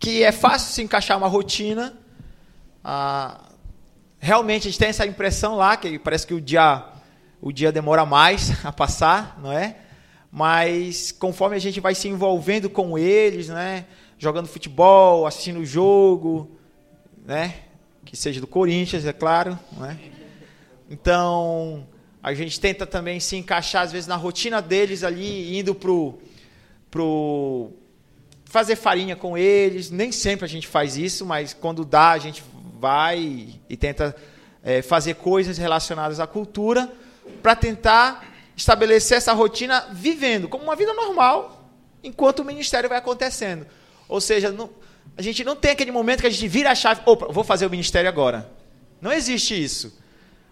[0.00, 1.96] que é fácil se encaixar uma rotina.
[2.82, 3.40] Ah,
[4.18, 6.84] realmente a gente tem essa impressão lá que parece que o dia
[7.40, 9.76] o dia demora mais a passar, não é?
[10.28, 13.86] Mas conforme a gente vai se envolvendo com eles, né,
[14.18, 16.50] jogando futebol, assistindo o jogo,
[17.24, 17.54] né,
[18.04, 20.17] que seja do Corinthians, é claro, não é?
[20.90, 21.86] Então,
[22.22, 26.18] a gente tenta também se encaixar às vezes na rotina deles ali, indo pro
[26.90, 27.70] pro
[28.44, 29.90] fazer farinha com eles.
[29.90, 32.42] Nem sempre a gente faz isso, mas quando dá, a gente
[32.78, 34.16] vai e tenta
[34.62, 36.90] é, fazer coisas relacionadas à cultura
[37.42, 41.70] para tentar estabelecer essa rotina vivendo como uma vida normal
[42.02, 43.66] enquanto o ministério vai acontecendo.
[44.08, 44.70] Ou seja, não,
[45.16, 47.66] a gente não tem aquele momento que a gente vira a chave, opa, vou fazer
[47.66, 48.50] o ministério agora.
[49.00, 49.97] Não existe isso.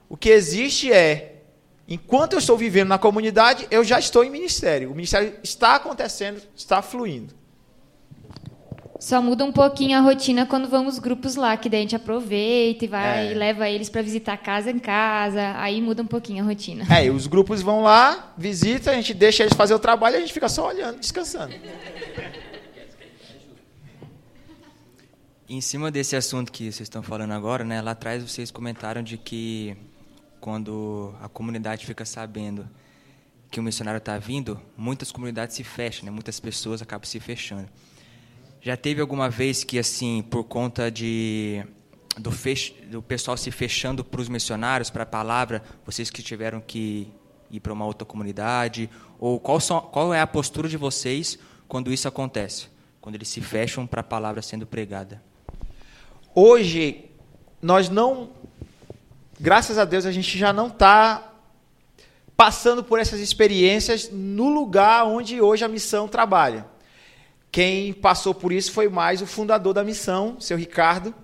[0.08, 1.42] O que existe é,
[1.88, 4.90] enquanto eu estou vivendo na comunidade, eu já estou em ministério.
[4.90, 7.34] O ministério está acontecendo, está fluindo.
[8.98, 12.86] Só muda um pouquinho a rotina quando vamos grupos lá, que daí a gente aproveita
[12.86, 13.30] e vai É.
[13.30, 15.52] e leva eles para visitar casa em casa.
[15.58, 16.82] Aí muda um pouquinho a rotina.
[16.90, 20.18] É, e os grupos vão lá, visita, a gente deixa eles fazer o trabalho e
[20.18, 21.52] a gente fica só olhando, descansando.
[25.48, 29.16] Em cima desse assunto que vocês estão falando agora, né, lá atrás vocês comentaram de
[29.16, 29.76] que
[30.46, 32.68] quando a comunidade fica sabendo
[33.50, 37.68] que o missionário está vindo, muitas comunidades se fecham, né, muitas pessoas acabam se fechando.
[38.60, 41.66] Já teve alguma vez que, assim, por conta de
[42.16, 46.60] do, fech, do pessoal se fechando para os missionários, para a palavra, vocês que tiveram
[46.60, 47.12] que
[47.50, 48.88] ir para uma outra comunidade?
[49.18, 52.68] Ou qual, são, qual é a postura de vocês quando isso acontece?
[53.00, 55.20] Quando eles se fecham para a palavra sendo pregada?
[56.32, 57.10] Hoje,
[57.60, 58.30] nós não.
[59.38, 61.32] Graças a Deus, a gente já não está
[62.36, 66.66] passando por essas experiências no lugar onde hoje a missão trabalha.
[67.50, 71.14] Quem passou por isso foi mais o fundador da missão, seu Ricardo,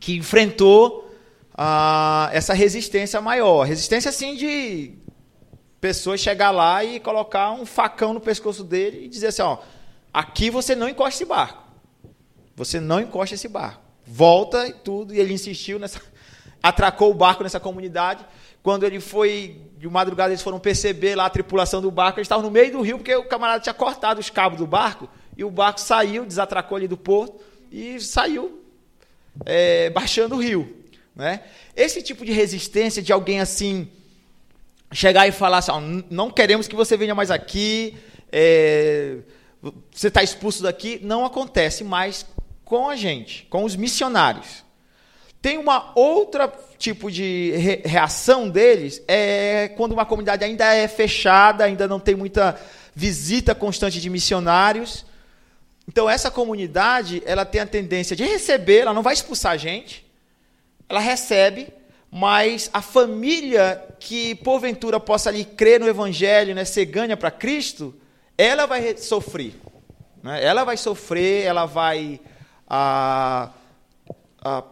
[0.00, 1.10] que enfrentou
[1.56, 3.64] ah, essa resistência maior.
[3.64, 4.92] Resistência, assim, de
[5.80, 9.58] pessoas chegar lá e colocar um facão no pescoço dele e dizer assim: ó,
[10.12, 11.62] aqui você não encosta esse barco.
[12.56, 13.82] Você não encosta esse barco.
[14.06, 15.14] Volta e tudo.
[15.14, 16.00] E ele insistiu nessa.
[16.64, 18.24] Atracou o barco nessa comunidade.
[18.62, 22.18] Quando ele foi, de madrugada, eles foram perceber lá a tripulação do barco.
[22.18, 25.08] Eles estavam no meio do rio, porque o camarada tinha cortado os cabos do barco.
[25.36, 27.38] E o barco saiu, desatracou ali do porto
[27.70, 28.62] e saiu
[29.44, 30.74] é, baixando o rio.
[31.14, 31.40] Né?
[31.76, 33.88] Esse tipo de resistência de alguém assim
[34.92, 37.96] chegar e falar assim: não queremos que você venha mais aqui,
[38.32, 39.18] é,
[39.92, 42.26] você está expulso daqui, não acontece mais
[42.64, 44.64] com a gente, com os missionários.
[45.44, 51.64] Tem uma outra tipo de re reação deles, é quando uma comunidade ainda é fechada,
[51.64, 52.58] ainda não tem muita
[52.94, 55.04] visita constante de missionários.
[55.86, 60.10] Então essa comunidade, ela tem a tendência de receber, ela não vai expulsar a gente,
[60.88, 61.68] ela recebe,
[62.10, 67.94] mas a família que porventura possa ali crer no evangelho, né, ser ganha para Cristo,
[68.38, 69.60] ela vai sofrer.
[70.22, 70.42] Né?
[70.42, 72.18] Ela vai sofrer, ela vai
[72.66, 73.50] ah,
[74.42, 74.62] ah,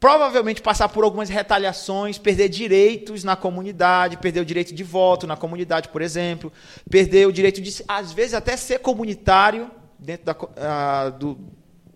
[0.00, 5.36] provavelmente passar por algumas retaliações, perder direitos na comunidade, perder o direito de voto na
[5.36, 6.52] comunidade, por exemplo,
[6.88, 11.38] perder o direito de, às vezes, até ser comunitário dentro da, ah, do,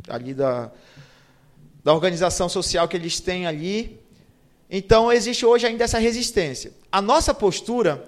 [0.09, 0.73] ali da,
[1.85, 4.01] da organização social que eles têm ali.
[4.69, 6.73] Então, existe hoje ainda essa resistência.
[6.91, 8.05] A nossa postura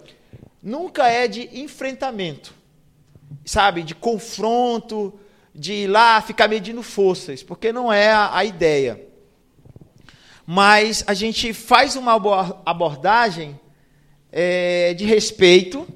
[0.60, 2.52] nunca é de enfrentamento,
[3.44, 5.14] sabe, de confronto,
[5.54, 9.13] de ir lá ficar medindo forças, porque não é a, a ideia.
[10.46, 12.14] Mas a gente faz uma
[12.66, 13.58] abordagem
[14.30, 15.86] é, de respeito,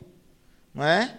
[0.74, 1.14] não é?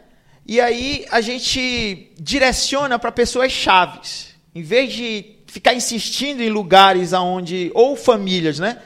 [0.45, 7.13] E aí a gente direciona para pessoas chaves, em vez de ficar insistindo em lugares
[7.13, 8.81] aonde ou famílias, né,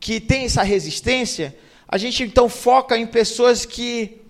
[0.00, 1.56] que tem essa resistência,
[1.86, 4.20] a gente então foca em pessoas que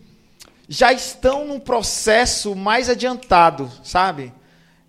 [0.68, 4.32] já estão num processo mais adiantado, sabe?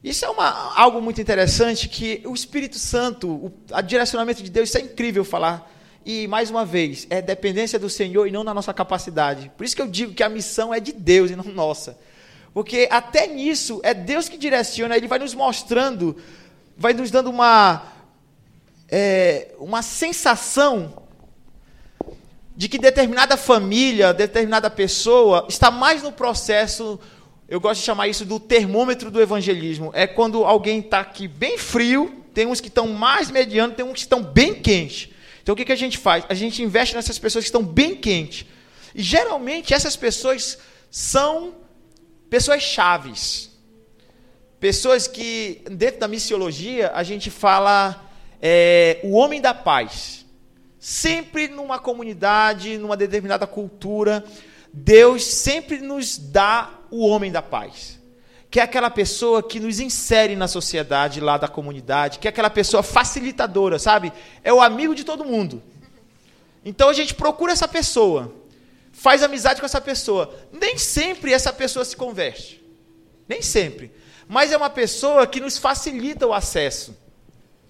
[0.04, 4.70] Isso é uma, algo muito interessante que o Espírito Santo, o a direcionamento de Deus,
[4.70, 5.74] isso é incrível falar.
[6.06, 9.52] E, mais uma vez, é dependência do Senhor e não da nossa capacidade.
[9.58, 11.98] Por isso que eu digo que a missão é de Deus e não nossa.
[12.54, 16.16] Porque até nisso é Deus que direciona, Ele vai nos mostrando,
[16.78, 17.84] vai nos dando uma,
[18.90, 21.04] é, uma sensação
[22.56, 27.00] de que determinada família, determinada pessoa está mais no processo,
[27.50, 29.92] eu gosto de chamar isso do termômetro do evangelismo.
[29.94, 33.94] É quando alguém está aqui bem frio, tem uns que estão mais medianos, tem uns
[33.94, 35.10] que estão bem quentes.
[35.42, 36.26] Então o que, que a gente faz?
[36.28, 38.46] A gente investe nessas pessoas que estão bem quentes.
[38.94, 40.58] E geralmente essas pessoas
[40.92, 41.56] são
[42.30, 43.50] pessoas chaves.
[44.60, 48.10] Pessoas que, dentro da missiologia, a gente fala
[48.42, 50.26] é, o homem da paz.
[50.80, 54.24] Sempre numa comunidade, numa determinada cultura,
[54.74, 58.00] Deus sempre nos dá o homem da paz.
[58.50, 62.50] Que é aquela pessoa que nos insere na sociedade lá da comunidade, que é aquela
[62.50, 64.14] pessoa facilitadora, sabe?
[64.44, 65.62] É o amigo de todo mundo.
[66.64, 68.34] Então a gente procura essa pessoa,
[68.92, 70.34] faz amizade com essa pessoa.
[70.52, 72.64] Nem sempre essa pessoa se converte.
[73.28, 73.92] Nem sempre.
[74.28, 76.98] Mas é uma pessoa que nos facilita o acesso.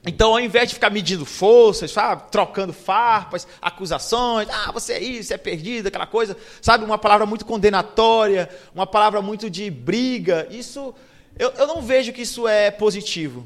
[0.07, 5.33] Então, ao invés de ficar medindo forças, sabe, trocando farpas, acusações, ah, você é isso,
[5.33, 10.95] é perdido, aquela coisa, sabe, uma palavra muito condenatória, uma palavra muito de briga, isso,
[11.37, 13.45] eu, eu não vejo que isso é positivo.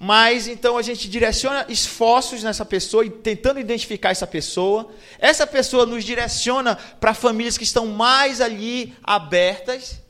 [0.00, 4.88] Mas então a gente direciona esforços nessa pessoa e tentando identificar essa pessoa.
[5.18, 10.00] Essa pessoa nos direciona para famílias que estão mais ali abertas.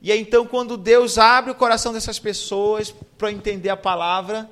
[0.00, 4.50] E aí, então, quando Deus abre o coração dessas pessoas para entender a palavra,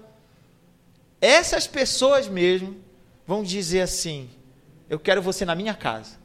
[1.21, 2.77] essas pessoas mesmo
[3.27, 4.29] vão dizer assim:
[4.89, 6.17] Eu quero você na minha casa.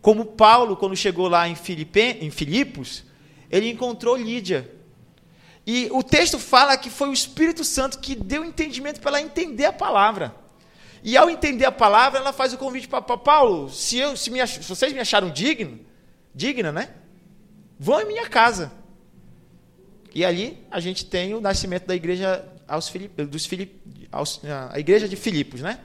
[0.00, 3.04] Como Paulo, quando chegou lá em, Filipe, em Filipos,
[3.50, 4.70] ele encontrou Lídia.
[5.66, 9.64] E o texto fala que foi o Espírito Santo que deu entendimento para ela entender
[9.64, 10.34] a palavra.
[11.02, 14.46] E ao entender a palavra, ela faz o convite para Paulo: se, eu, se, me,
[14.46, 15.80] se vocês me acharam digno,
[16.34, 16.90] digna, né?
[17.78, 18.72] Vão em minha casa.
[20.14, 23.80] E ali a gente tem o nascimento da igreja aos Filip, dos Filip,
[24.10, 25.78] aos, a igreja de Filipos, né?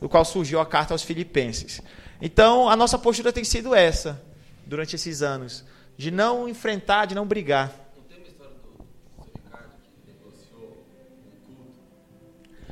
[0.00, 1.80] Do qual surgiu a carta aos Filipenses.
[2.20, 4.22] Então, a nossa postura tem sido essa
[4.66, 5.64] durante esses anos,
[5.96, 7.72] de não enfrentar, de não brigar.
[7.96, 10.86] Não tem uma história do, do Ricardo que negociou
[11.30, 11.80] um culto,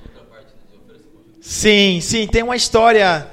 [0.06, 0.52] outra parte
[1.38, 3.30] de Sim, sim, tem uma história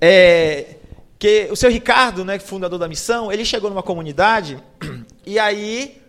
[0.00, 0.76] é,
[1.18, 4.60] que o seu Ricardo, né, fundador da missão, ele chegou numa comunidade
[5.24, 6.02] e aí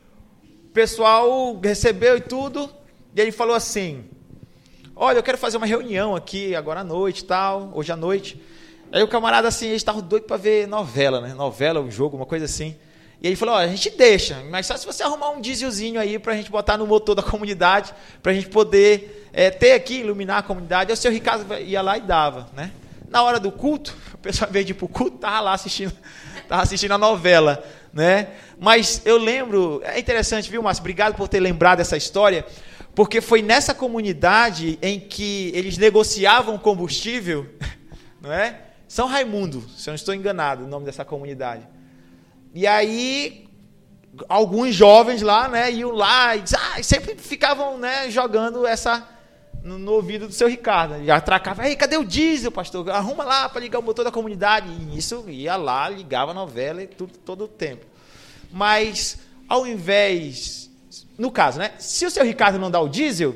[0.65, 2.67] o pessoal recebeu e tudo,
[3.15, 4.05] e ele falou assim:
[4.95, 8.41] Olha, eu quero fazer uma reunião aqui agora à noite tal, hoje à noite.
[8.91, 11.33] Aí o camarada assim, eles estavam doidos para ver novela, né?
[11.33, 12.75] Novela, um jogo, uma coisa assim.
[13.21, 16.19] E ele falou: Olha, a gente deixa, mas só se você arrumar um dieselzinho aí
[16.19, 19.99] para a gente botar no motor da comunidade, para a gente poder é, ter aqui,
[19.99, 20.91] iluminar a comunidade.
[20.91, 22.71] Aí o seu Ricardo ia lá e dava, né?
[23.09, 25.93] Na hora do culto, o pessoal veio de ir pro culto, tava lá assistindo,
[26.49, 28.29] tava assistindo a novela, né?
[28.59, 30.81] Mas eu lembro, é interessante, viu, Márcio?
[30.81, 32.45] Obrigado por ter lembrado essa história
[32.95, 37.49] porque foi nessa comunidade em que eles negociavam combustível,
[38.21, 38.61] não é?
[38.87, 41.67] São Raimundo, se eu não estou enganado, o nome dessa comunidade.
[42.53, 43.49] E aí
[44.29, 49.07] alguns jovens lá, né, iam lá e ah, sempre ficavam, né, jogando essa
[49.63, 51.03] no, no, ouvido do seu Ricardo.
[51.03, 52.89] Já atracava, ei, cadê o diesel, pastor?
[52.91, 54.69] Arruma lá para ligar o motor da comunidade.
[54.69, 57.85] E isso ia lá, ligava a novela e tudo todo o tempo.
[58.51, 59.17] Mas
[59.47, 60.69] ao invés
[61.17, 61.73] no caso, né?
[61.77, 63.35] Se o seu Ricardo não dá o diesel,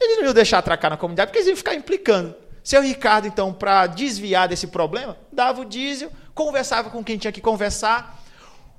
[0.00, 2.34] eles não iam deixar atracar na comunidade, porque eles iam ficar implicando.
[2.62, 7.40] Seu Ricardo, então, para desviar desse problema, dava o diesel, conversava com quem tinha que
[7.40, 8.22] conversar.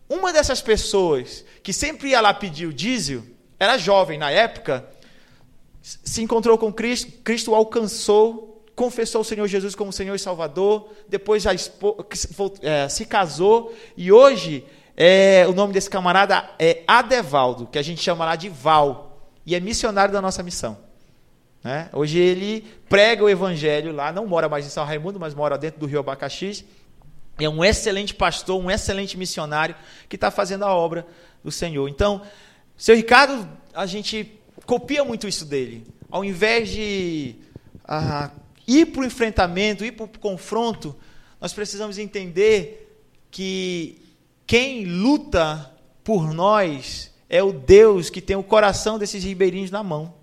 [0.09, 3.23] Uma dessas pessoas que sempre ia lá pedir o diesel,
[3.59, 4.85] era jovem na época,
[5.81, 10.89] se encontrou com Cristo, Cristo o alcançou, confessou o Senhor Jesus como Senhor e Salvador,
[11.07, 11.51] depois já
[12.61, 14.65] é, se casou e hoje
[14.97, 19.53] é, o nome desse camarada é Adevaldo, que a gente chama lá de Val, e
[19.53, 20.77] é missionário da nossa missão.
[21.63, 21.89] Né?
[21.93, 25.79] Hoje ele prega o evangelho lá, não mora mais em São Raimundo, mas mora dentro
[25.79, 26.65] do Rio Abacaxi.
[27.39, 29.75] É um excelente pastor, um excelente missionário
[30.07, 31.05] que está fazendo a obra
[31.43, 31.89] do Senhor.
[31.89, 32.21] Então,
[32.77, 35.85] seu Ricardo, a gente copia muito isso dele.
[36.09, 37.35] Ao invés de
[37.83, 38.31] ah,
[38.67, 40.95] ir para o enfrentamento, ir para o confronto,
[41.41, 44.04] nós precisamos entender que
[44.45, 45.73] quem luta
[46.03, 50.13] por nós é o Deus que tem o coração desses ribeirinhos na mão.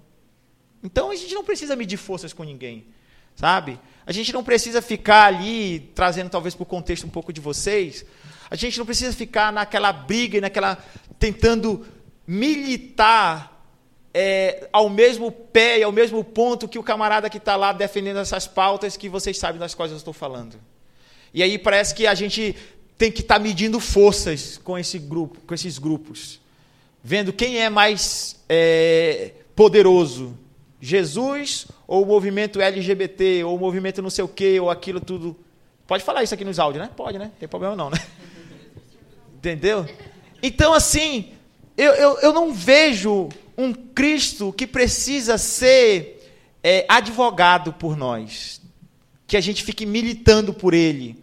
[0.82, 2.86] Então a gente não precisa medir forças com ninguém,
[3.34, 3.78] sabe?
[4.04, 8.04] A gente não precisa ficar ali, trazendo talvez para o contexto um pouco de vocês,
[8.50, 10.76] a gente não precisa ficar naquela briga e naquela.
[11.18, 11.86] tentando
[12.26, 13.52] militar
[14.14, 18.18] é, ao mesmo pé e ao mesmo ponto que o camarada que está lá defendendo
[18.18, 20.60] essas pautas que vocês sabem das quais eu estou falando.
[21.32, 22.54] E aí parece que a gente
[23.02, 26.40] tem que estar tá medindo forças com esse grupo, com esses grupos,
[27.02, 30.38] vendo quem é mais é, poderoso,
[30.80, 35.36] Jesus ou o movimento LGBT, ou o movimento não sei o quê, ou aquilo tudo.
[35.84, 36.92] Pode falar isso aqui nos áudios, né?
[36.96, 37.24] Pode, né?
[37.24, 37.98] Não tem problema não, né?
[39.34, 39.84] Entendeu?
[40.40, 41.32] Então, assim,
[41.76, 46.22] eu, eu, eu não vejo um Cristo que precisa ser
[46.62, 48.62] é, advogado por nós,
[49.26, 51.20] que a gente fique militando por ele.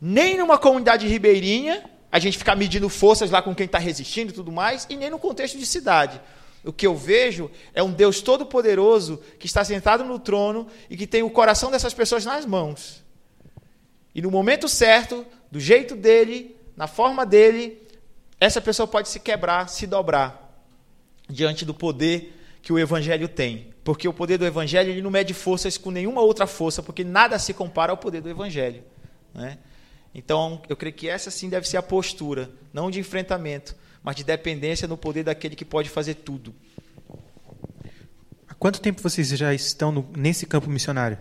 [0.00, 4.32] Nem numa comunidade ribeirinha, a gente ficar medindo forças lá com quem está resistindo e
[4.32, 6.20] tudo mais, e nem no contexto de cidade.
[6.64, 11.06] O que eu vejo é um Deus todo-poderoso que está sentado no trono e que
[11.06, 13.02] tem o coração dessas pessoas nas mãos.
[14.14, 17.80] E no momento certo, do jeito dele, na forma dele,
[18.40, 20.62] essa pessoa pode se quebrar, se dobrar
[21.28, 23.72] diante do poder que o evangelho tem.
[23.84, 27.38] Porque o poder do evangelho ele não mede forças com nenhuma outra força, porque nada
[27.38, 28.82] se compara ao poder do evangelho.
[29.32, 29.58] Né?
[30.14, 34.24] Então, eu creio que essa sim deve ser a postura, não de enfrentamento, mas de
[34.24, 36.54] dependência no poder daquele que pode fazer tudo.
[38.48, 41.18] Há quanto tempo vocês já estão no, nesse campo missionário?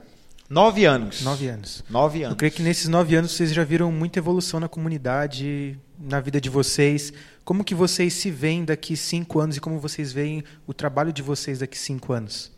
[0.50, 1.22] Nove anos.
[1.22, 1.84] Nove anos.
[1.90, 2.32] Nove anos.
[2.32, 6.40] Eu creio que nesses nove anos vocês já viram muita evolução na comunidade, na vida
[6.40, 7.12] de vocês.
[7.44, 11.22] Como que vocês se veem daqui cinco anos e como vocês veem o trabalho de
[11.22, 12.52] vocês daqui cinco anos?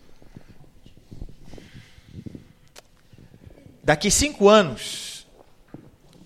[3.83, 5.18] Daqui cinco anos,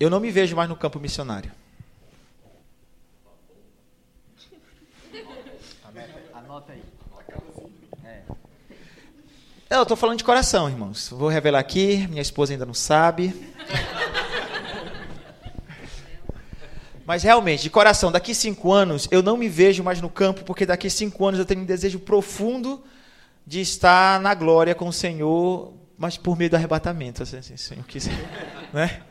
[0.04, 1.50] eu não me vejo mais no campo missionário.
[6.34, 6.82] Anota aí.
[9.70, 11.08] Eu estou falando de coração, irmãos.
[11.08, 13.34] Vou revelar aqui, minha esposa ainda não sabe.
[17.06, 20.66] Mas realmente, de coração, daqui cinco anos eu não me vejo mais no campo, porque
[20.66, 22.84] daqui cinco anos eu tenho um desejo profundo
[23.46, 27.58] de estar na glória com o Senhor, mas por meio do arrebatamento, assim, se o
[27.58, 28.12] Senhor quiser.
[28.72, 29.02] Né?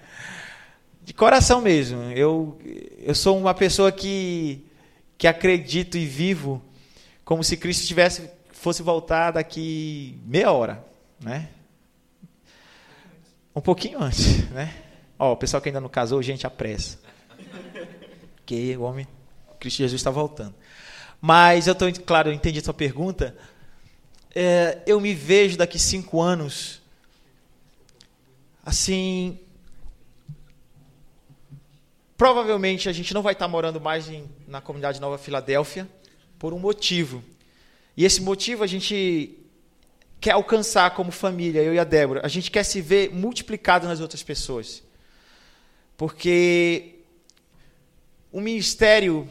[1.03, 2.01] De coração mesmo.
[2.11, 2.57] Eu,
[2.99, 4.65] eu sou uma pessoa que,
[5.17, 6.63] que acredito e vivo
[7.25, 10.85] como se Cristo tivesse fosse voltar daqui meia hora,
[11.19, 11.49] né?
[13.53, 14.73] Um pouquinho antes, né?
[15.19, 16.97] Ó, o pessoal que ainda não casou, gente, apressa.
[18.45, 19.05] Que o homem,
[19.59, 20.55] Cristo Jesus está voltando.
[21.19, 23.35] Mas eu estou, claro, eu entendi a sua pergunta.
[24.33, 26.81] É, eu me vejo daqui cinco anos,
[28.65, 29.39] assim,
[32.17, 35.87] provavelmente a gente não vai estar morando mais em, na comunidade Nova Filadélfia
[36.37, 37.23] por um motivo.
[37.95, 39.37] E esse motivo a gente
[40.19, 42.21] quer alcançar como família, eu e a Débora.
[42.23, 44.81] A gente quer se ver multiplicado nas outras pessoas.
[45.97, 46.95] Porque
[48.31, 49.27] um ministério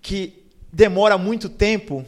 [0.00, 2.04] que demora muito tempo,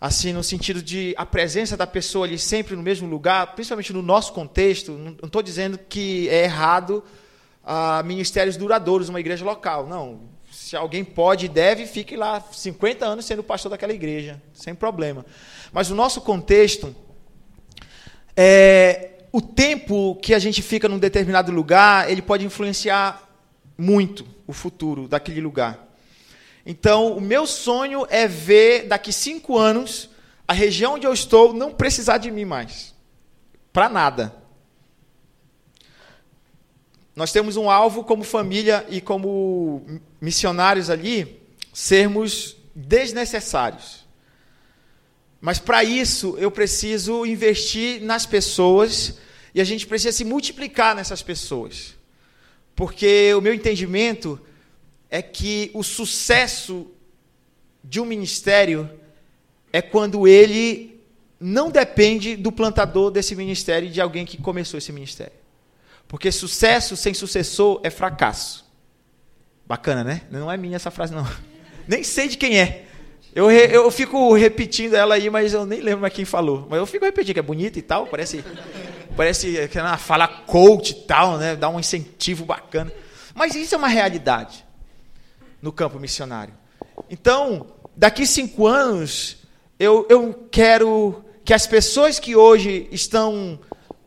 [0.00, 4.02] assim, no sentido de a presença da pessoa ali sempre no mesmo lugar, principalmente no
[4.02, 7.04] nosso contexto, não estou dizendo que é errado
[7.64, 9.86] a ministérios duradouros numa igreja local.
[9.86, 10.20] Não,
[10.50, 15.24] se alguém pode e deve, fique lá 50 anos sendo pastor daquela igreja, sem problema.
[15.72, 16.94] Mas o nosso contexto,
[18.36, 23.28] é, o tempo que a gente fica num determinado lugar, ele pode influenciar
[23.78, 25.88] muito o futuro daquele lugar.
[26.66, 30.10] Então, o meu sonho é ver daqui cinco anos
[30.46, 32.94] a região onde eu estou não precisar de mim mais.
[33.72, 34.34] Para nada.
[37.14, 39.84] Nós temos um alvo como família e como
[40.20, 41.40] missionários ali,
[41.72, 44.04] sermos desnecessários.
[45.40, 49.18] Mas para isso eu preciso investir nas pessoas
[49.54, 51.94] e a gente precisa se multiplicar nessas pessoas.
[52.76, 54.40] Porque o meu entendimento
[55.10, 56.90] é que o sucesso
[57.82, 58.88] de um ministério
[59.72, 61.00] é quando ele
[61.38, 65.39] não depende do plantador desse ministério e de alguém que começou esse ministério.
[66.10, 68.68] Porque sucesso sem sucessor é fracasso.
[69.64, 70.22] Bacana, né?
[70.28, 71.24] Não é minha essa frase, não.
[71.86, 72.84] Nem sei de quem é.
[73.32, 76.66] Eu, re, eu fico repetindo ela aí, mas eu nem lembro mais quem falou.
[76.68, 78.44] Mas eu fico repetindo, que é bonita e tal, parece,
[79.16, 81.54] parece que ela fala coach e tal, né?
[81.54, 82.92] Dá um incentivo bacana.
[83.32, 84.64] Mas isso é uma realidade
[85.62, 86.54] no campo missionário.
[87.08, 89.36] Então, daqui cinco anos,
[89.78, 93.60] eu, eu quero que as pessoas que hoje estão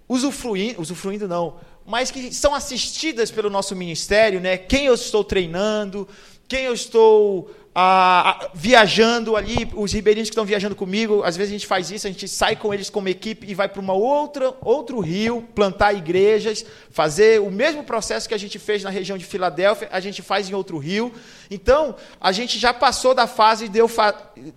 [0.10, 4.58] usufruindo, usufruindo não, mas que são assistidas pelo nosso ministério, né?
[4.58, 6.08] Quem eu estou treinando,
[6.48, 11.56] quem eu estou ah, viajando ali, os ribeirinhos que estão viajando comigo, às vezes a
[11.58, 14.54] gente faz isso, a gente sai com eles como equipe e vai para uma outra
[14.62, 19.26] outro rio, plantar igrejas, fazer o mesmo processo que a gente fez na região de
[19.26, 21.12] Filadélfia, a gente faz em outro rio.
[21.50, 23.80] Então, a gente já passou da fase de,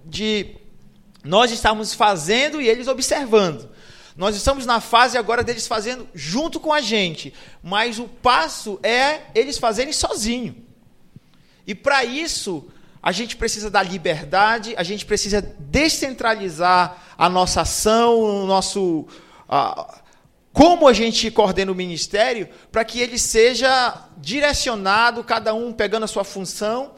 [0.05, 0.57] de
[1.25, 3.76] nós estamos fazendo e eles observando.
[4.17, 9.23] Nós estamos na fase agora deles fazendo junto com a gente, mas o passo é
[9.35, 10.57] eles fazerem sozinho.
[11.67, 12.69] E para isso,
[13.03, 19.07] a gente precisa da liberdade, a gente precisa descentralizar a nossa ação, o nosso.
[19.49, 20.01] a-
[20.53, 26.09] como a gente coordena o ministério, para que ele seja direcionado, cada um pegando a
[26.09, 26.93] sua função.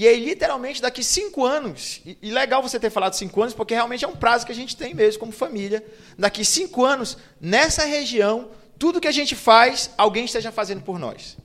[0.00, 3.74] E aí, literalmente, daqui cinco anos, e, e legal você ter falado cinco anos, porque
[3.74, 5.84] realmente é um prazo que a gente tem mesmo como família.
[6.18, 8.48] Daqui cinco anos, nessa região,
[8.78, 11.36] tudo que a gente faz, alguém esteja fazendo por nós.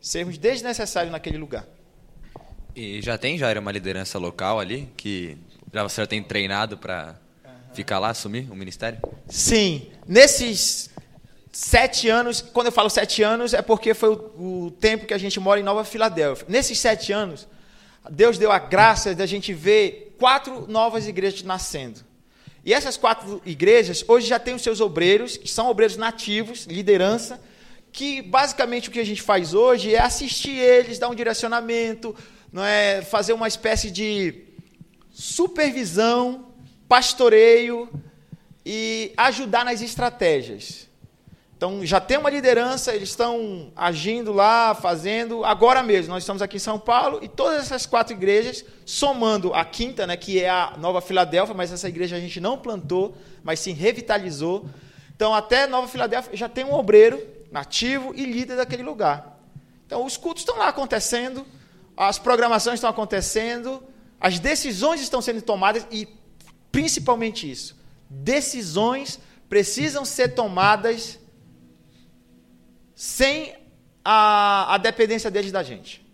[0.00, 1.66] Sermos desnecessários naquele lugar.
[2.74, 5.36] E já tem, Jair, uma liderança local ali que
[5.70, 7.20] já você já tem treinado para
[7.74, 8.98] ficar lá, assumir o ministério?
[9.28, 10.89] Sim, nesses
[11.52, 15.18] sete anos, quando eu falo sete anos, é porque foi o, o tempo que a
[15.18, 16.46] gente mora em Nova Filadélfia.
[16.48, 17.48] Nesses sete anos,
[18.08, 22.00] Deus deu a graça de a gente ver quatro novas igrejas nascendo.
[22.64, 27.40] E essas quatro igrejas hoje já têm os seus obreiros, que são obreiros nativos, liderança,
[27.90, 32.14] que basicamente o que a gente faz hoje é assistir eles, dar um direcionamento,
[32.52, 34.44] não é fazer uma espécie de
[35.10, 36.52] supervisão,
[36.88, 37.88] pastoreio
[38.64, 40.89] e ajudar nas estratégias.
[41.60, 45.44] Então já tem uma liderança, eles estão agindo lá, fazendo.
[45.44, 49.62] Agora mesmo, nós estamos aqui em São Paulo e todas essas quatro igrejas, somando a
[49.62, 53.14] quinta, né, que é a Nova Filadélfia, mas essa igreja a gente não plantou,
[53.44, 54.64] mas sim revitalizou.
[55.14, 57.22] Então até Nova Filadélfia já tem um obreiro
[57.52, 59.38] nativo e líder daquele lugar.
[59.84, 61.46] Então os cultos estão lá acontecendo,
[61.94, 63.82] as programações estão acontecendo,
[64.18, 66.08] as decisões estão sendo tomadas e
[66.72, 67.76] principalmente isso,
[68.08, 71.19] decisões precisam ser tomadas
[73.00, 73.54] sem
[74.04, 76.06] a, a dependência deles da gente.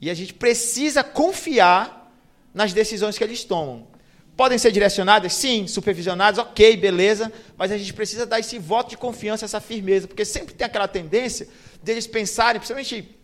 [0.00, 2.14] E a gente precisa confiar
[2.54, 3.88] nas decisões que eles tomam.
[4.36, 5.32] Podem ser direcionadas?
[5.32, 5.66] Sim.
[5.66, 6.38] Supervisionadas?
[6.38, 7.32] Ok, beleza.
[7.56, 10.86] Mas a gente precisa dar esse voto de confiança, essa firmeza, porque sempre tem aquela
[10.86, 11.48] tendência
[11.82, 13.16] deles pensarem, principalmente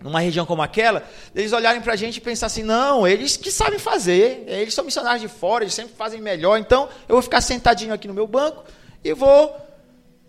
[0.00, 3.50] numa região como aquela, eles olharem para a gente e pensar assim, não, eles que
[3.50, 7.40] sabem fazer, eles são missionários de fora, eles sempre fazem melhor, então eu vou ficar
[7.40, 8.64] sentadinho aqui no meu banco
[9.02, 9.65] e vou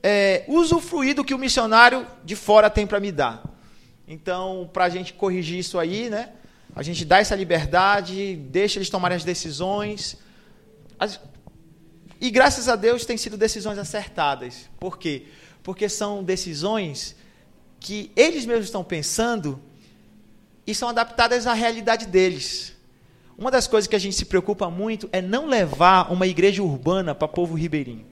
[0.03, 3.43] é, usufruir do que o missionário de fora tem para me dar.
[4.07, 6.29] Então, para a gente corrigir isso aí, né,
[6.75, 10.17] a gente dá essa liberdade, deixa eles tomarem as decisões.
[10.99, 11.19] As-
[12.21, 14.69] e graças a Deus têm sido decisões acertadas.
[14.79, 15.25] Por quê?
[15.61, 17.15] Porque são decisões
[17.79, 19.61] que eles mesmos estão pensando
[20.65, 22.73] e são adaptadas à realidade deles.
[23.37, 27.13] Uma das coisas que a gente se preocupa muito é não levar uma igreja urbana
[27.13, 28.05] para povo ribeirinho.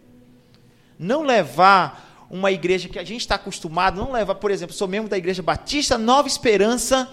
[0.98, 5.10] Não levar uma igreja que a gente está acostumado, não levar, por exemplo, sou membro
[5.10, 7.10] da Igreja Batista Nova Esperança,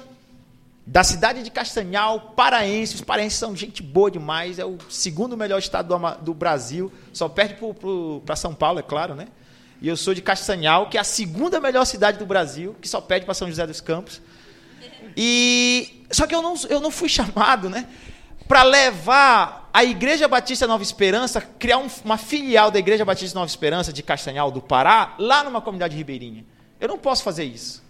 [0.86, 2.94] da cidade de Castanhal, paraense.
[2.94, 7.28] Os paraenses são gente boa demais, é o segundo melhor estado do, do Brasil, só
[7.28, 7.56] perde
[8.24, 9.28] para São Paulo, é claro, né?
[9.80, 13.00] E eu sou de Castanhal, que é a segunda melhor cidade do Brasil, que só
[13.00, 14.20] perde para São José dos Campos.
[15.16, 17.88] E só que eu não, eu não fui chamado, né,
[18.46, 23.48] para levar a Igreja Batista Nova Esperança, criar um- uma filial da Igreja Batista Nova
[23.50, 26.44] Esperança de Castanhal do Pará, lá numa comunidade ribeirinha.
[26.78, 27.82] Eu não posso fazer isso.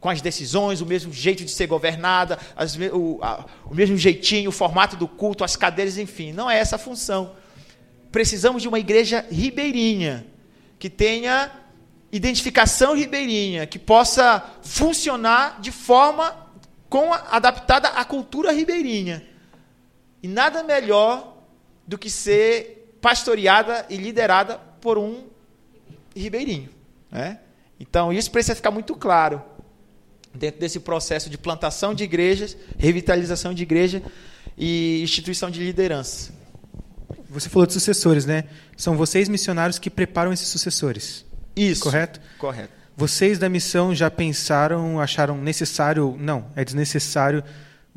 [0.00, 4.48] Com as decisões, o mesmo jeito de ser governada, as o, a- o mesmo jeitinho,
[4.50, 6.32] o formato do culto, as cadeiras, enfim.
[6.32, 7.32] Não é essa a função.
[8.12, 10.26] Precisamos de uma igreja ribeirinha,
[10.78, 11.50] que tenha
[12.12, 16.34] identificação ribeirinha, que possa funcionar de forma
[16.88, 19.22] com adaptada à cultura ribeirinha.
[20.22, 21.36] E nada melhor
[21.86, 25.24] do que ser pastoreada e liderada por um
[26.14, 26.70] ribeirinho.
[27.10, 27.38] Né?
[27.78, 29.42] Então, isso precisa ficar muito claro
[30.34, 34.02] dentro desse processo de plantação de igrejas, revitalização de igreja
[34.56, 36.32] e instituição de liderança.
[37.28, 38.44] Você falou de sucessores, né?
[38.76, 41.24] São vocês missionários que preparam esses sucessores.
[41.54, 41.82] Isso.
[41.82, 42.20] Correto?
[42.38, 42.72] Correto.
[42.96, 47.44] Vocês da missão já pensaram, acharam necessário, não, é desnecessário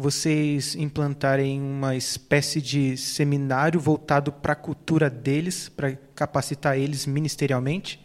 [0.01, 7.99] vocês implantarem uma espécie de seminário voltado para a cultura deles, para capacitar eles ministerialmente?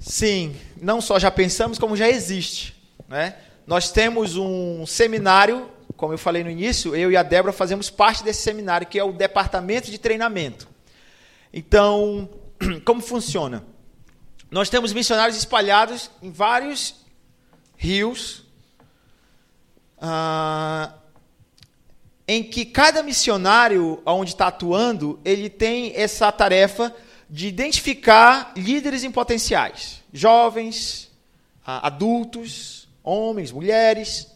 [0.00, 2.74] Sim, não só já pensamos, como já existe.
[3.06, 3.36] Né?
[3.64, 8.24] Nós temos um seminário, como eu falei no início, eu e a Débora fazemos parte
[8.24, 10.66] desse seminário, que é o departamento de treinamento.
[11.52, 12.28] Então,
[12.84, 13.62] como funciona?
[14.50, 17.06] Nós temos missionários espalhados em vários
[17.76, 18.45] rios,
[20.00, 20.92] ah,
[22.26, 26.94] em que cada missionário onde está atuando, ele tem essa tarefa
[27.28, 31.10] de identificar líderes em potenciais, jovens,
[31.64, 34.28] ah, adultos, homens, mulheres,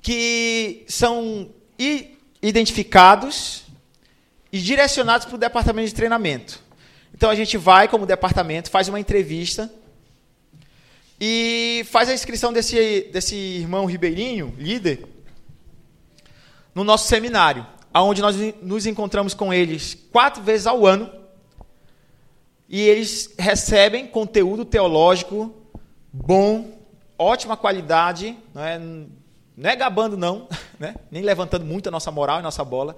[0.00, 1.50] que são
[2.42, 3.64] identificados
[4.52, 6.60] e direcionados para o departamento de treinamento.
[7.14, 9.70] Então a gente vai como departamento, faz uma entrevista
[11.20, 15.06] e faz a inscrição desse, desse irmão ribeirinho, líder,
[16.74, 17.66] no nosso seminário.
[17.94, 21.10] onde nós nos encontramos com eles quatro vezes ao ano.
[22.68, 25.54] E eles recebem conteúdo teológico
[26.12, 26.78] bom,
[27.18, 30.94] ótima qualidade, não é, não é gabando não, né?
[31.10, 32.96] nem levantando muito a nossa moral e nossa bola,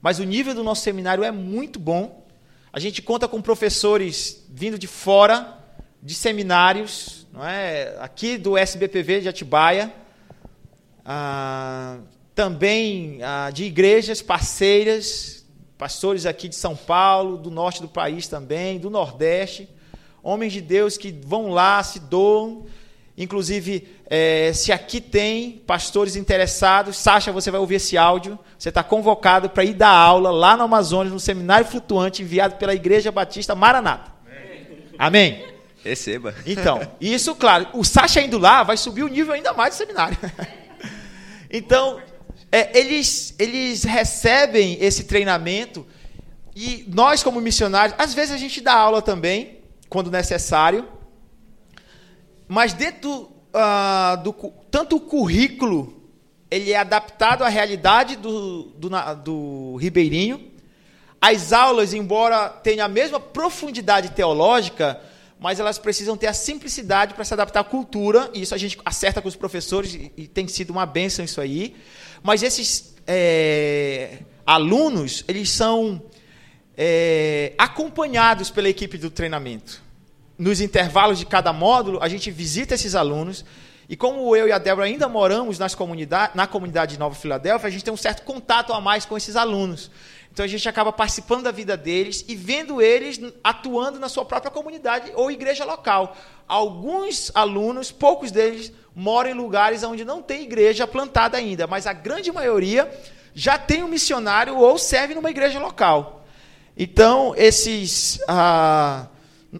[0.00, 2.26] mas o nível do nosso seminário é muito bom.
[2.72, 5.58] A gente conta com professores vindo de fora,
[6.02, 7.96] de seminários, não é?
[8.00, 9.92] aqui do SBPV de Atibaia,
[11.04, 11.98] ah,
[12.34, 15.46] também ah, de igrejas parceiras,
[15.78, 19.68] pastores aqui de São Paulo, do norte do país também, do Nordeste,
[20.22, 22.66] homens de Deus que vão lá, se doam.
[23.16, 28.38] Inclusive, é, se aqui tem pastores interessados, Sasha, você vai ouvir esse áudio.
[28.58, 32.74] Você está convocado para ir dar aula lá no Amazonas, no seminário flutuante enviado pela
[32.74, 34.10] Igreja Batista Maranata.
[34.98, 35.36] Amém?
[35.38, 35.49] Amém.
[35.84, 36.34] Receba.
[36.46, 40.16] Então, isso, claro, o Sasha indo lá vai subir o nível ainda mais do seminário.
[41.52, 42.00] Então,
[42.52, 45.84] é, eles, eles recebem esse treinamento
[46.54, 49.58] e nós, como missionários, às vezes a gente dá aula também,
[49.88, 50.88] quando necessário,
[52.46, 54.32] mas dentro uh, do
[54.70, 56.00] tanto o currículo
[56.50, 58.90] ele é adaptado à realidade do, do,
[59.22, 60.50] do ribeirinho.
[61.20, 65.00] As aulas, embora tenham a mesma profundidade teológica,
[65.40, 68.78] mas elas precisam ter a simplicidade para se adaptar à cultura, e isso a gente
[68.84, 71.74] acerta com os professores, e, e tem sido uma benção isso aí.
[72.22, 76.02] Mas esses é, alunos, eles são
[76.76, 79.82] é, acompanhados pela equipe do treinamento.
[80.38, 83.44] Nos intervalos de cada módulo, a gente visita esses alunos.
[83.88, 87.66] E como eu e a Débora ainda moramos nas comunidade, na comunidade de Nova Filadélfia,
[87.66, 89.90] a gente tem um certo contato a mais com esses alunos.
[90.32, 94.50] Então a gente acaba participando da vida deles e vendo eles atuando na sua própria
[94.50, 96.16] comunidade ou igreja local.
[96.46, 101.92] Alguns alunos, poucos deles, moram em lugares onde não tem igreja plantada ainda, mas a
[101.92, 102.90] grande maioria
[103.34, 106.24] já tem um missionário ou serve numa igreja local.
[106.76, 109.06] Então, esses, ah,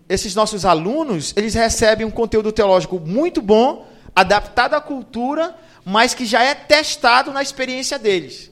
[0.08, 6.24] esses nossos alunos, eles recebem um conteúdo teológico muito bom, adaptado à cultura, mas que
[6.24, 8.50] já é testado na experiência deles.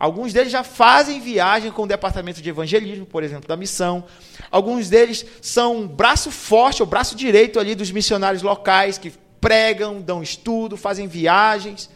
[0.00, 4.02] Alguns deles já fazem viagem com o departamento de evangelismo, por exemplo, da missão.
[4.50, 9.12] Alguns deles são braço forte, ou braço direito ali dos missionários locais que
[9.42, 11.90] pregam, dão estudo, fazem viagens.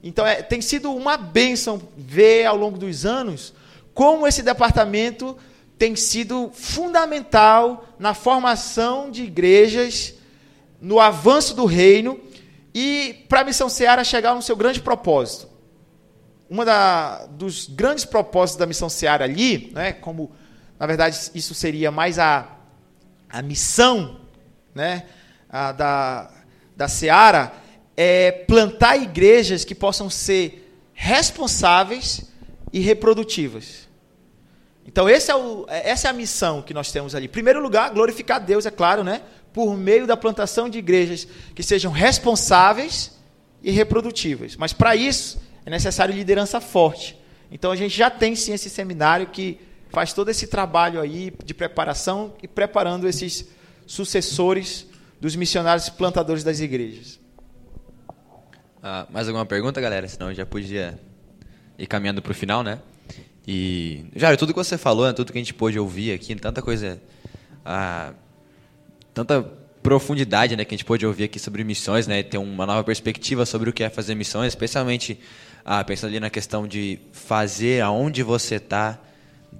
[0.00, 3.52] Então é, tem sido uma bênção ver ao longo dos anos
[3.92, 5.36] como esse departamento
[5.76, 10.14] tem sido fundamental na formação de igrejas,
[10.80, 12.20] no avanço do reino
[12.72, 15.50] e para a missão Seara chegar no seu grande propósito.
[16.50, 16.56] Um
[17.36, 20.32] dos grandes propósitos da missão Seara ali, né, como
[20.78, 22.56] na verdade isso seria mais a,
[23.28, 24.20] a missão
[24.74, 25.06] né,
[25.48, 26.30] a, da,
[26.76, 27.52] da Seara
[27.96, 32.30] é plantar igrejas que possam ser responsáveis
[32.72, 33.88] e reprodutivas.
[34.86, 37.26] Então, é o, essa é a missão que nós temos ali.
[37.26, 39.22] Em primeiro lugar, glorificar Deus, é claro, né?
[39.52, 43.18] por meio da plantação de igrejas que sejam responsáveis
[43.62, 44.56] e reprodutivas.
[44.56, 47.18] Mas, para isso, é necessário liderança forte.
[47.50, 49.58] Então, a gente já tem sim esse seminário que
[49.90, 53.48] faz todo esse trabalho aí de preparação e preparando esses
[53.86, 54.86] sucessores
[55.20, 57.18] dos missionários plantadores das igrejas.
[58.82, 60.08] Ah, mais alguma pergunta, galera?
[60.08, 60.98] Senão já podia
[61.78, 62.80] ir caminhando para o final, né?
[63.46, 66.62] E, já tudo que você falou, né, tudo que a gente pôde ouvir aqui, tanta
[66.62, 67.02] coisa,
[67.64, 68.12] ah,
[69.12, 69.42] tanta
[69.82, 73.44] profundidade né, que a gente pôde ouvir aqui sobre missões, né, ter uma nova perspectiva
[73.44, 75.18] sobre o que é fazer missões, especialmente
[75.64, 78.98] ah, pensando ali na questão de fazer aonde você está,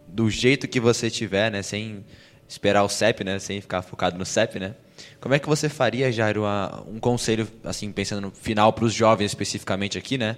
[0.06, 2.04] do jeito que você tiver, né, sem
[2.48, 4.74] esperar o CEP, né, sem ficar focado no CEP, né?
[5.20, 6.42] Como é que você faria, Jairo,
[6.86, 10.36] um conselho, assim, pensando no final para os jovens especificamente aqui, né?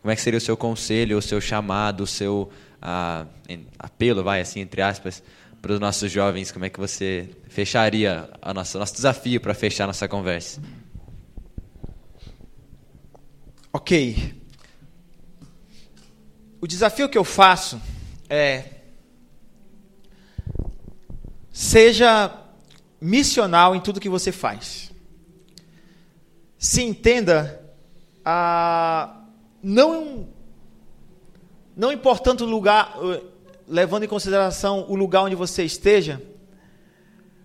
[0.00, 3.24] Como é que seria o seu conselho, o seu chamado, o seu ah,
[3.78, 5.22] apelo, vai, assim, entre aspas,
[5.60, 6.50] para os nossos jovens?
[6.50, 10.60] Como é que você fecharia a nosso desafio para fechar nossa conversa?
[13.72, 14.41] Ok.
[16.62, 17.82] O desafio que eu faço
[18.30, 18.66] é
[21.50, 22.32] seja
[23.00, 24.92] missional em tudo que você faz.
[26.56, 27.60] Se entenda,
[28.24, 29.22] ah,
[29.60, 30.28] não,
[31.76, 32.94] não importando o lugar,
[33.66, 36.22] levando em consideração o lugar onde você esteja,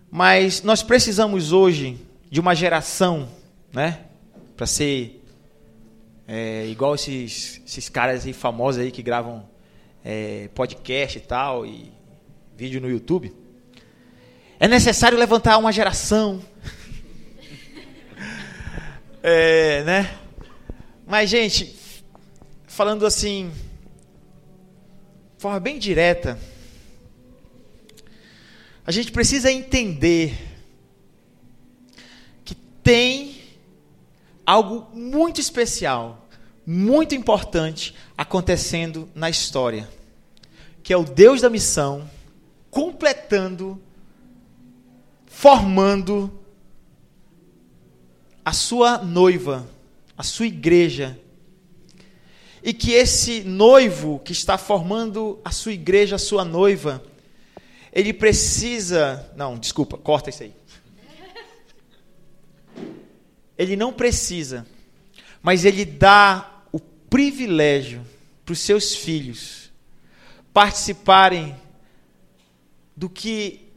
[0.08, 1.98] mas nós precisamos hoje
[2.30, 3.28] de uma geração,
[3.72, 4.04] né,
[4.56, 5.17] para ser
[6.28, 9.48] é, igual esses, esses caras aí famosos aí que gravam
[10.04, 11.90] é, podcast e tal e
[12.54, 13.34] vídeo no YouTube
[14.60, 16.42] é necessário levantar uma geração.
[19.22, 20.18] é, né?
[21.06, 21.76] Mas, gente,
[22.66, 23.52] falando assim,
[25.36, 26.38] de forma bem direta,
[28.84, 30.36] a gente precisa entender
[32.44, 33.37] que tem
[34.48, 36.26] algo muito especial,
[36.66, 39.86] muito importante acontecendo na história,
[40.82, 42.10] que é o Deus da missão
[42.70, 43.78] completando,
[45.26, 46.32] formando
[48.42, 49.68] a sua noiva,
[50.16, 51.20] a sua igreja.
[52.62, 57.02] E que esse noivo que está formando a sua igreja, a sua noiva,
[57.92, 59.30] ele precisa.
[59.36, 60.57] Não, desculpa, corta isso aí.
[63.58, 64.64] Ele não precisa,
[65.42, 68.06] mas ele dá o privilégio
[68.44, 69.68] para os seus filhos
[70.52, 71.54] participarem
[72.96, 73.68] do que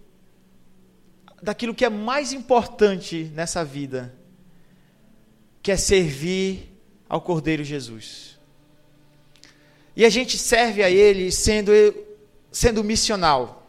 [1.44, 4.16] daquilo que é mais importante nessa vida,
[5.62, 6.72] que é servir
[7.10, 8.40] ao Cordeiro Jesus.
[9.95, 11.72] E a gente serve a ele sendo
[12.52, 13.68] sendo missional.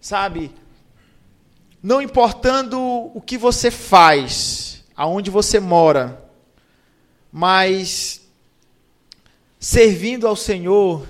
[0.00, 0.50] Sabe?
[1.84, 2.80] Não importando
[3.14, 6.28] o que você faz, aonde você mora,
[7.30, 8.26] mas
[9.60, 11.06] servindo ao Senhor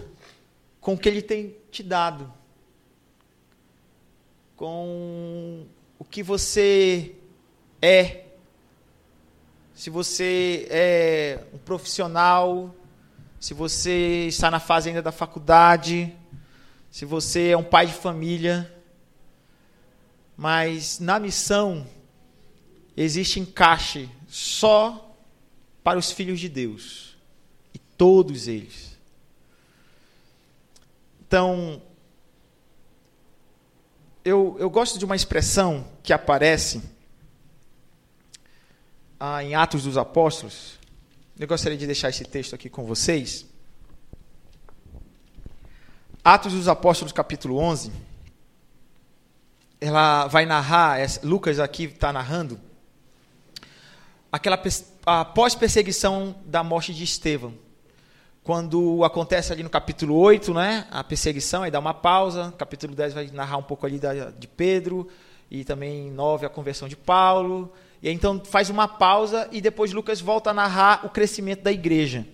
[0.80, 2.30] com o que ele tem te dado
[4.56, 5.66] com
[5.98, 7.14] o que você
[7.82, 8.24] é.
[9.74, 12.74] Se você é um profissional,
[13.38, 16.14] se você está na fase ainda da faculdade,
[16.90, 18.73] se você é um pai de família,
[20.36, 21.86] mas na missão
[22.96, 25.16] existe encaixe só
[25.82, 27.16] para os filhos de Deus,
[27.74, 28.96] e todos eles.
[31.26, 31.82] Então,
[34.24, 36.82] eu, eu gosto de uma expressão que aparece
[39.20, 40.78] ah, em Atos dos Apóstolos.
[41.38, 43.44] Eu gostaria de deixar esse texto aqui com vocês.
[46.22, 47.92] Atos dos Apóstolos, capítulo 11.
[49.86, 52.58] Ela vai narrar, Lucas aqui está narrando,
[54.32, 54.58] aquela
[55.34, 57.54] pós-perseguição da morte de Estevão
[58.42, 63.14] quando acontece ali no capítulo 8, né, a perseguição, aí dá uma pausa, capítulo 10
[63.14, 65.08] vai narrar um pouco ali da, de Pedro,
[65.50, 69.94] e também 9 a conversão de Paulo, e aí, então faz uma pausa e depois
[69.94, 72.26] Lucas volta a narrar o crescimento da igreja.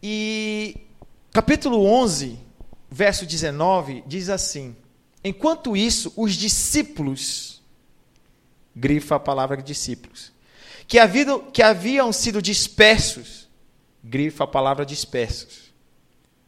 [0.00, 0.76] E
[1.32, 2.38] capítulo 11,
[2.88, 4.76] verso 19, diz assim:
[5.24, 7.62] Enquanto isso, os discípulos,
[8.74, 10.32] grifa a palavra discípulos,
[10.88, 13.48] que haviam, que haviam sido dispersos,
[14.02, 15.72] grifa a palavra dispersos.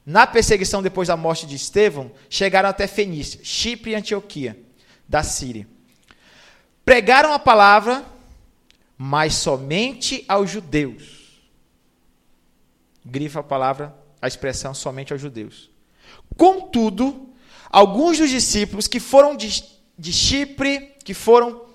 [0.04, 4.58] Na perseguição depois da morte de Estevão, chegaram até Fenícia, Chipre e Antioquia,
[5.08, 5.66] da Síria.
[6.84, 8.04] Pregaram a palavra,
[8.98, 11.40] mas somente aos judeus.
[13.04, 15.70] Grifa a palavra, a expressão somente aos judeus.
[16.36, 17.33] Contudo,
[17.74, 19.64] alguns dos discípulos que foram de,
[19.98, 21.66] de Chipre, que foram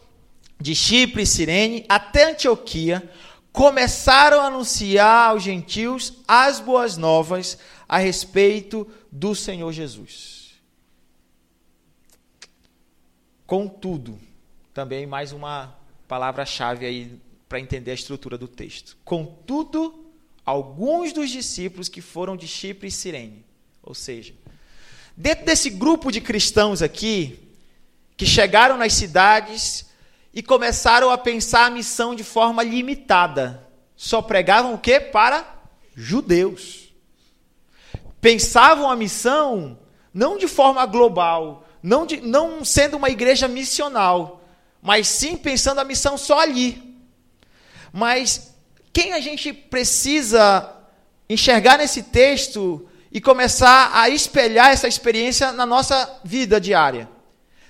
[0.58, 3.12] de Chipre e Cirene até Antioquia,
[3.52, 10.54] começaram a anunciar aos gentios as boas novas a respeito do Senhor Jesus.
[13.46, 14.18] Contudo,
[14.74, 15.76] também mais uma
[16.08, 17.20] palavra-chave aí
[17.50, 18.96] para entender a estrutura do texto.
[19.04, 20.14] Contudo,
[20.46, 23.44] alguns dos discípulos que foram de Chipre e Cirene,
[23.84, 24.34] ou seja,
[25.20, 27.38] dentro desse grupo de cristãos aqui,
[28.16, 29.86] que chegaram nas cidades
[30.34, 33.68] e começaram a pensar a missão de forma limitada.
[33.98, 34.98] Só pregavam o quê?
[34.98, 35.46] Para
[35.94, 36.94] judeus.
[38.22, 39.78] Pensavam a missão
[40.14, 44.42] não de forma global, não, de, não sendo uma igreja missional,
[44.82, 46.98] mas sim pensando a missão só ali.
[47.92, 48.56] Mas
[48.94, 50.78] quem a gente precisa
[51.30, 57.10] enxergar nesse texto e começar a espelhar essa experiência na nossa vida diária?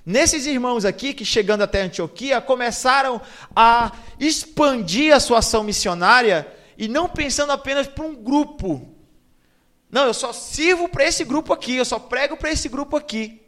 [0.05, 3.21] Nesses irmãos aqui, que chegando até Antioquia, começaram
[3.55, 6.47] a expandir a sua ação missionária
[6.77, 8.95] e não pensando apenas para um grupo.
[9.91, 13.41] Não, eu só sirvo para esse grupo aqui, eu só prego para esse grupo aqui.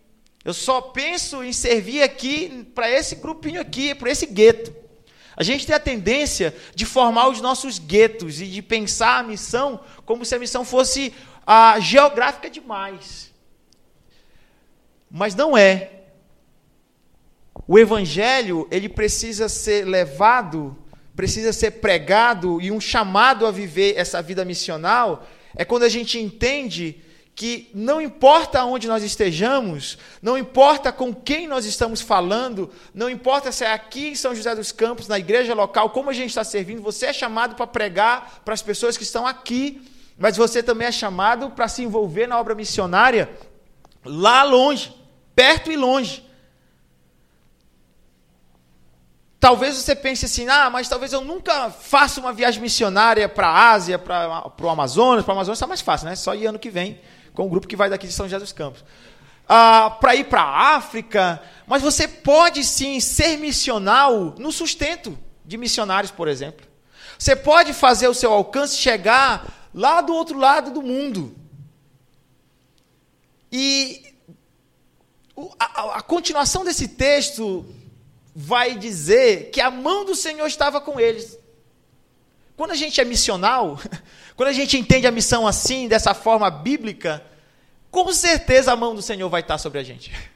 [0.44, 4.74] Eu só penso em servir aqui para esse grupinho aqui, para esse gueto.
[5.36, 9.80] A gente tem a tendência de formar os nossos guetos e de pensar a missão
[10.06, 11.14] como se a missão fosse
[11.46, 13.32] a geográfica demais.
[15.10, 15.92] Mas não é.
[17.68, 20.78] O evangelho, ele precisa ser levado,
[21.16, 26.18] precisa ser pregado e um chamado a viver essa vida missional é quando a gente
[26.18, 27.02] entende
[27.36, 33.52] que não importa onde nós estejamos, não importa com quem nós estamos falando, não importa
[33.52, 36.44] se é aqui em São José dos Campos, na igreja local, como a gente está
[36.44, 39.82] servindo, você é chamado para pregar para as pessoas que estão aqui
[40.22, 43.28] mas você também é chamado para se envolver na obra missionária
[44.06, 44.96] lá longe,
[45.36, 46.24] perto e longe.
[49.40, 53.72] Talvez você pense assim, ah, mas talvez eu nunca faça uma viagem missionária para a
[53.72, 55.26] Ásia, para o Amazonas.
[55.26, 56.16] Para o Amazonas está mais fácil, né?
[56.16, 57.02] Só ir ano que vem,
[57.34, 58.86] com o grupo que vai daqui de São José dos Campos.
[59.50, 61.42] Ah, para ir para a África.
[61.66, 66.68] Mas você pode sim ser missional no sustento de missionários, por exemplo.
[67.18, 71.36] Você pode fazer o seu alcance chegar lá do outro lado do mundo.
[73.52, 74.16] E
[75.60, 77.66] a, a continuação desse texto
[78.36, 81.38] vai dizer que a mão do Senhor estava com eles.
[82.56, 83.80] Quando a gente é missional,
[84.36, 87.24] quando a gente entende a missão assim, dessa forma bíblica,
[87.90, 90.12] com certeza a mão do Senhor vai estar sobre a gente.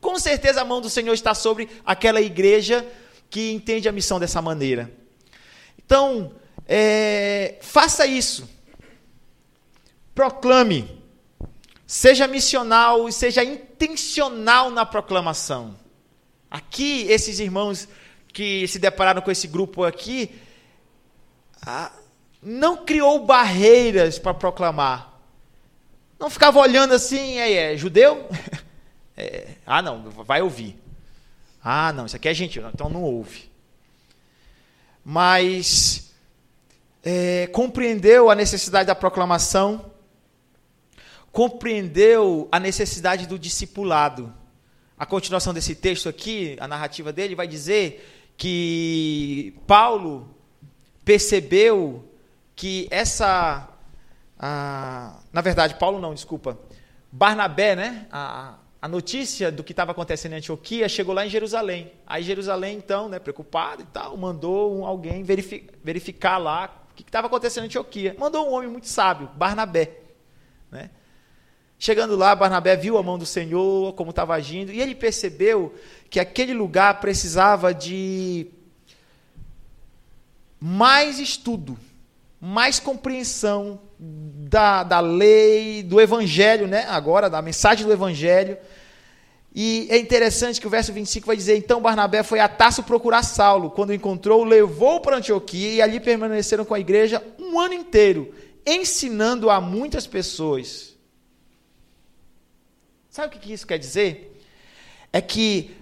[0.00, 2.84] Com certeza a mão do Senhor está sobre aquela igreja
[3.30, 4.92] que entende a missão dessa maneira.
[5.78, 6.32] Então,
[6.66, 8.48] é, faça isso.
[10.14, 11.00] Proclame.
[11.86, 15.76] Seja missional e seja intencional na proclamação.
[16.50, 17.88] Aqui, esses irmãos
[18.32, 20.34] que se depararam com esse grupo aqui,
[22.42, 25.12] não criou barreiras para proclamar.
[26.18, 28.28] Não ficava olhando assim, é, é judeu?
[29.14, 30.74] É, ah, não, vai ouvir.
[31.62, 33.50] Ah, não, isso aqui é gentil, então não ouve.
[35.04, 36.14] Mas
[37.04, 39.91] é, compreendeu a necessidade da proclamação,
[41.32, 44.32] compreendeu a necessidade do discipulado
[45.02, 50.32] a continuação desse texto aqui, a narrativa dele, vai dizer que Paulo
[51.04, 52.08] percebeu
[52.54, 53.68] que essa.
[54.38, 56.56] A, na verdade, Paulo não, desculpa.
[57.10, 58.06] Barnabé, né?
[58.12, 61.92] A, a notícia do que estava acontecendo em Antioquia chegou lá em Jerusalém.
[62.06, 67.64] Aí Jerusalém, então, né, preocupado e tal, mandou alguém verificar lá o que estava acontecendo
[67.64, 68.14] em Antioquia.
[68.16, 69.98] Mandou um homem muito sábio, Barnabé.
[70.70, 70.90] Né?
[71.84, 75.74] Chegando lá, Barnabé viu a mão do Senhor, como estava agindo, e ele percebeu
[76.08, 78.46] que aquele lugar precisava de
[80.60, 81.76] mais estudo,
[82.40, 86.86] mais compreensão da, da lei, do evangelho, né?
[86.88, 88.56] agora, da mensagem do evangelho.
[89.52, 93.24] E é interessante que o verso 25 vai dizer: Então Barnabé foi a Tasso procurar
[93.24, 93.72] Saulo.
[93.72, 98.32] Quando encontrou, levou para Antioquia e ali permaneceram com a igreja um ano inteiro,
[98.64, 100.91] ensinando a muitas pessoas.
[103.12, 104.40] Sabe o que isso quer dizer?
[105.12, 105.76] É que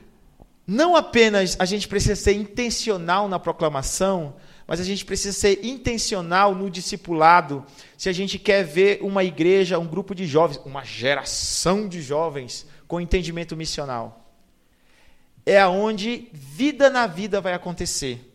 [0.67, 4.35] não apenas a gente precisa ser intencional na proclamação,
[4.67, 7.65] mas a gente precisa ser intencional no discipulado.
[7.97, 12.67] Se a gente quer ver uma igreja, um grupo de jovens, uma geração de jovens
[12.89, 14.29] com entendimento missional.
[15.47, 18.29] É aonde vida na vida vai acontecer.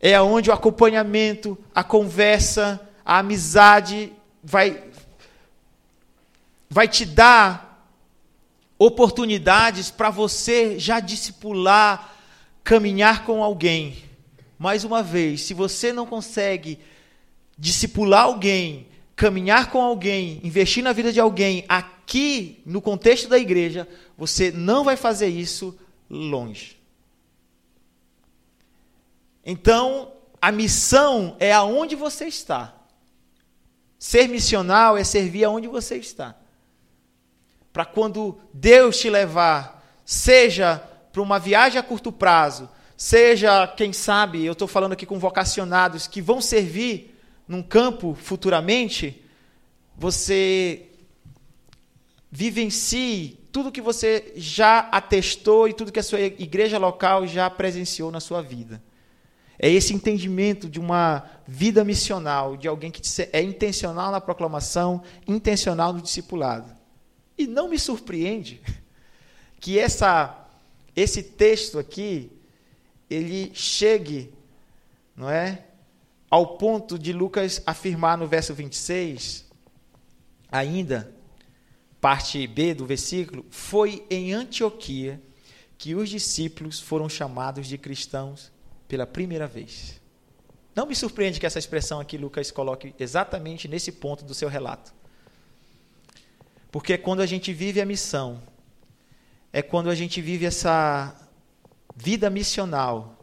[0.00, 4.10] É aonde o acompanhamento, a conversa, a amizade
[4.42, 4.84] vai
[6.70, 7.65] vai te dar
[8.78, 12.14] oportunidades para você já discipular,
[12.62, 14.04] caminhar com alguém.
[14.58, 16.78] Mais uma vez, se você não consegue
[17.58, 23.88] discipular alguém, caminhar com alguém, investir na vida de alguém aqui no contexto da igreja,
[24.16, 25.78] você não vai fazer isso
[26.08, 26.76] longe.
[29.44, 32.74] Então, a missão é aonde você está.
[33.98, 36.36] Ser missional é servir aonde você está
[37.76, 40.82] para quando Deus te levar, seja
[41.12, 46.06] para uma viagem a curto prazo, seja, quem sabe, eu estou falando aqui com vocacionados
[46.06, 47.14] que vão servir
[47.46, 49.22] num campo futuramente,
[49.94, 50.86] você
[52.32, 58.10] vivencie tudo que você já atestou e tudo que a sua igreja local já presenciou
[58.10, 58.82] na sua vida.
[59.58, 63.02] É esse entendimento de uma vida missional, de alguém que
[63.34, 66.75] é intencional na proclamação, intencional no discipulado.
[67.36, 68.60] E não me surpreende
[69.60, 70.48] que essa,
[70.94, 72.30] esse texto aqui
[73.08, 74.32] ele chegue,
[75.14, 75.64] não é,
[76.30, 79.44] ao ponto de Lucas afirmar no verso 26,
[80.50, 81.14] ainda
[82.00, 85.20] parte B do versículo, foi em Antioquia
[85.78, 88.52] que os discípulos foram chamados de cristãos
[88.88, 90.00] pela primeira vez.
[90.74, 94.92] Não me surpreende que essa expressão aqui Lucas coloque exatamente nesse ponto do seu relato.
[96.76, 98.42] Porque é quando a gente vive a missão,
[99.50, 101.18] é quando a gente vive essa
[101.96, 103.16] vida missional,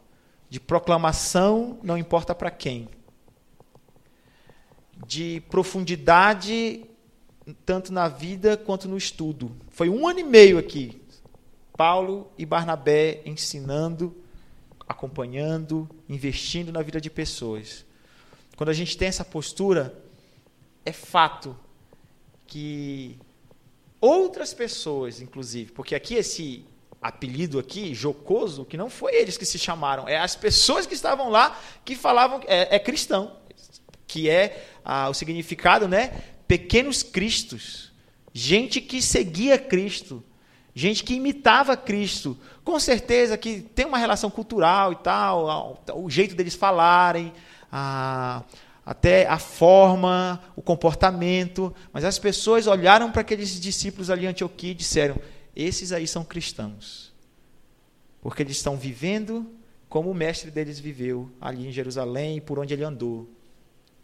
[0.50, 2.88] de proclamação, não importa para quem,
[5.06, 6.84] de profundidade,
[7.64, 9.56] tanto na vida quanto no estudo.
[9.68, 11.00] Foi um ano e meio aqui,
[11.76, 14.16] Paulo e Barnabé ensinando,
[14.80, 17.86] acompanhando, investindo na vida de pessoas.
[18.56, 19.96] Quando a gente tem essa postura,
[20.84, 21.56] é fato
[22.48, 23.16] que
[24.04, 26.64] outras pessoas, inclusive, porque aqui esse
[27.00, 31.30] apelido aqui, jocoso, que não foi eles que se chamaram, é as pessoas que estavam
[31.30, 33.36] lá que falavam é, é cristão,
[34.06, 36.22] que é ah, o significado, né?
[36.46, 37.92] Pequenos cristos,
[38.32, 40.22] gente que seguia Cristo,
[40.74, 46.34] gente que imitava Cristo, com certeza que tem uma relação cultural e tal, o jeito
[46.34, 47.32] deles falarem,
[47.72, 48.42] a,
[48.84, 54.72] até a forma, o comportamento, mas as pessoas olharam para aqueles discípulos ali em Antioquia
[54.72, 55.16] e disseram:
[55.56, 57.12] esses aí são cristãos,
[58.20, 59.46] porque eles estão vivendo
[59.88, 63.28] como o mestre deles viveu ali em Jerusalém e por onde ele andou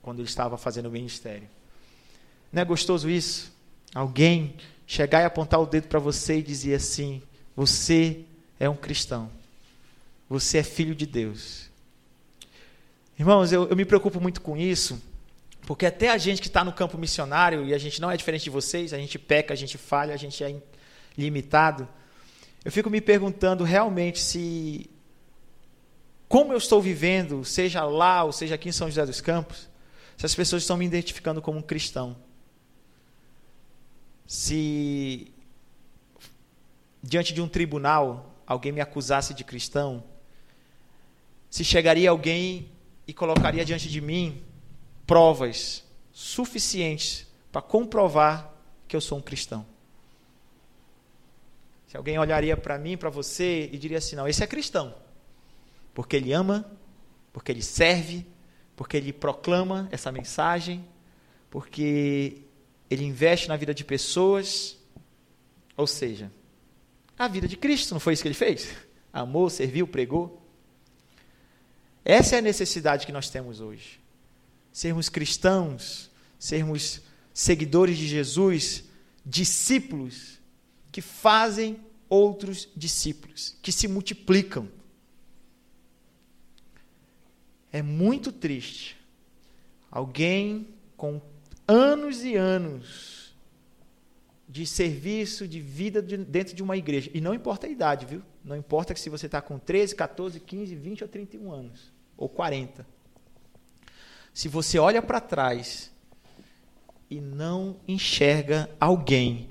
[0.01, 1.49] quando ele estava fazendo o ministério.
[2.53, 3.53] Não é gostoso isso?
[3.95, 4.55] Alguém
[4.87, 7.23] chegar e apontar o dedo para você e dizer assim:
[7.55, 8.25] você
[8.59, 9.31] é um cristão,
[10.29, 11.70] você é filho de Deus.
[13.21, 14.99] Irmãos, eu, eu me preocupo muito com isso,
[15.67, 18.45] porque até a gente que está no campo missionário, e a gente não é diferente
[18.45, 20.57] de vocês, a gente peca, a gente falha, a gente é
[21.19, 21.87] limitado.
[22.65, 24.89] Eu fico me perguntando realmente se,
[26.31, 29.69] como eu estou vivendo, seja lá ou seja aqui em São José dos Campos,
[30.17, 32.17] se as pessoas estão me identificando como um cristão
[34.31, 35.31] se
[37.03, 40.05] diante de um tribunal alguém me acusasse de cristão,
[41.51, 42.71] se chegaria alguém
[43.11, 44.41] e colocaria diante de mim
[45.05, 45.83] provas
[46.13, 48.55] suficientes para comprovar
[48.87, 49.67] que eu sou um cristão.
[51.89, 54.95] Se alguém olharia para mim, para você e diria assim: não, esse é cristão,
[55.93, 56.71] porque ele ama,
[57.33, 58.25] porque ele serve,
[58.77, 60.85] porque ele proclama essa mensagem,
[61.51, 62.43] porque
[62.89, 64.79] ele investe na vida de pessoas,
[65.77, 66.31] ou seja,
[67.19, 68.73] a vida de Cristo, não foi isso que ele fez?
[69.13, 70.40] Amou, serviu, pregou.
[72.11, 74.01] Essa é a necessidade que nós temos hoje.
[74.73, 76.11] Sermos cristãos,
[76.41, 78.83] sermos seguidores de Jesus,
[79.25, 80.41] discípulos
[80.91, 81.79] que fazem
[82.09, 84.69] outros discípulos, que se multiplicam.
[87.71, 88.97] É muito triste
[89.89, 90.67] alguém
[90.97, 91.23] com
[91.69, 93.37] anos e anos
[94.49, 97.09] de serviço, de vida dentro de uma igreja.
[97.15, 98.21] E não importa a idade, viu?
[98.45, 102.87] Não importa se você está com 13, 14, 15, 20 ou 31 anos, ou 40.
[104.33, 105.91] Se você olha para trás
[107.11, 109.51] e não enxerga alguém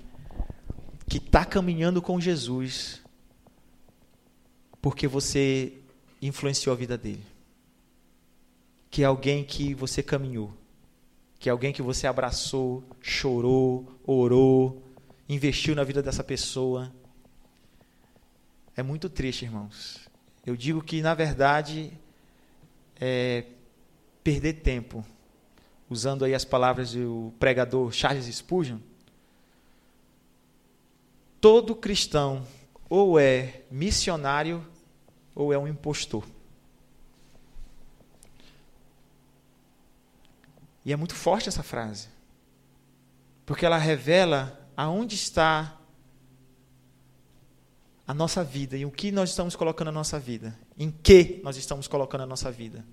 [1.10, 3.02] que está caminhando com Jesus,
[4.82, 5.74] porque você
[6.22, 7.26] influenciou a vida dele.
[8.90, 10.58] Que é alguém que você caminhou
[11.40, 14.84] que é alguém que você abraçou, chorou, orou,
[15.28, 16.94] investiu na vida dessa pessoa.
[18.76, 20.02] É muito triste, irmãos.
[20.46, 21.94] Eu digo que, na verdade,
[23.00, 23.46] é
[24.24, 25.06] perder tempo,
[25.90, 28.80] usando aí as palavras do pregador Charles Spurgeon,
[31.40, 32.46] todo cristão
[32.90, 34.66] ou é missionário
[35.34, 36.26] ou é um impostor.
[40.84, 42.08] E é muito forte essa frase.
[43.46, 45.78] Porque ela revela aonde está
[48.08, 50.58] a nossa vida e o que nós estamos colocando na nossa vida.
[50.80, 52.84] Em que nós estamos colocando a nossa vida.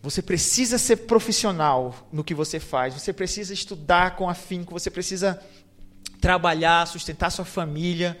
[0.00, 5.42] Você precisa ser profissional no que você faz, você precisa estudar com afinco, você precisa
[6.20, 8.18] trabalhar, sustentar sua família.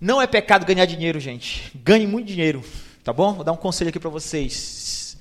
[0.00, 1.70] Não é pecado ganhar dinheiro, gente.
[1.76, 2.64] Ganhe muito dinheiro.
[3.04, 3.34] Tá bom?
[3.34, 5.16] Vou dar um conselho aqui para vocês.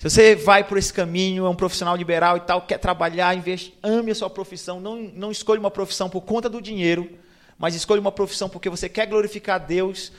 [0.00, 3.76] Se você vai por esse caminho, é um profissional liberal e tal, quer trabalhar, investe,
[3.82, 7.10] ame a sua profissão, não, não escolha uma profissão por conta do dinheiro,
[7.60, 10.10] mas escolha uma profissão porque você quer glorificar a Deus,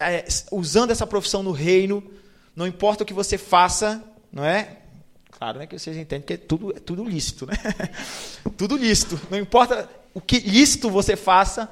[0.00, 2.02] é, usando essa profissão no reino,
[2.54, 4.02] não importa o que você faça,
[4.32, 4.78] não é?
[5.30, 7.54] Claro né, que vocês entendem que é tudo, é tudo lícito, né?
[8.58, 9.20] tudo lícito.
[9.30, 11.70] Não importa o que lícito você faça,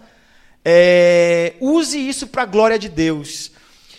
[0.64, 3.50] é, use isso para a glória de Deus.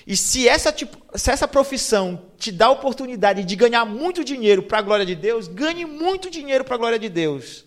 [0.07, 4.63] E se essa, tipo, se essa profissão te dá a oportunidade de ganhar muito dinheiro
[4.63, 7.65] para a glória de Deus, ganhe muito dinheiro para a glória de Deus.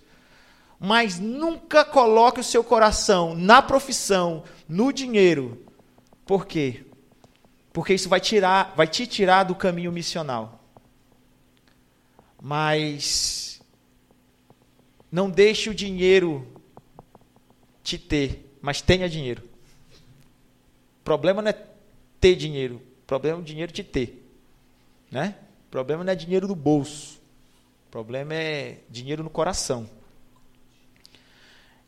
[0.85, 5.65] Mas nunca coloque o seu coração na profissão, no dinheiro.
[6.27, 6.85] Por quê?
[7.73, 10.61] Porque isso vai tirar, vai te tirar do caminho missional.
[12.43, 13.63] Mas
[15.09, 16.45] não deixe o dinheiro
[17.85, 19.45] te ter, mas tenha dinheiro.
[21.01, 21.65] O problema não é
[22.19, 22.83] ter dinheiro.
[23.05, 24.21] O problema é o dinheiro te ter.
[25.13, 25.37] Né?
[25.69, 27.21] O problema não é dinheiro do bolso.
[27.87, 29.89] O problema é dinheiro no coração.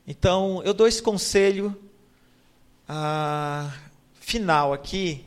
[0.06, 1.74] Então, eu dou esse conselho
[2.86, 3.72] ah,
[4.20, 5.24] final aqui.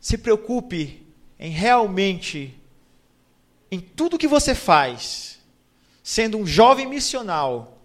[0.00, 1.06] Se preocupe
[1.38, 2.58] em realmente
[3.70, 5.38] em tudo que você faz,
[6.02, 7.78] sendo um jovem missional,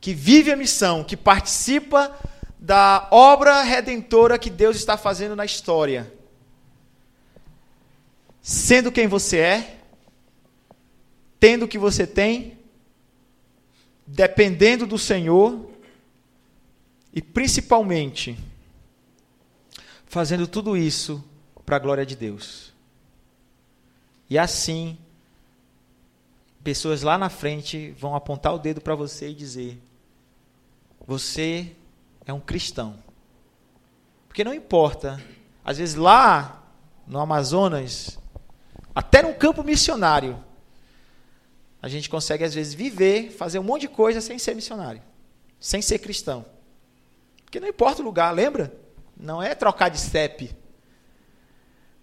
[0.00, 2.16] que vive a missão, que participa
[2.58, 6.12] da obra redentora que Deus está fazendo na história,
[8.40, 9.76] sendo quem você é,
[11.38, 12.59] tendo o que você tem,
[14.12, 15.70] dependendo do Senhor
[17.12, 18.36] e principalmente
[20.06, 21.24] fazendo tudo isso
[21.64, 22.72] para a glória de Deus.
[24.28, 24.98] E assim,
[26.62, 29.80] pessoas lá na frente vão apontar o dedo para você e dizer:
[31.06, 31.72] Você
[32.26, 32.96] é um cristão.
[34.26, 35.22] Porque não importa,
[35.64, 36.64] às vezes lá
[37.06, 38.18] no Amazonas,
[38.94, 40.38] até no campo missionário,
[41.82, 45.02] a gente consegue às vezes viver, fazer um monte de coisa sem ser missionário,
[45.58, 46.44] sem ser cristão.
[47.44, 48.72] Porque não importa o lugar, lembra?
[49.16, 50.54] Não é trocar de CEP,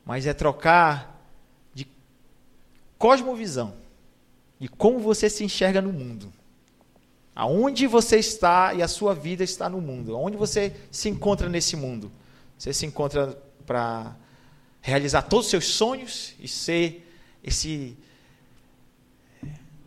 [0.03, 1.21] mas é trocar
[1.73, 1.87] de
[2.97, 3.75] cosmovisão,
[4.59, 6.33] de como você se enxerga no mundo.
[7.35, 10.15] Aonde você está e a sua vida está no mundo.
[10.15, 12.11] Aonde você se encontra nesse mundo.
[12.57, 14.15] Você se encontra para
[14.81, 17.07] realizar todos os seus sonhos e ser
[17.43, 17.95] esse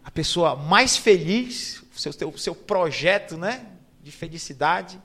[0.05, 3.66] a pessoa mais feliz, o seu, o seu projeto né,
[4.02, 5.01] de felicidade.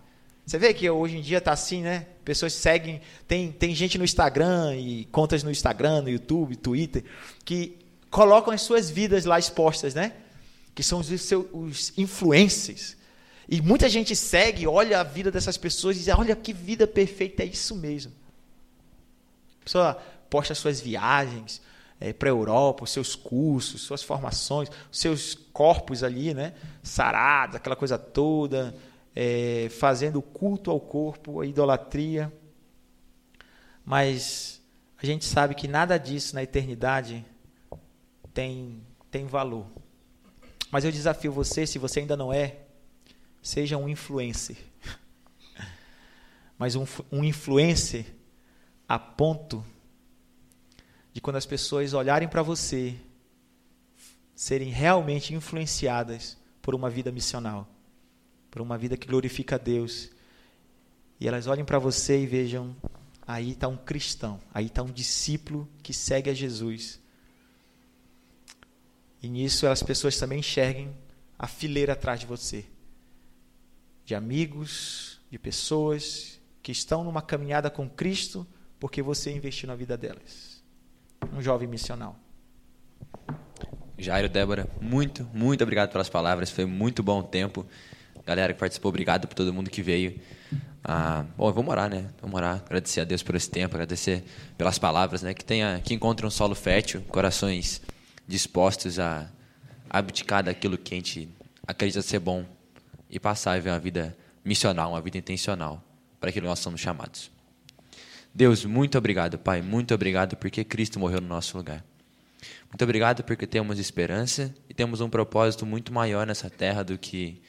[0.46, 2.08] Você vê que hoje em dia está assim, né?
[2.24, 7.04] Pessoas seguem, tem, tem gente no Instagram e contas no Instagram, no YouTube, Twitter,
[7.44, 7.78] que
[8.10, 10.14] colocam as suas vidas lá expostas, né?
[10.74, 12.96] Que são os, seus, os influencers.
[13.48, 17.44] E muita gente segue, olha a vida dessas pessoas e diz: olha que vida perfeita,
[17.44, 18.12] é isso mesmo.
[19.62, 19.94] A pessoa
[20.30, 21.62] posta suas viagens,
[22.00, 26.54] é, para a Europa, os seus cursos, suas formações, os seus corpos ali, né,
[26.84, 28.76] sarados, aquela coisa toda,
[29.16, 32.32] é, fazendo culto ao corpo, a idolatria.
[33.86, 34.62] Mas
[35.02, 37.26] a gente sabe que nada disso na eternidade
[38.34, 39.68] tem, tem valor.
[40.72, 42.58] Mas eu desafio você, se você ainda não é,
[43.42, 44.58] seja um influencer.
[46.58, 48.06] Mas um, um influencer
[48.88, 49.64] a ponto
[51.16, 52.94] de quando as pessoas olharem para você,
[54.36, 57.66] serem realmente influenciadas por uma vida missional,
[58.52, 60.12] por uma vida que glorifica a Deus.
[61.18, 62.76] E elas olhem para você e vejam:
[63.26, 67.00] aí está um cristão, aí está um discípulo que segue a Jesus.
[69.24, 70.94] E nisso as pessoas também enxerguem
[71.40, 72.66] a fileira atrás de você
[74.04, 78.46] de amigos, de pessoas que estão numa caminhada com Cristo
[78.80, 80.55] porque você investiu na vida delas
[81.34, 82.16] um jovem missional.
[83.98, 86.50] Jairo, Débora, muito, muito obrigado pelas palavras.
[86.50, 87.66] Foi muito bom tempo.
[88.26, 90.20] Galera que participou, obrigado por todo mundo que veio.
[90.84, 92.10] Ah, bom, vamos orar, né?
[92.22, 94.24] Vamos orar, agradecer a Deus por esse tempo, agradecer
[94.58, 95.34] pelas palavras, né?
[95.34, 97.82] Que tenha, que encontre um solo fértil, corações
[98.28, 99.30] dispostos a
[99.90, 101.30] abdicar daquilo que a gente
[101.66, 102.46] acredita ser bom
[103.10, 105.82] e passar a viver uma vida missional, uma vida intencional
[106.20, 107.35] para aquilo que nós somos chamados.
[108.36, 109.62] Deus, muito obrigado, Pai.
[109.62, 111.82] Muito obrigado porque Cristo morreu no nosso lugar.
[112.68, 117.42] Muito obrigado porque temos esperança e temos um propósito muito maior nessa terra do que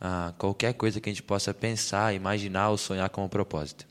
[0.00, 3.86] ah, qualquer coisa que a gente possa pensar, imaginar ou sonhar como propósito.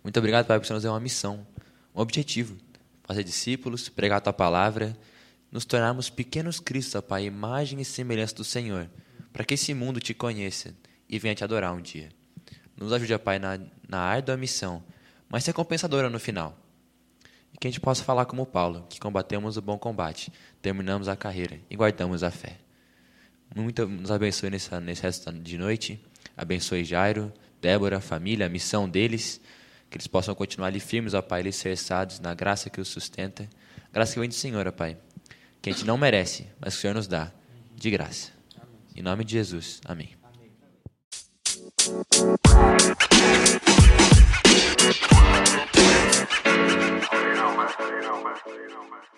[0.00, 1.44] Muito obrigado, Pai, você nos deu uma missão,
[1.92, 2.56] um objetivo:
[3.02, 4.96] fazer discípulos, pregar a tua palavra,
[5.50, 8.88] nos tornarmos pequenos Cristos, Pai, imagem e semelhança do Senhor,
[9.32, 10.72] para que esse mundo te conheça
[11.08, 12.10] e venha te adorar um dia.
[12.76, 13.58] Nos ajude, Pai, na,
[13.88, 14.84] na árdua missão
[15.28, 16.56] mas ser compensadora no final.
[17.52, 21.16] E que a gente possa falar como Paulo, que combatemos o bom combate, terminamos a
[21.16, 22.58] carreira e guardamos a fé.
[23.54, 24.70] Muito nos abençoe nesse
[25.02, 26.04] resto de noite.
[26.36, 29.40] Abençoe Jairo, Débora, a família, a missão deles.
[29.88, 33.48] Que eles possam continuar ali firmes, ó Pai, alicerçados na graça que os sustenta.
[33.92, 34.98] Graça que vem do Senhor, ó Pai.
[35.62, 37.32] Que a gente não merece, mas que o Senhor nos dá
[37.74, 38.32] de graça.
[38.94, 39.80] Em nome de Jesus.
[39.84, 40.16] Amém.
[40.22, 40.50] Amém.
[45.74, 48.24] you don't mess with it, you don't
[48.62, 49.15] you don't.